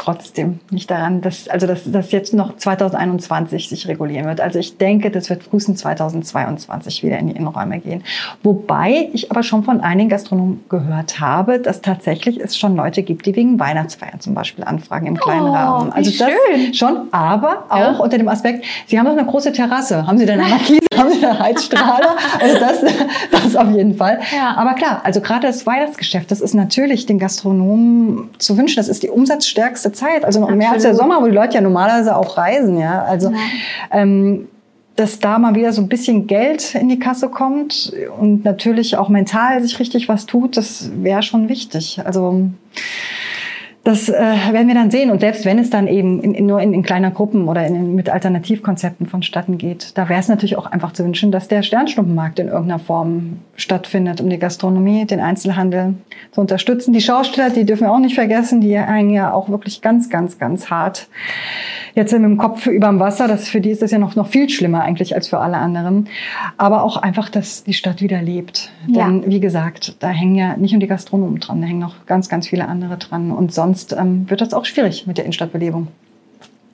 trotzdem 0.00 0.60
nicht 0.70 0.90
daran, 0.90 1.20
dass, 1.20 1.46
also 1.48 1.66
dass 1.66 1.82
das 1.84 2.10
jetzt 2.10 2.32
noch 2.32 2.56
2021 2.56 3.68
sich 3.68 3.86
regulieren 3.86 4.24
wird. 4.24 4.40
Also 4.40 4.58
ich 4.58 4.78
denke, 4.78 5.10
das 5.10 5.28
wird 5.28 5.42
frühestens 5.42 5.80
2022 5.80 7.02
wieder 7.02 7.18
in 7.18 7.26
die 7.26 7.36
Innenräume 7.36 7.80
gehen. 7.80 8.02
Wobei 8.42 9.10
ich 9.12 9.30
aber 9.30 9.42
schon 9.42 9.62
von 9.62 9.80
einigen 9.80 10.08
Gastronomen 10.08 10.64
gehört 10.70 11.20
habe, 11.20 11.58
dass 11.58 11.82
tatsächlich 11.82 12.40
es 12.40 12.56
schon 12.56 12.76
Leute 12.76 13.02
gibt, 13.02 13.26
die 13.26 13.36
wegen 13.36 13.60
Weihnachtsfeiern 13.60 14.20
zum 14.20 14.34
Beispiel 14.34 14.64
anfragen 14.64 15.06
im 15.06 15.16
kleinen 15.18 15.48
oh, 15.48 15.52
Rahmen. 15.52 15.92
Also 15.92 16.10
das 16.10 16.30
schön. 16.30 16.74
schon, 16.74 17.08
aber 17.10 17.66
auch 17.68 17.78
ja. 17.78 17.98
unter 17.98 18.16
dem 18.16 18.28
Aspekt, 18.28 18.64
Sie 18.86 18.98
haben 18.98 19.04
doch 19.04 19.12
eine 19.12 19.26
große 19.26 19.52
Terrasse. 19.52 20.06
Haben 20.06 20.16
Sie 20.16 20.24
denn 20.24 20.40
eine 20.40 20.48
Markise? 20.48 20.80
haben 20.96 21.12
Sie 21.12 21.20
da 21.20 21.38
Heizstrahler? 21.38 22.16
Also 22.40 22.58
das, 22.58 22.84
das 23.30 23.56
auf 23.56 23.70
jeden 23.70 23.96
Fall. 23.96 24.20
Ja. 24.34 24.54
Aber 24.56 24.72
klar, 24.74 25.02
also 25.04 25.20
gerade 25.20 25.46
das 25.46 25.66
Weihnachtsgeschäft, 25.66 26.30
das 26.30 26.40
ist 26.40 26.54
natürlich 26.54 27.04
den 27.04 27.18
Gastronomen 27.18 28.30
zu 28.38 28.56
wünschen. 28.56 28.76
Das 28.76 28.88
ist 28.88 29.02
die 29.02 29.10
umsatzstärkste 29.10 29.89
Zeit, 29.92 30.24
also 30.24 30.40
noch 30.40 30.48
Absolut. 30.48 30.58
mehr 30.62 30.72
als 30.72 30.82
der 30.82 30.94
Sommer, 30.94 31.20
wo 31.22 31.26
die 31.26 31.34
Leute 31.34 31.54
ja 31.54 31.60
normalerweise 31.60 32.16
auch 32.16 32.36
reisen, 32.36 32.78
ja. 32.78 33.02
Also 33.02 33.30
ja. 33.30 33.36
Ähm, 33.90 34.48
dass 34.96 35.18
da 35.18 35.38
mal 35.38 35.54
wieder 35.54 35.72
so 35.72 35.80
ein 35.80 35.88
bisschen 35.88 36.26
Geld 36.26 36.74
in 36.74 36.90
die 36.90 36.98
Kasse 36.98 37.30
kommt 37.30 37.92
und 38.20 38.44
natürlich 38.44 38.98
auch 38.98 39.08
mental 39.08 39.62
sich 39.62 39.78
richtig 39.78 40.08
was 40.08 40.26
tut, 40.26 40.58
das 40.58 40.90
wäre 40.94 41.22
schon 41.22 41.48
wichtig. 41.48 42.02
Also 42.04 42.50
das 43.82 44.10
äh, 44.10 44.12
werden 44.12 44.68
wir 44.68 44.74
dann 44.74 44.90
sehen. 44.90 45.10
Und 45.10 45.20
selbst 45.20 45.46
wenn 45.46 45.58
es 45.58 45.70
dann 45.70 45.86
eben 45.86 46.20
in, 46.22 46.34
in, 46.34 46.46
nur 46.46 46.60
in, 46.60 46.74
in 46.74 46.82
kleiner 46.82 47.10
Gruppen 47.10 47.48
oder 47.48 47.68
mit 47.70 48.10
Alternativkonzepten 48.10 49.06
vonstatten 49.06 49.56
geht, 49.56 49.96
da 49.96 50.08
wäre 50.08 50.20
es 50.20 50.28
natürlich 50.28 50.56
auch 50.56 50.66
einfach 50.66 50.92
zu 50.92 51.04
wünschen, 51.04 51.32
dass 51.32 51.48
der 51.48 51.62
Sternschnuppenmarkt 51.62 52.38
in 52.38 52.48
irgendeiner 52.48 52.78
Form 52.78 53.38
stattfindet, 53.56 54.20
um 54.20 54.28
die 54.28 54.38
Gastronomie, 54.38 55.06
den 55.06 55.20
Einzelhandel 55.20 55.94
zu 56.30 56.42
unterstützen. 56.42 56.92
Die 56.92 57.00
Schausteller, 57.00 57.50
die 57.50 57.64
dürfen 57.64 57.84
wir 57.84 57.92
auch 57.92 57.98
nicht 57.98 58.14
vergessen, 58.14 58.60
die 58.60 58.78
hängen 58.78 59.10
ja 59.10 59.32
auch 59.32 59.48
wirklich 59.48 59.80
ganz, 59.80 60.10
ganz, 60.10 60.38
ganz 60.38 60.70
hart 60.70 61.08
jetzt 61.94 62.12
mit 62.12 62.22
dem 62.22 62.36
Kopf 62.36 62.66
überm 62.66 62.98
Wasser. 63.00 63.28
Das, 63.28 63.48
für 63.48 63.60
die 63.60 63.70
ist 63.70 63.82
das 63.82 63.90
ja 63.90 63.98
noch, 63.98 64.16
noch 64.16 64.28
viel 64.28 64.48
schlimmer 64.48 64.82
eigentlich 64.82 65.14
als 65.14 65.28
für 65.28 65.38
alle 65.38 65.56
anderen. 65.56 66.08
Aber 66.56 66.82
auch 66.82 66.96
einfach, 66.96 67.28
dass 67.28 67.64
die 67.64 67.72
Stadt 67.72 68.00
wieder 68.00 68.22
lebt. 68.22 68.70
Denn, 68.86 69.22
ja. 69.22 69.26
wie 69.26 69.40
gesagt, 69.40 69.96
da 70.00 70.08
hängen 70.08 70.34
ja 70.34 70.56
nicht 70.56 70.72
nur 70.72 70.80
die 70.80 70.86
Gastronomen 70.86 71.40
dran, 71.40 71.60
da 71.60 71.66
hängen 71.66 71.80
noch 71.80 72.06
ganz, 72.06 72.28
ganz 72.28 72.48
viele 72.48 72.68
andere 72.68 72.96
dran. 72.96 73.30
Und 73.30 73.52
sonst 73.52 73.69
ähm, 73.96 74.28
wird 74.28 74.40
das 74.40 74.54
auch 74.54 74.64
schwierig 74.64 75.06
mit 75.06 75.18
der 75.18 75.24
Innenstadtbelebung, 75.24 75.88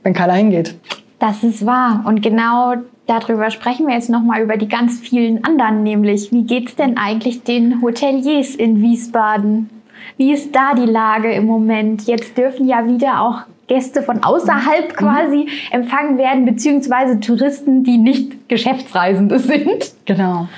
wenn 0.02 0.14
keiner 0.14 0.34
hingeht. 0.34 0.74
Das 1.18 1.42
ist 1.42 1.64
wahr. 1.64 2.04
Und 2.06 2.22
genau 2.22 2.74
darüber 3.06 3.50
sprechen 3.50 3.86
wir 3.86 3.94
jetzt 3.94 4.10
nochmal 4.10 4.42
über 4.42 4.56
die 4.56 4.68
ganz 4.68 5.00
vielen 5.00 5.44
anderen, 5.44 5.82
nämlich 5.82 6.32
wie 6.32 6.44
geht 6.44 6.68
es 6.68 6.76
denn 6.76 6.98
eigentlich 6.98 7.42
den 7.42 7.80
Hoteliers 7.82 8.54
in 8.54 8.82
Wiesbaden? 8.82 9.70
Wie 10.16 10.32
ist 10.32 10.54
da 10.54 10.74
die 10.74 10.90
Lage 10.90 11.32
im 11.32 11.46
Moment? 11.46 12.06
Jetzt 12.06 12.36
dürfen 12.36 12.68
ja 12.68 12.86
wieder 12.86 13.22
auch 13.22 13.42
Gäste 13.66 14.02
von 14.02 14.22
außerhalb 14.22 14.92
mhm. 14.92 14.96
quasi 14.96 15.48
empfangen 15.70 16.18
werden, 16.18 16.44
beziehungsweise 16.44 17.20
Touristen, 17.20 17.82
die 17.82 17.98
nicht 17.98 18.48
Geschäftsreisende 18.48 19.38
sind. 19.40 19.92
Genau, 20.04 20.48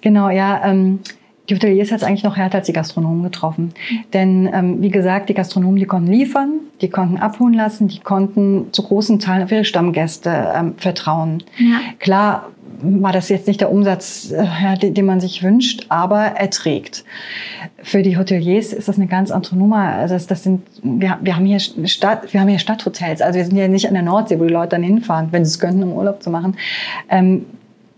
genau, 0.00 0.30
ja. 0.30 0.64
Ähm 0.64 1.00
die 1.48 1.54
Hoteliers 1.54 1.92
hat 1.92 1.98
es 1.98 2.04
eigentlich 2.04 2.24
noch 2.24 2.36
härter 2.36 2.58
als 2.58 2.66
die 2.66 2.72
Gastronomen 2.72 3.22
getroffen. 3.22 3.72
Denn 4.12 4.50
ähm, 4.52 4.82
wie 4.82 4.90
gesagt, 4.90 5.28
die 5.28 5.34
Gastronomen, 5.34 5.76
die 5.76 5.86
konnten 5.86 6.10
liefern, 6.10 6.60
die 6.80 6.90
konnten 6.90 7.18
abholen 7.18 7.54
lassen, 7.54 7.88
die 7.88 8.00
konnten 8.00 8.72
zu 8.72 8.82
großen 8.82 9.18
Teilen 9.18 9.44
auf 9.44 9.52
ihre 9.52 9.64
Stammgäste 9.64 10.52
ähm, 10.54 10.74
vertrauen. 10.76 11.42
Ja. 11.58 11.80
Klar 11.98 12.48
war 12.82 13.12
das 13.12 13.28
jetzt 13.28 13.46
nicht 13.46 13.60
der 13.60 13.70
Umsatz, 13.70 14.32
äh, 14.32 14.76
den, 14.78 14.94
den, 14.94 15.06
man 15.06 15.20
sich 15.20 15.42
wünscht, 15.42 15.86
aber 15.88 16.18
er 16.18 16.50
trägt. 16.50 17.04
Für 17.82 18.02
die 18.02 18.18
Hoteliers 18.18 18.72
ist 18.72 18.88
das 18.88 18.96
eine 18.96 19.06
ganz 19.06 19.30
andere 19.30 19.56
Nummer. 19.56 19.78
Also 19.78 20.14
das, 20.14 20.26
das 20.26 20.42
sind, 20.42 20.62
wir, 20.82 21.18
wir, 21.22 21.36
haben 21.36 21.46
hier 21.46 21.60
Stadt, 21.60 22.32
wir 22.32 22.40
haben 22.40 22.48
hier 22.48 22.58
Stadthotels. 22.58 23.22
Also 23.22 23.38
wir 23.38 23.46
sind 23.46 23.56
ja 23.56 23.68
nicht 23.68 23.86
an 23.86 23.94
der 23.94 24.02
Nordsee, 24.02 24.38
wo 24.38 24.44
die 24.44 24.52
Leute 24.52 24.70
dann 24.70 24.82
hinfahren, 24.82 25.28
wenn 25.30 25.44
sie 25.44 25.50
es 25.50 25.60
könnten, 25.60 25.84
um 25.84 25.92
Urlaub 25.92 26.22
zu 26.22 26.30
machen. 26.30 26.56
Ähm, 27.08 27.46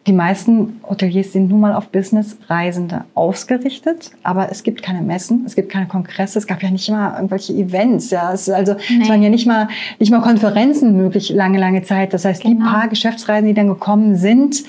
die 0.09 0.15
meisten 0.15 0.81
Hoteliers 0.89 1.33
sind 1.33 1.49
nun 1.49 1.61
mal 1.61 1.75
auf 1.75 1.89
Businessreisende 1.89 3.05
ausgerichtet, 3.15 4.11
aber 4.23 4.51
es 4.51 4.63
gibt 4.63 4.83
keine 4.83 5.03
Messen, 5.03 5.45
es 5.47 5.55
gibt 5.55 5.71
keine 5.71 5.87
Kongresse, 5.87 6.39
es 6.39 6.47
gab 6.47 6.63
ja 6.63 6.71
nicht 6.71 6.91
mal 6.91 7.15
irgendwelche 7.15 7.53
Events. 7.53 8.11
Ja, 8.11 8.33
es, 8.33 8.49
also, 8.49 8.75
nee. 8.75 9.03
es 9.03 9.09
waren 9.09 9.23
ja 9.23 9.29
nicht 9.29 9.47
mal, 9.47 9.69
nicht 9.99 10.11
mal 10.11 10.21
Konferenzen 10.21 10.97
möglich 10.97 11.29
lange, 11.29 11.59
lange 11.59 11.83
Zeit. 11.83 12.15
Das 12.15 12.25
heißt, 12.25 12.43
genau. 12.43 12.57
die 12.57 12.63
paar 12.63 12.89
Geschäftsreisen, 12.89 13.47
die 13.47 13.55
dann 13.55 13.69
gekommen 13.69 14.17
sind, 14.17 14.65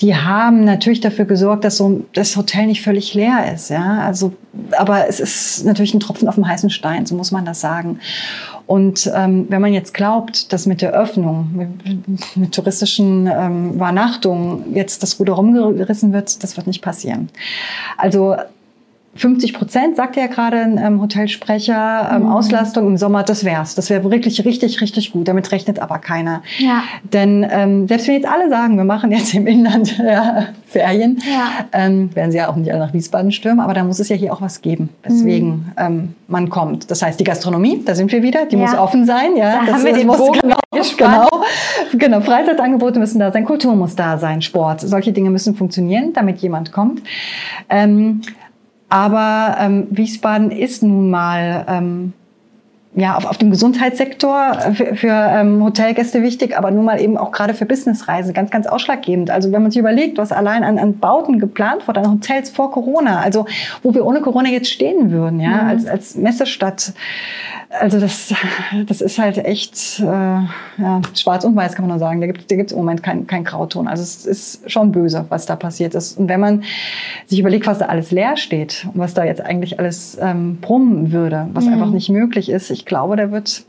die 0.00 0.16
haben 0.16 0.64
natürlich 0.64 1.00
dafür 1.00 1.24
gesorgt, 1.24 1.64
dass 1.64 1.76
so 1.76 2.04
das 2.12 2.36
Hotel 2.36 2.66
nicht 2.66 2.82
völlig 2.82 3.14
leer 3.14 3.52
ist. 3.54 3.68
Ja, 3.68 4.00
also, 4.00 4.32
aber 4.76 5.08
es 5.08 5.20
ist 5.20 5.64
natürlich 5.64 5.94
ein 5.94 6.00
Tropfen 6.00 6.28
auf 6.28 6.34
dem 6.36 6.46
heißen 6.46 6.70
Stein, 6.70 7.06
so 7.06 7.14
muss 7.14 7.30
man 7.30 7.44
das 7.44 7.60
sagen. 7.60 8.00
Und 8.66 9.10
ähm, 9.14 9.46
wenn 9.48 9.60
man 9.60 9.72
jetzt 9.72 9.92
glaubt, 9.94 10.52
dass 10.52 10.66
mit 10.66 10.82
der 10.82 10.92
Öffnung, 10.92 11.50
mit, 11.52 12.36
mit 12.36 12.54
touristischen 12.54 13.26
ähm, 13.26 13.72
Übernachtungen 13.74 14.74
jetzt 14.74 15.02
das 15.02 15.18
Ruder 15.18 15.34
rumgerissen 15.34 16.12
wird, 16.12 16.42
das 16.42 16.56
wird 16.56 16.66
nicht 16.66 16.82
passieren. 16.82 17.28
Also 17.96 18.36
50 19.14 19.52
Prozent, 19.52 19.96
sagt 19.96 20.16
ja 20.16 20.26
gerade 20.26 20.56
ein 20.56 20.78
ähm, 20.78 21.02
Hotelsprecher, 21.02 22.10
ähm, 22.14 22.22
mhm. 22.22 22.32
Auslastung 22.32 22.86
im 22.86 22.96
Sommer, 22.96 23.22
das 23.22 23.44
wär's. 23.44 23.74
Das 23.74 23.90
wäre 23.90 24.10
wirklich 24.10 24.42
richtig, 24.46 24.80
richtig 24.80 25.12
gut. 25.12 25.28
Damit 25.28 25.52
rechnet 25.52 25.80
aber 25.80 25.98
keiner. 25.98 26.42
Ja. 26.58 26.82
Denn 27.12 27.46
ähm, 27.50 27.86
selbst 27.88 28.08
wenn 28.08 28.14
jetzt 28.14 28.26
alle 28.26 28.48
sagen, 28.48 28.78
wir 28.78 28.84
machen 28.84 29.12
jetzt 29.12 29.34
im 29.34 29.46
Inland 29.46 29.98
ja, 30.04 30.46
Ferien, 30.64 31.20
ja. 31.30 31.66
Ähm, 31.72 32.14
werden 32.14 32.32
sie 32.32 32.38
ja 32.38 32.48
auch 32.48 32.56
nicht 32.56 32.70
alle 32.70 32.80
nach 32.80 32.94
Wiesbaden 32.94 33.32
stürmen, 33.32 33.60
aber 33.60 33.74
da 33.74 33.84
muss 33.84 34.00
es 34.00 34.08
ja 34.08 34.16
hier 34.16 34.32
auch 34.32 34.40
was 34.40 34.62
geben, 34.62 34.88
weswegen 35.02 35.48
mhm. 35.48 35.72
ähm, 35.76 36.14
man 36.28 36.48
kommt. 36.48 36.90
Das 36.90 37.02
heißt, 37.02 37.20
die 37.20 37.24
Gastronomie, 37.24 37.82
da 37.84 37.94
sind 37.94 38.10
wir 38.12 38.22
wieder, 38.22 38.46
die 38.46 38.56
ja. 38.56 38.62
muss 38.62 38.74
offen 38.74 39.04
sein. 39.04 39.36
Ja, 39.36 39.60
da 39.60 39.66
das, 39.66 39.74
haben 39.74 39.84
wir 39.84 39.92
den 39.92 40.06
muss, 40.06 40.16
Bogen 40.16 40.40
genau, 40.40 40.56
genau, 40.96 41.28
genau. 41.98 42.20
Freizeitangebote 42.22 42.98
müssen 42.98 43.18
da 43.18 43.30
sein, 43.30 43.44
Kultur 43.44 43.76
muss 43.76 43.94
da 43.94 44.16
sein, 44.16 44.40
Sport. 44.40 44.80
Solche 44.80 45.12
Dinge 45.12 45.28
müssen 45.28 45.54
funktionieren, 45.54 46.14
damit 46.14 46.38
jemand 46.38 46.72
kommt. 46.72 47.02
Ähm, 47.68 48.22
aber 48.92 49.56
ähm, 49.58 49.86
Wiesbaden 49.88 50.50
ist 50.50 50.82
nun 50.82 51.08
mal 51.08 51.64
ähm, 51.66 52.12
ja, 52.94 53.16
auf, 53.16 53.24
auf 53.24 53.38
dem 53.38 53.50
Gesundheitssektor 53.50 54.54
für, 54.74 54.94
für 54.96 55.08
ähm, 55.08 55.64
Hotelgäste 55.64 56.22
wichtig, 56.22 56.58
aber 56.58 56.70
nun 56.70 56.84
mal 56.84 57.00
eben 57.00 57.16
auch 57.16 57.32
gerade 57.32 57.54
für 57.54 57.64
Businessreisen 57.64 58.34
ganz, 58.34 58.50
ganz 58.50 58.66
ausschlaggebend. 58.66 59.30
Also 59.30 59.50
wenn 59.50 59.62
man 59.62 59.70
sich 59.70 59.78
überlegt, 59.78 60.18
was 60.18 60.30
allein 60.30 60.62
an, 60.62 60.78
an 60.78 60.98
Bauten 60.98 61.38
geplant 61.38 61.88
wurde, 61.88 62.00
an 62.00 62.10
Hotels 62.12 62.50
vor 62.50 62.70
Corona, 62.70 63.20
also 63.20 63.46
wo 63.82 63.94
wir 63.94 64.04
ohne 64.04 64.20
Corona 64.20 64.50
jetzt 64.50 64.68
stehen 64.68 65.10
würden, 65.10 65.40
ja, 65.40 65.62
mhm. 65.62 65.68
als, 65.68 65.86
als 65.86 66.14
Messestadt, 66.16 66.92
also 67.80 67.98
das, 67.98 68.34
das 68.86 69.00
ist 69.00 69.18
halt 69.18 69.38
echt 69.38 70.00
äh, 70.00 70.04
ja, 70.04 71.00
schwarz 71.14 71.44
und 71.44 71.56
weiß, 71.56 71.74
kann 71.74 71.86
man 71.86 71.90
nur 71.90 71.98
sagen. 71.98 72.20
Da 72.20 72.26
gibt 72.26 72.50
da 72.50 72.56
gibt's 72.56 72.72
im 72.72 72.78
Moment 72.78 73.02
kein, 73.02 73.26
kein 73.26 73.44
Grauton. 73.44 73.88
Also 73.88 74.02
es 74.02 74.26
ist 74.26 74.70
schon 74.70 74.92
böse, 74.92 75.24
was 75.28 75.46
da 75.46 75.56
passiert 75.56 75.94
ist. 75.94 76.18
Und 76.18 76.28
wenn 76.28 76.40
man 76.40 76.64
sich 77.26 77.38
überlegt, 77.38 77.66
was 77.66 77.78
da 77.78 77.86
alles 77.86 78.10
leer 78.10 78.36
steht 78.36 78.86
und 78.92 79.00
was 79.00 79.14
da 79.14 79.24
jetzt 79.24 79.40
eigentlich 79.40 79.78
alles 79.78 80.18
ähm, 80.20 80.58
brummen 80.60 81.12
würde, 81.12 81.48
was 81.52 81.64
mhm. 81.64 81.74
einfach 81.74 81.90
nicht 81.90 82.10
möglich 82.10 82.50
ist, 82.50 82.70
ich 82.70 82.81
glaube, 82.84 83.16
da 83.16 83.30
wird 83.30 83.64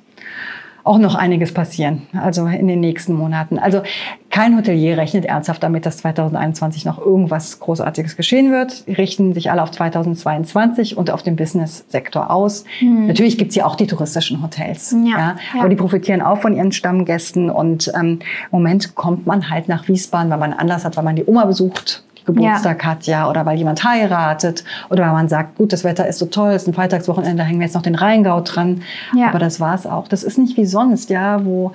auch 0.84 0.98
noch 0.98 1.16
einiges 1.16 1.54
passieren, 1.54 2.02
also 2.14 2.46
in 2.46 2.68
den 2.68 2.82
nächsten 2.82 3.14
Monaten. 3.14 3.58
Also 3.58 3.84
kein 4.30 4.58
Hotelier 4.58 4.98
rechnet 4.98 5.24
ernsthaft 5.24 5.64
damit, 5.64 5.86
dass 5.86 5.98
2021 5.98 6.84
noch 6.84 7.00
irgendwas 7.00 7.60
Großartiges 7.62 8.18
geschehen 8.18 8.52
wird. 8.52 8.86
Die 8.88 8.94
richten 8.94 9.34
sich 9.34 9.50
alle 9.50 9.64
auf 9.64 9.72
2022 9.72 10.98
und 10.98 11.10
auf 11.10 11.24
den 11.24 11.38
Business-Sektor 11.38 12.30
aus. 12.30 12.66
Mhm. 12.82 13.08
Natürlich 13.08 13.38
gibt's 13.38 13.56
ja 13.56 13.66
auch 13.66 13.76
die 13.76 13.88
touristischen 13.88 14.44
Hotels, 14.44 14.94
ja, 15.06 15.18
ja, 15.18 15.36
aber 15.58 15.70
die 15.70 15.78
profitieren 15.78 16.22
auch 16.22 16.40
von 16.40 16.54
ihren 16.54 16.74
Stammgästen 16.74 17.50
und 17.50 17.90
ähm, 17.96 18.20
im 18.20 18.52
Moment 18.52 18.96
kommt 18.96 19.26
man 19.26 19.50
halt 19.50 19.70
nach 19.70 19.88
Wiesbaden, 19.88 20.30
weil 20.32 20.40
man 20.40 20.52
Anlass 20.52 20.84
hat, 20.84 20.98
weil 20.98 21.04
man 21.06 21.16
die 21.16 21.26
Oma 21.26 21.46
besucht 21.46 22.04
Geburtstag 22.26 22.84
ja. 22.84 22.90
hat, 22.90 23.06
ja, 23.06 23.30
oder 23.30 23.46
weil 23.46 23.58
jemand 23.58 23.84
heiratet 23.84 24.64
oder 24.90 25.04
weil 25.06 25.14
man 25.14 25.30
sagt, 25.30 25.58
gut, 25.58 25.74
das 25.74 25.84
Wetter 25.84 26.08
ist 26.08 26.20
so 26.20 26.26
toll, 26.26 26.52
es 26.52 26.64
ist 26.64 26.68
ein 26.68 26.74
Freitagswochenende, 26.74 27.38
da 27.38 27.44
hängen 27.44 27.60
wir 27.60 27.66
jetzt 27.66 27.76
noch 27.76 27.82
den 27.82 27.96
Rheingau 27.96 28.42
dran. 28.42 28.82
Ja. 29.16 29.30
Aber 29.30 29.40
das 29.40 29.60
war's 29.60 29.86
auch. 29.86 30.08
Das 30.08 30.24
ist 30.24 30.38
nicht 30.38 30.58
wie 30.58 30.66
sonst, 30.66 31.10
ja, 31.10 31.46
wo 31.46 31.74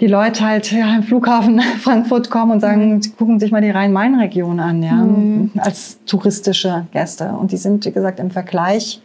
die 0.00 0.06
Leute 0.06 0.44
halt 0.44 0.70
ja, 0.72 0.96
im 0.96 1.02
Flughafen 1.02 1.60
Frankfurt 1.80 2.30
kommen 2.30 2.52
und 2.52 2.60
sagen, 2.60 2.94
mhm. 2.94 3.16
gucken 3.16 3.40
sich 3.40 3.52
mal 3.52 3.60
die 3.60 3.70
Rhein-Main-Region 3.70 4.60
an, 4.60 4.82
ja, 4.82 4.94
mhm. 4.94 5.50
als 5.58 5.98
touristische 6.06 6.86
Gäste. 6.92 7.28
Und 7.28 7.52
die 7.52 7.56
sind, 7.56 7.84
wie 7.84 7.92
gesagt, 7.92 8.20
im 8.20 8.30
Vergleich 8.30 9.00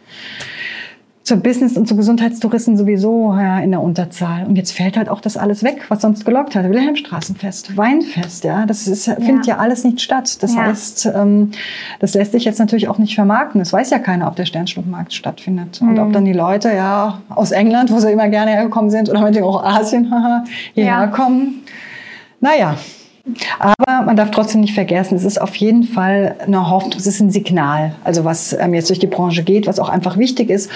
zur 1.26 1.38
Business- 1.38 1.76
und 1.76 1.88
zu 1.88 1.96
Gesundheitstouristen 1.96 2.76
sowieso 2.76 3.34
ja, 3.34 3.58
in 3.58 3.72
der 3.72 3.82
Unterzahl. 3.82 4.46
Und 4.46 4.54
jetzt 4.54 4.70
fällt 4.70 4.96
halt 4.96 5.08
auch 5.08 5.20
das 5.20 5.36
alles 5.36 5.64
weg, 5.64 5.84
was 5.88 6.02
sonst 6.02 6.24
gelockt 6.24 6.54
hat. 6.54 6.68
Wilhelmstraßenfest, 6.68 7.76
Weinfest, 7.76 8.44
ja, 8.44 8.64
das 8.64 8.86
ist, 8.86 9.06
findet 9.06 9.44
ja 9.44 9.56
alles 9.56 9.82
nicht 9.82 10.00
statt. 10.00 10.40
Das 10.44 10.54
ja. 10.54 10.66
heißt, 10.66 11.10
ähm, 11.16 11.50
das 11.98 12.14
lässt 12.14 12.30
sich 12.30 12.44
jetzt 12.44 12.60
natürlich 12.60 12.86
auch 12.86 12.98
nicht 12.98 13.16
vermarkten. 13.16 13.60
Es 13.60 13.72
weiß 13.72 13.90
ja 13.90 13.98
keiner, 13.98 14.28
ob 14.28 14.36
der 14.36 14.46
Sternschnuppmarkt 14.46 15.12
stattfindet. 15.12 15.82
Mhm. 15.82 15.88
Und 15.88 15.98
ob 15.98 16.12
dann 16.12 16.24
die 16.24 16.32
Leute 16.32 16.72
ja 16.72 17.20
aus 17.28 17.50
England, 17.50 17.90
wo 17.90 17.98
sie 17.98 18.12
immer 18.12 18.28
gerne 18.28 18.52
hergekommen 18.52 18.92
sind, 18.92 19.10
oder 19.10 19.20
meinetwegen 19.20 19.46
auch 19.46 19.64
Asien 19.64 20.04
hierher 20.74 20.92
ja. 20.92 21.06
kommen. 21.08 21.64
Naja, 22.40 22.76
aber 23.58 24.02
man 24.04 24.16
darf 24.16 24.30
trotzdem 24.30 24.60
nicht 24.60 24.74
vergessen, 24.74 25.16
es 25.16 25.24
ist 25.24 25.40
auf 25.40 25.56
jeden 25.56 25.84
Fall 25.84 26.36
eine 26.46 26.70
Hoffnung, 26.70 26.94
es 26.96 27.06
ist 27.06 27.20
ein 27.20 27.30
Signal, 27.30 27.94
also 28.04 28.24
was 28.24 28.52
ähm, 28.52 28.74
jetzt 28.74 28.88
durch 28.88 28.98
die 28.98 29.06
Branche 29.06 29.42
geht, 29.42 29.66
was 29.66 29.78
auch 29.78 29.88
einfach 29.88 30.16
wichtig 30.16 30.50
ist, 30.50 30.70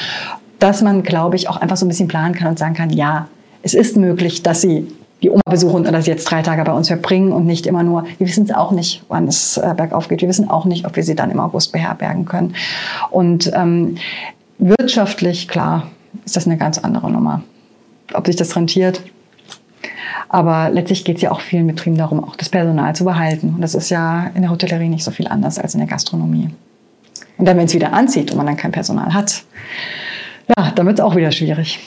dass 0.58 0.82
man, 0.82 1.02
glaube 1.02 1.36
ich, 1.36 1.48
auch 1.48 1.56
einfach 1.56 1.76
so 1.76 1.86
ein 1.86 1.88
bisschen 1.88 2.08
planen 2.08 2.34
kann 2.34 2.48
und 2.48 2.58
sagen 2.58 2.74
kann, 2.74 2.90
ja, 2.90 3.28
es 3.62 3.74
ist 3.74 3.96
möglich, 3.96 4.42
dass 4.42 4.62
Sie 4.62 4.88
die 5.22 5.30
Oma 5.30 5.42
besuchen 5.48 5.86
oder 5.86 6.00
sie 6.00 6.10
jetzt 6.10 6.24
drei 6.24 6.42
Tage 6.42 6.64
bei 6.64 6.72
uns 6.72 6.88
verbringen 6.88 7.32
und 7.32 7.46
nicht 7.46 7.66
immer 7.66 7.82
nur, 7.82 8.04
wir 8.18 8.26
wissen 8.26 8.44
es 8.44 8.54
auch 8.54 8.72
nicht, 8.72 9.02
wann 9.08 9.28
es 9.28 9.58
äh, 9.58 9.74
bergauf 9.76 10.08
geht. 10.08 10.22
Wir 10.22 10.28
wissen 10.28 10.48
auch 10.48 10.64
nicht, 10.64 10.86
ob 10.86 10.96
wir 10.96 11.02
sie 11.02 11.14
dann 11.14 11.30
im 11.30 11.40
August 11.40 11.72
beherbergen 11.72 12.24
können. 12.24 12.54
Und 13.10 13.50
ähm, 13.54 13.96
wirtschaftlich, 14.58 15.48
klar, 15.48 15.88
ist 16.24 16.36
das 16.36 16.46
eine 16.46 16.56
ganz 16.56 16.78
andere 16.78 17.10
Nummer. 17.10 17.42
Ob 18.14 18.26
sich 18.26 18.36
das 18.36 18.56
rentiert, 18.56 19.02
aber 20.32 20.70
letztlich 20.70 21.04
geht 21.04 21.16
es 21.16 21.22
ja 21.22 21.32
auch 21.32 21.40
vielen 21.40 21.66
Betrieben 21.66 21.96
darum, 21.96 22.22
auch 22.22 22.36
das 22.36 22.48
Personal 22.48 22.94
zu 22.94 23.04
behalten. 23.04 23.54
Und 23.56 23.62
das 23.62 23.74
ist 23.74 23.90
ja 23.90 24.30
in 24.34 24.42
der 24.42 24.50
Hotellerie 24.52 24.88
nicht 24.88 25.02
so 25.02 25.10
viel 25.10 25.26
anders 25.26 25.58
als 25.58 25.74
in 25.74 25.80
der 25.80 25.88
Gastronomie. 25.88 26.50
Und 27.36 27.46
dann, 27.46 27.56
wenn 27.56 27.64
es 27.64 27.74
wieder 27.74 27.92
anzieht 27.92 28.30
und 28.30 28.36
man 28.36 28.46
dann 28.46 28.56
kein 28.56 28.70
Personal 28.70 29.12
hat, 29.12 29.42
ja, 30.56 30.70
dann 30.70 30.86
wird 30.86 31.00
es 31.00 31.04
auch 31.04 31.16
wieder 31.16 31.32
schwierig. 31.32 31.80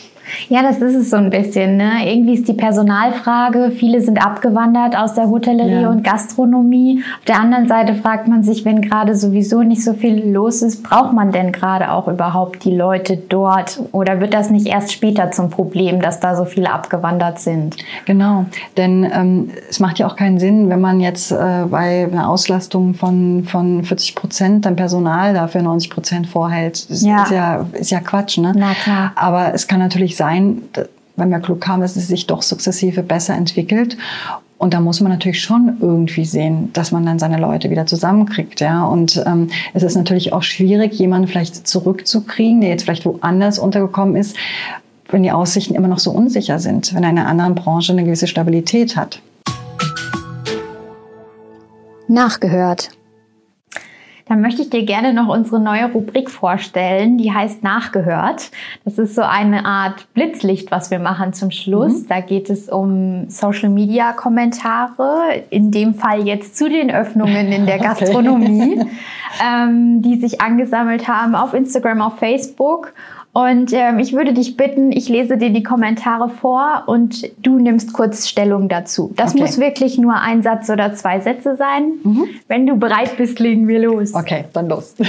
Ja, 0.49 0.61
das 0.61 0.81
ist 0.81 0.95
es 0.95 1.09
so 1.09 1.17
ein 1.17 1.29
bisschen. 1.29 1.77
Ne? 1.77 1.91
Irgendwie 2.05 2.33
ist 2.33 2.47
die 2.47 2.53
Personalfrage. 2.53 3.71
Viele 3.71 4.01
sind 4.01 4.23
abgewandert 4.23 4.97
aus 4.97 5.13
der 5.13 5.29
Hotellerie 5.29 5.83
ja. 5.83 5.89
und 5.89 6.03
Gastronomie. 6.03 7.03
Auf 7.19 7.25
der 7.25 7.39
anderen 7.39 7.67
Seite 7.67 7.95
fragt 7.95 8.27
man 8.27 8.43
sich, 8.43 8.65
wenn 8.65 8.81
gerade 8.81 9.15
sowieso 9.15 9.63
nicht 9.63 9.83
so 9.83 9.93
viel 9.93 10.31
los 10.31 10.61
ist, 10.61 10.83
braucht 10.83 11.13
man 11.13 11.31
denn 11.31 11.51
gerade 11.51 11.91
auch 11.91 12.07
überhaupt 12.07 12.63
die 12.65 12.75
Leute 12.75 13.17
dort? 13.17 13.79
Oder 13.91 14.19
wird 14.19 14.33
das 14.33 14.49
nicht 14.49 14.67
erst 14.67 14.91
später 14.91 15.31
zum 15.31 15.49
Problem, 15.49 16.01
dass 16.01 16.19
da 16.19 16.35
so 16.35 16.45
viele 16.45 16.71
abgewandert 16.71 17.39
sind? 17.39 17.77
Genau, 18.05 18.45
denn 18.77 19.09
ähm, 19.13 19.49
es 19.69 19.79
macht 19.79 19.99
ja 19.99 20.07
auch 20.07 20.15
keinen 20.15 20.39
Sinn, 20.39 20.69
wenn 20.69 20.81
man 20.81 20.99
jetzt 20.99 21.31
äh, 21.31 21.65
bei 21.69 22.07
einer 22.11 22.29
Auslastung 22.29 22.93
von, 22.93 23.43
von 23.45 23.83
40 23.83 24.15
Prozent 24.15 24.65
dann 24.65 24.75
Personal 24.75 25.33
dafür 25.33 25.61
90 25.61 25.89
Prozent 25.89 26.27
vorhält. 26.27 26.89
Das 26.89 27.01
ja. 27.03 27.23
Ist, 27.23 27.31
ja, 27.31 27.65
ist 27.73 27.91
ja 27.91 27.99
Quatsch. 27.99 28.37
Ne? 28.37 28.53
Na 28.55 28.73
klar. 28.73 29.11
Aber 29.15 29.53
es 29.53 29.67
kann 29.67 29.79
natürlich 29.79 30.15
sein, 30.15 30.22
sein, 30.23 30.61
wenn 31.17 31.29
wir 31.29 31.39
klug 31.39 31.67
haben, 31.67 31.81
dass 31.81 31.97
es 31.97 32.07
sich 32.07 32.27
doch 32.27 32.41
sukzessive 32.41 33.03
besser 33.03 33.35
entwickelt. 33.35 33.97
Und 34.57 34.73
da 34.73 34.79
muss 34.79 35.01
man 35.01 35.11
natürlich 35.11 35.41
schon 35.41 35.77
irgendwie 35.81 36.23
sehen, 36.23 36.71
dass 36.71 36.93
man 36.93 37.05
dann 37.05 37.19
seine 37.19 37.37
Leute 37.37 37.69
wieder 37.69 37.85
zusammenkriegt. 37.85 38.61
Ja? 38.61 38.85
Und 38.85 39.21
ähm, 39.25 39.49
es 39.73 39.83
ist 39.83 39.95
natürlich 39.97 40.31
auch 40.31 40.43
schwierig, 40.43 40.93
jemanden 40.93 41.27
vielleicht 41.27 41.67
zurückzukriegen, 41.67 42.61
der 42.61 42.69
jetzt 42.69 42.83
vielleicht 42.83 43.05
woanders 43.05 43.59
untergekommen 43.59 44.15
ist, 44.15 44.37
wenn 45.09 45.23
die 45.23 45.31
Aussichten 45.31 45.75
immer 45.75 45.89
noch 45.89 45.99
so 45.99 46.11
unsicher 46.11 46.59
sind, 46.59 46.93
wenn 46.95 47.03
eine 47.03 47.25
andere 47.25 47.51
Branche 47.51 47.91
eine 47.91 48.05
gewisse 48.05 48.27
Stabilität 48.27 48.95
hat. 48.95 49.21
Nachgehört. 52.07 52.91
Dann 54.33 54.41
möchte 54.41 54.63
ich 54.63 54.71
dir 54.71 54.83
gerne 54.83 55.13
noch 55.13 55.27
unsere 55.27 55.59
neue 55.59 55.91
Rubrik 55.91 56.31
vorstellen, 56.31 57.19
die 57.19 57.31
heißt 57.31 57.61
Nachgehört. 57.61 58.49
Das 58.83 58.97
ist 58.97 59.13
so 59.13 59.21
eine 59.21 59.63
Art 59.63 60.11
Blitzlicht, 60.15 60.71
was 60.71 60.89
wir 60.89 60.97
machen 60.97 61.33
zum 61.33 61.51
Schluss. 61.51 62.01
Mhm. 62.01 62.07
Da 62.07 62.19
geht 62.19 62.49
es 62.49 62.67
um 62.67 63.29
Social-Media-Kommentare, 63.29 65.43
in 65.51 65.69
dem 65.69 65.93
Fall 65.93 66.25
jetzt 66.25 66.57
zu 66.57 66.67
den 66.67 66.89
Öffnungen 66.89 67.51
in 67.51 67.67
der 67.67 67.77
Gastronomie, 67.83 68.81
okay. 68.81 68.89
ähm, 69.45 70.01
die 70.01 70.19
sich 70.19 70.41
angesammelt 70.41 71.07
haben 71.07 71.35
auf 71.35 71.53
Instagram, 71.53 72.01
auf 72.01 72.17
Facebook. 72.17 72.91
Und 73.33 73.73
ähm, 73.73 73.97
ich 73.97 74.13
würde 74.13 74.31
dich 74.31 74.57
bitten, 74.57 74.91
ich 74.91 75.09
lese 75.09 75.37
dir 75.37 75.49
die 75.49 75.63
Kommentare 75.63 76.29
vor 76.29 76.83
und 76.85 77.27
du 77.43 77.57
nimmst 77.57 77.91
kurz 77.91 78.27
Stellung 78.27 78.69
dazu. 78.69 79.11
Das 79.15 79.33
okay. 79.33 79.41
muss 79.41 79.59
wirklich 79.59 79.97
nur 79.97 80.13
ein 80.13 80.43
Satz 80.43 80.69
oder 80.69 80.93
zwei 80.93 81.19
Sätze 81.19 81.55
sein. 81.55 81.93
Mhm. 82.03 82.25
Wenn 82.47 82.67
du 82.67 82.75
bereit 82.75 83.17
bist, 83.17 83.39
legen 83.39 83.67
wir 83.67 83.79
los. 83.79 84.13
Okay, 84.13 84.45
dann 84.53 84.69
los. 84.69 84.95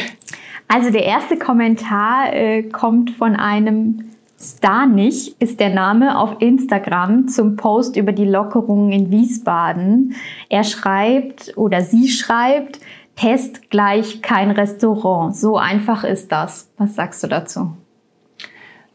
Also 0.66 0.90
der 0.90 1.04
erste 1.04 1.36
Kommentar 1.36 2.32
äh, 2.32 2.62
kommt 2.62 3.10
von 3.10 3.36
einem 3.36 4.10
Starnich, 4.40 5.36
ist 5.38 5.60
der 5.60 5.68
Name 5.68 6.18
auf 6.18 6.36
Instagram 6.40 7.28
zum 7.28 7.56
Post 7.56 7.96
über 7.96 8.12
die 8.12 8.24
Lockerungen 8.24 8.90
in 8.90 9.10
Wiesbaden. 9.10 10.14
Er 10.48 10.64
schreibt 10.64 11.52
oder 11.56 11.82
sie 11.82 12.08
schreibt, 12.08 12.80
Test 13.14 13.70
gleich 13.70 14.22
kein 14.22 14.50
Restaurant. 14.50 15.36
So 15.36 15.58
einfach 15.58 16.02
ist 16.02 16.32
das. 16.32 16.70
Was 16.78 16.94
sagst 16.94 17.22
du 17.22 17.28
dazu? 17.28 17.72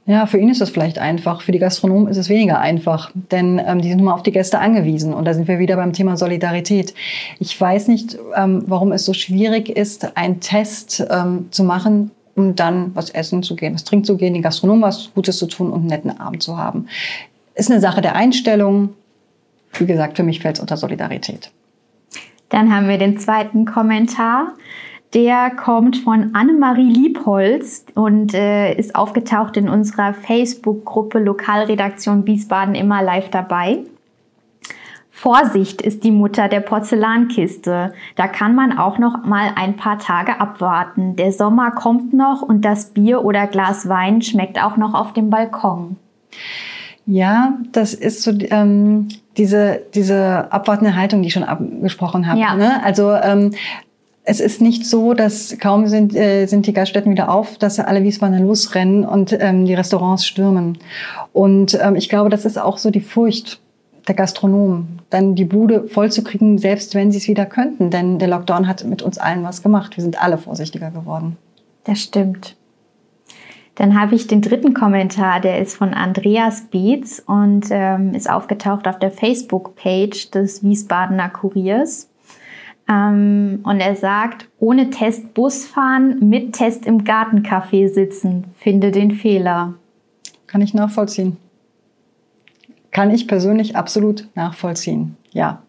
Ja, 0.09 0.25
für 0.25 0.39
ihn 0.39 0.49
ist 0.49 0.59
das 0.59 0.71
vielleicht 0.71 0.97
einfach. 0.97 1.43
Für 1.43 1.51
die 1.51 1.59
Gastronomen 1.59 2.07
ist 2.07 2.17
es 2.17 2.29
weniger 2.29 2.59
einfach, 2.59 3.11
denn 3.13 3.61
ähm, 3.63 3.79
die 3.79 3.89
sind 3.89 3.99
immer 3.99 4.15
auf 4.15 4.23
die 4.23 4.31
Gäste 4.31 4.57
angewiesen. 4.57 5.13
Und 5.13 5.25
da 5.25 5.35
sind 5.35 5.47
wir 5.47 5.59
wieder 5.59 5.75
beim 5.75 5.93
Thema 5.93 6.17
Solidarität. 6.17 6.95
Ich 7.37 7.61
weiß 7.61 7.87
nicht, 7.89 8.17
ähm, 8.35 8.63
warum 8.65 8.91
es 8.91 9.05
so 9.05 9.13
schwierig 9.13 9.69
ist, 9.69 10.17
einen 10.17 10.39
Test 10.39 11.05
ähm, 11.11 11.49
zu 11.51 11.63
machen, 11.63 12.09
um 12.35 12.55
dann 12.55 12.89
was 12.95 13.11
essen 13.11 13.43
zu 13.43 13.55
gehen, 13.55 13.75
was 13.75 13.83
trinken 13.83 14.03
zu 14.03 14.17
gehen, 14.17 14.33
den 14.33 14.41
Gastronomen 14.41 14.81
was 14.81 15.11
Gutes 15.13 15.37
zu 15.37 15.45
tun 15.45 15.69
und 15.69 15.81
einen 15.81 15.89
netten 15.89 16.19
Abend 16.19 16.41
zu 16.41 16.57
haben. 16.57 16.87
Ist 17.53 17.69
eine 17.69 17.79
Sache 17.79 18.01
der 18.01 18.15
Einstellung. 18.15 18.95
Wie 19.73 19.85
gesagt, 19.85 20.17
für 20.17 20.23
mich 20.23 20.39
fällt 20.39 20.55
es 20.55 20.59
unter 20.59 20.77
Solidarität. 20.77 21.51
Dann 22.49 22.73
haben 22.73 22.87
wir 22.87 22.97
den 22.97 23.19
zweiten 23.19 23.65
Kommentar. 23.65 24.53
Der 25.13 25.49
kommt 25.49 25.97
von 25.97 26.35
Annemarie 26.35 26.89
Liebholz 26.89 27.85
und 27.95 28.35
äh, 28.35 28.75
ist 28.75 28.93
aufgetaucht 28.93 29.57
in 29.57 29.67
unserer 29.67 30.13
Facebook-Gruppe 30.13 31.17
Lokalredaktion 31.17 32.27
Wiesbaden 32.27 32.75
immer 32.75 33.01
live 33.01 33.29
dabei. 33.29 33.79
Vorsicht 35.09 35.81
ist 35.81 36.03
die 36.03 36.11
Mutter 36.11 36.47
der 36.47 36.61
Porzellankiste. 36.61 37.93
Da 38.15 38.27
kann 38.27 38.55
man 38.55 38.77
auch 38.77 38.99
noch 38.99 39.25
mal 39.25 39.51
ein 39.55 39.75
paar 39.75 39.97
Tage 39.97 40.39
abwarten. 40.39 41.15
Der 41.15 41.31
Sommer 41.31 41.71
kommt 41.71 42.13
noch 42.13 42.41
und 42.41 42.63
das 42.63 42.91
Bier 42.91 43.25
oder 43.25 43.47
Glas 43.47 43.89
Wein 43.89 44.21
schmeckt 44.21 44.63
auch 44.63 44.77
noch 44.77 44.93
auf 44.93 45.11
dem 45.11 45.29
Balkon. 45.29 45.97
Ja, 47.05 47.57
das 47.71 47.95
ist 47.95 48.21
so 48.21 48.31
ähm, 48.31 49.09
diese, 49.35 49.81
diese 49.95 50.53
abwartende 50.53 50.95
Haltung, 50.95 51.21
die 51.21 51.27
ich 51.27 51.33
schon 51.33 51.43
angesprochen 51.43 52.27
habe. 52.27 52.39
Ja. 52.39 52.55
Ne? 52.55 52.81
Also 52.83 53.11
ähm, 53.11 53.51
es 54.29 54.39
ist 54.39 54.61
nicht 54.61 54.85
so, 54.85 55.15
dass 55.15 55.57
kaum 55.57 55.87
sind, 55.87 56.15
äh, 56.15 56.45
sind 56.45 56.67
die 56.67 56.73
Gaststätten 56.73 57.11
wieder 57.11 57.31
auf, 57.31 57.57
dass 57.57 57.79
alle 57.79 58.03
Wiesbadener 58.03 58.39
losrennen 58.39 59.03
und 59.03 59.35
ähm, 59.39 59.65
die 59.65 59.73
Restaurants 59.73 60.23
stürmen. 60.23 60.77
Und 61.33 61.77
ähm, 61.81 61.95
ich 61.95 62.09
glaube, 62.09 62.29
das 62.29 62.45
ist 62.45 62.59
auch 62.59 62.77
so 62.77 62.91
die 62.91 63.01
Furcht 63.01 63.59
der 64.07 64.13
Gastronomen, 64.13 65.01
dann 65.09 65.33
die 65.33 65.45
Bude 65.45 65.87
vollzukriegen, 65.87 66.59
selbst 66.59 66.93
wenn 66.93 67.11
sie 67.11 67.17
es 67.17 67.27
wieder 67.27 67.47
könnten. 67.47 67.89
Denn 67.89 68.19
der 68.19 68.27
Lockdown 68.27 68.67
hat 68.67 68.83
mit 68.85 69.01
uns 69.01 69.17
allen 69.17 69.43
was 69.43 69.63
gemacht. 69.63 69.97
Wir 69.97 70.03
sind 70.03 70.21
alle 70.21 70.37
vorsichtiger 70.37 70.91
geworden. 70.91 71.35
Das 71.85 71.99
stimmt. 71.99 72.55
Dann 73.73 73.99
habe 73.99 74.13
ich 74.13 74.27
den 74.27 74.41
dritten 74.41 74.75
Kommentar, 74.75 75.39
der 75.39 75.59
ist 75.59 75.75
von 75.75 75.95
Andreas 75.95 76.67
Beetz 76.69 77.23
und 77.25 77.65
ähm, 77.71 78.13
ist 78.13 78.29
aufgetaucht 78.29 78.87
auf 78.87 78.99
der 78.99 79.09
Facebook-Page 79.09 80.29
des 80.29 80.63
Wiesbadener 80.63 81.29
Kuriers. 81.29 82.09
Ähm, 82.89 83.59
und 83.63 83.79
er 83.79 83.95
sagt, 83.95 84.47
ohne 84.57 84.89
Test 84.89 85.33
Bus 85.33 85.65
fahren, 85.65 86.17
mit 86.27 86.53
Test 86.53 86.85
im 86.85 87.03
Gartencafé 87.03 87.87
sitzen, 87.87 88.45
finde 88.57 88.91
den 88.91 89.11
Fehler. 89.11 89.75
Kann 90.47 90.61
ich 90.61 90.73
nachvollziehen. 90.73 91.37
Kann 92.91 93.11
ich 93.11 93.27
persönlich 93.27 93.75
absolut 93.75 94.27
nachvollziehen. 94.33 95.15
Ja. 95.31 95.61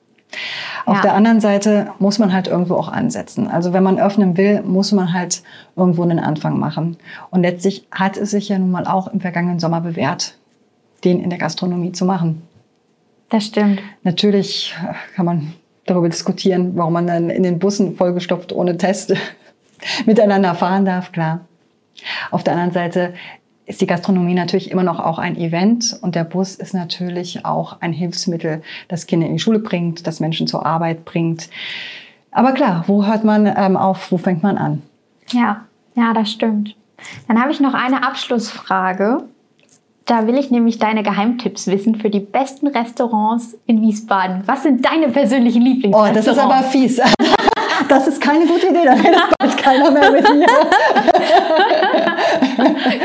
Auf 0.86 0.96
ja. 0.96 1.02
der 1.02 1.14
anderen 1.14 1.40
Seite 1.40 1.90
muss 1.98 2.18
man 2.18 2.32
halt 2.32 2.48
irgendwo 2.48 2.76
auch 2.76 2.88
ansetzen. 2.88 3.48
Also 3.48 3.74
wenn 3.74 3.82
man 3.82 3.98
öffnen 3.98 4.36
will, 4.38 4.62
muss 4.62 4.92
man 4.92 5.12
halt 5.12 5.42
irgendwo 5.76 6.02
einen 6.02 6.20
Anfang 6.20 6.58
machen. 6.58 6.96
Und 7.30 7.42
letztlich 7.42 7.86
hat 7.90 8.16
es 8.16 8.30
sich 8.30 8.48
ja 8.48 8.58
nun 8.58 8.70
mal 8.70 8.86
auch 8.86 9.08
im 9.08 9.20
vergangenen 9.20 9.58
Sommer 9.58 9.82
bewährt, 9.82 10.38
den 11.04 11.20
in 11.20 11.28
der 11.28 11.38
Gastronomie 11.38 11.92
zu 11.92 12.06
machen. 12.06 12.42
Das 13.28 13.44
stimmt. 13.44 13.80
Natürlich 14.02 14.74
kann 15.14 15.26
man 15.26 15.52
darüber 15.90 16.08
diskutieren, 16.08 16.72
warum 16.76 16.92
man 16.94 17.06
dann 17.06 17.30
in 17.30 17.42
den 17.42 17.58
Bussen 17.58 17.96
vollgestopft 17.96 18.52
ohne 18.52 18.76
Test 18.76 19.14
miteinander 20.06 20.54
fahren 20.54 20.84
darf, 20.84 21.12
klar. 21.12 21.40
Auf 22.30 22.44
der 22.44 22.54
anderen 22.54 22.72
Seite 22.72 23.14
ist 23.66 23.80
die 23.80 23.86
Gastronomie 23.86 24.34
natürlich 24.34 24.70
immer 24.70 24.82
noch 24.82 24.98
auch 24.98 25.18
ein 25.18 25.36
Event 25.36 25.96
und 26.02 26.14
der 26.14 26.24
Bus 26.24 26.56
ist 26.56 26.74
natürlich 26.74 27.44
auch 27.44 27.80
ein 27.80 27.92
Hilfsmittel, 27.92 28.62
das 28.88 29.06
Kinder 29.06 29.26
in 29.26 29.34
die 29.34 29.38
Schule 29.38 29.60
bringt, 29.60 30.06
das 30.06 30.18
Menschen 30.18 30.46
zur 30.46 30.66
Arbeit 30.66 31.04
bringt. 31.04 31.48
Aber 32.32 32.52
klar, 32.52 32.84
wo 32.86 33.06
hört 33.06 33.24
man 33.24 33.46
ähm, 33.46 33.76
auf, 33.76 34.10
wo 34.10 34.18
fängt 34.18 34.42
man 34.42 34.58
an? 34.58 34.82
Ja, 35.30 35.64
ja, 35.94 36.12
das 36.14 36.30
stimmt. 36.30 36.74
Dann 37.28 37.40
habe 37.40 37.52
ich 37.52 37.60
noch 37.60 37.74
eine 37.74 38.04
Abschlussfrage. 38.04 39.24
Da 40.10 40.26
will 40.26 40.36
ich 40.38 40.50
nämlich 40.50 40.80
deine 40.80 41.04
Geheimtipps 41.04 41.68
wissen 41.68 41.94
für 41.94 42.10
die 42.10 42.18
besten 42.18 42.66
Restaurants 42.66 43.56
in 43.66 43.80
Wiesbaden. 43.80 44.42
Was 44.44 44.64
sind 44.64 44.84
deine 44.84 45.06
persönlichen 45.06 45.62
Lieblingsrestaurants? 45.62 46.26
Oh, 46.26 46.32
das 46.32 46.36
ist 46.36 46.42
aber 46.42 46.62
fies. 46.64 47.00
Das 47.88 48.06
ist 48.06 48.20
keine 48.20 48.46
gute 48.46 48.68
Idee, 48.68 48.84
da 48.84 48.92
redet 48.92 49.20
bald 49.38 49.56
keiner 49.56 49.90
mehr 49.90 50.12
mit 50.12 50.22
mir. 50.22 50.46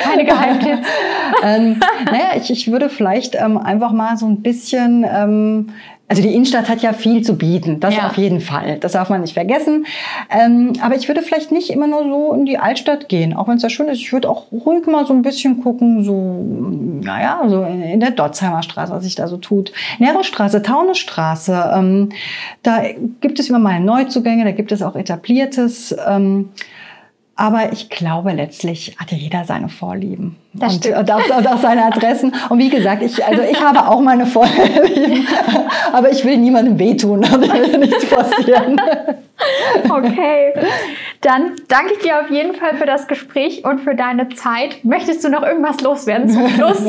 Keine 0.03 0.25
Geheimtipps. 0.25 0.87
ähm, 1.43 1.79
naja, 2.05 2.35
ich, 2.35 2.51
ich 2.51 2.71
würde 2.71 2.89
vielleicht 2.89 3.35
ähm, 3.35 3.57
einfach 3.57 3.91
mal 3.93 4.17
so 4.17 4.27
ein 4.27 4.41
bisschen 4.41 5.05
ähm, 5.09 5.69
also 6.07 6.21
die 6.21 6.33
Innenstadt 6.33 6.69
hat 6.69 6.83
ja 6.83 6.93
viel 6.93 7.23
zu 7.23 7.35
bieten, 7.35 7.79
das 7.79 7.95
ja. 7.95 8.05
auf 8.07 8.17
jeden 8.17 8.39
Fall. 8.39 8.77
Das 8.79 8.91
darf 8.91 9.09
man 9.09 9.21
nicht 9.21 9.33
vergessen. 9.33 9.87
Ähm, 10.29 10.73
aber 10.81 10.95
ich 10.95 11.07
würde 11.07 11.23
vielleicht 11.23 11.51
nicht 11.51 11.71
immer 11.71 11.87
nur 11.87 12.03
so 12.03 12.33
in 12.33 12.45
die 12.45 12.59
Altstadt 12.59 13.09
gehen, 13.09 13.33
auch 13.33 13.47
wenn 13.47 13.57
es 13.57 13.63
ja 13.63 13.69
schön 13.69 13.87
ist. 13.87 13.99
Ich 14.01 14.13
würde 14.13 14.29
auch 14.29 14.51
ruhig 14.51 14.85
mal 14.85 15.07
so 15.07 15.13
ein 15.13 15.23
bisschen 15.23 15.63
gucken, 15.63 16.03
so, 16.03 16.45
naja, 17.03 17.41
so 17.47 17.63
in 17.63 17.99
der 17.99 18.11
Dotzheimer 18.11 18.61
Straße, 18.61 18.93
was 18.93 19.03
sich 19.03 19.15
da 19.15 19.27
so 19.27 19.37
tut. 19.37 19.71
Nerostraße, 19.97 20.61
Taunusstraße, 20.61 21.73
ähm, 21.75 22.09
da 22.61 22.83
gibt 23.21 23.39
es 23.39 23.49
immer 23.49 23.59
mal 23.59 23.79
Neuzugänge, 23.79 24.43
da 24.43 24.51
gibt 24.51 24.71
es 24.71 24.83
auch 24.83 24.95
etabliertes. 24.95 25.95
Ähm, 26.07 26.49
aber 27.37 27.73
ich 27.73 27.89
glaube, 27.89 28.31
letztlich 28.31 28.95
hatte 28.97 29.15
jeder 29.15 29.43
seine 29.43 29.67
Vorlieben. 29.67 30.37
Das 30.53 30.75
und, 30.75 30.87
und, 30.87 31.11
auch, 31.11 31.37
und 31.37 31.47
auch 31.47 31.57
seine 31.57 31.83
Adressen. 31.83 32.33
Und 32.47 32.59
wie 32.59 32.69
gesagt, 32.69 33.03
ich, 33.03 33.25
also 33.25 33.41
ich 33.41 33.61
habe 33.61 33.89
auch 33.89 33.99
meine 33.99 34.25
Vorlieben. 34.25 35.27
Aber 35.91 36.09
ich 36.11 36.23
will 36.23 36.37
niemandem 36.37 36.79
wehtun. 36.79 37.21
Will 37.23 37.77
nichts 37.77 38.05
passieren. 38.05 38.79
Okay. 39.89 40.53
Dann 41.19 41.51
danke 41.67 41.93
ich 41.93 41.99
dir 41.99 42.21
auf 42.21 42.31
jeden 42.31 42.55
Fall 42.55 42.77
für 42.77 42.85
das 42.85 43.07
Gespräch 43.07 43.65
und 43.65 43.81
für 43.81 43.93
deine 43.93 44.29
Zeit. 44.29 44.83
Möchtest 44.83 45.25
du 45.25 45.29
noch 45.29 45.43
irgendwas 45.43 45.81
loswerden 45.81 46.29
zum 46.29 46.47
Schluss? 46.47 46.81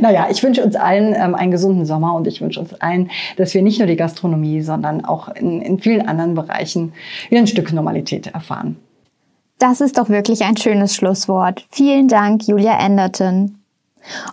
naja, 0.00 0.28
ich 0.30 0.42
wünsche 0.44 0.62
uns 0.62 0.76
allen 0.76 1.14
ähm, 1.14 1.34
einen 1.34 1.50
gesunden 1.50 1.84
Sommer 1.86 2.14
und 2.14 2.28
ich 2.28 2.40
wünsche 2.40 2.60
uns 2.60 2.72
allen, 2.80 3.10
dass 3.36 3.52
wir 3.52 3.62
nicht 3.62 3.80
nur 3.80 3.88
die 3.88 3.96
Gastronomie, 3.96 4.60
sondern 4.62 5.04
auch 5.04 5.28
in, 5.34 5.60
in 5.60 5.80
vielen 5.80 6.06
anderen 6.06 6.34
Bereichen 6.34 6.92
wieder 7.28 7.40
ein 7.40 7.48
Stück 7.48 7.72
Normalität 7.72 8.28
erfahren. 8.28 8.76
Das 9.58 9.80
ist 9.80 9.98
doch 9.98 10.08
wirklich 10.08 10.44
ein 10.44 10.56
schönes 10.56 10.94
Schlusswort. 10.94 11.66
Vielen 11.70 12.06
Dank, 12.08 12.46
Julia 12.46 12.78
Enderton. 12.78 13.58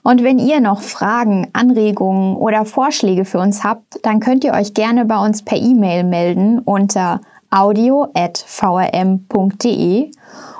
Und 0.04 0.24
wenn 0.24 0.38
ihr 0.40 0.62
noch 0.62 0.82
Fragen, 0.82 1.50
Anregungen 1.54 2.36
oder 2.38 2.66
Vorschläge 2.66 3.26
für 3.26 3.40
uns 3.40 3.64
habt, 3.64 4.00
dann 4.04 4.20
könnt 4.20 4.44
ihr 4.44 4.54
euch 4.54 4.74
gerne 4.76 5.06
bei 5.06 5.18
uns 5.18 5.42
per 5.42 5.58
E-Mail 5.58 6.04
melden 6.04 6.60
unter 6.60 7.22
audio.vrm.de 7.50 8.12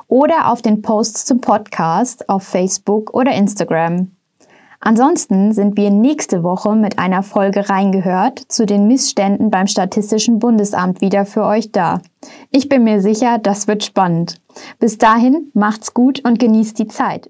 oder 0.08 0.52
auf 0.52 0.62
den 0.62 0.82
Posts 0.82 1.26
zum 1.26 1.42
Podcast 1.42 2.30
auf 2.30 2.44
Facebook 2.44 3.14
oder 3.14 3.34
Instagram. 3.34 4.15
Ansonsten 4.80 5.54
sind 5.54 5.78
wir 5.78 5.90
nächste 5.90 6.44
Woche 6.44 6.76
mit 6.76 7.00
einer 7.00 7.24
Folge 7.24 7.70
reingehört 7.70 8.40
zu 8.48 8.66
den 8.66 8.88
Missständen 8.88 9.50
beim 9.50 9.68
Statistischen 9.68 10.40
Bundesamt 10.40 11.02
wieder 11.02 11.26
für 11.26 11.44
euch 11.44 11.72
da. 11.72 12.02
Ich 12.52 12.70
bin 12.70 12.84
mir 12.84 13.02
sicher, 13.02 13.38
das 13.38 13.68
wird 13.68 13.84
spannend. 13.84 14.42
Bis 14.80 14.98
dahin, 14.98 15.52
macht's 15.54 15.94
gut 15.94 16.24
und 16.26 16.40
genießt 16.40 16.78
die 16.80 16.88
Zeit. 16.88 17.30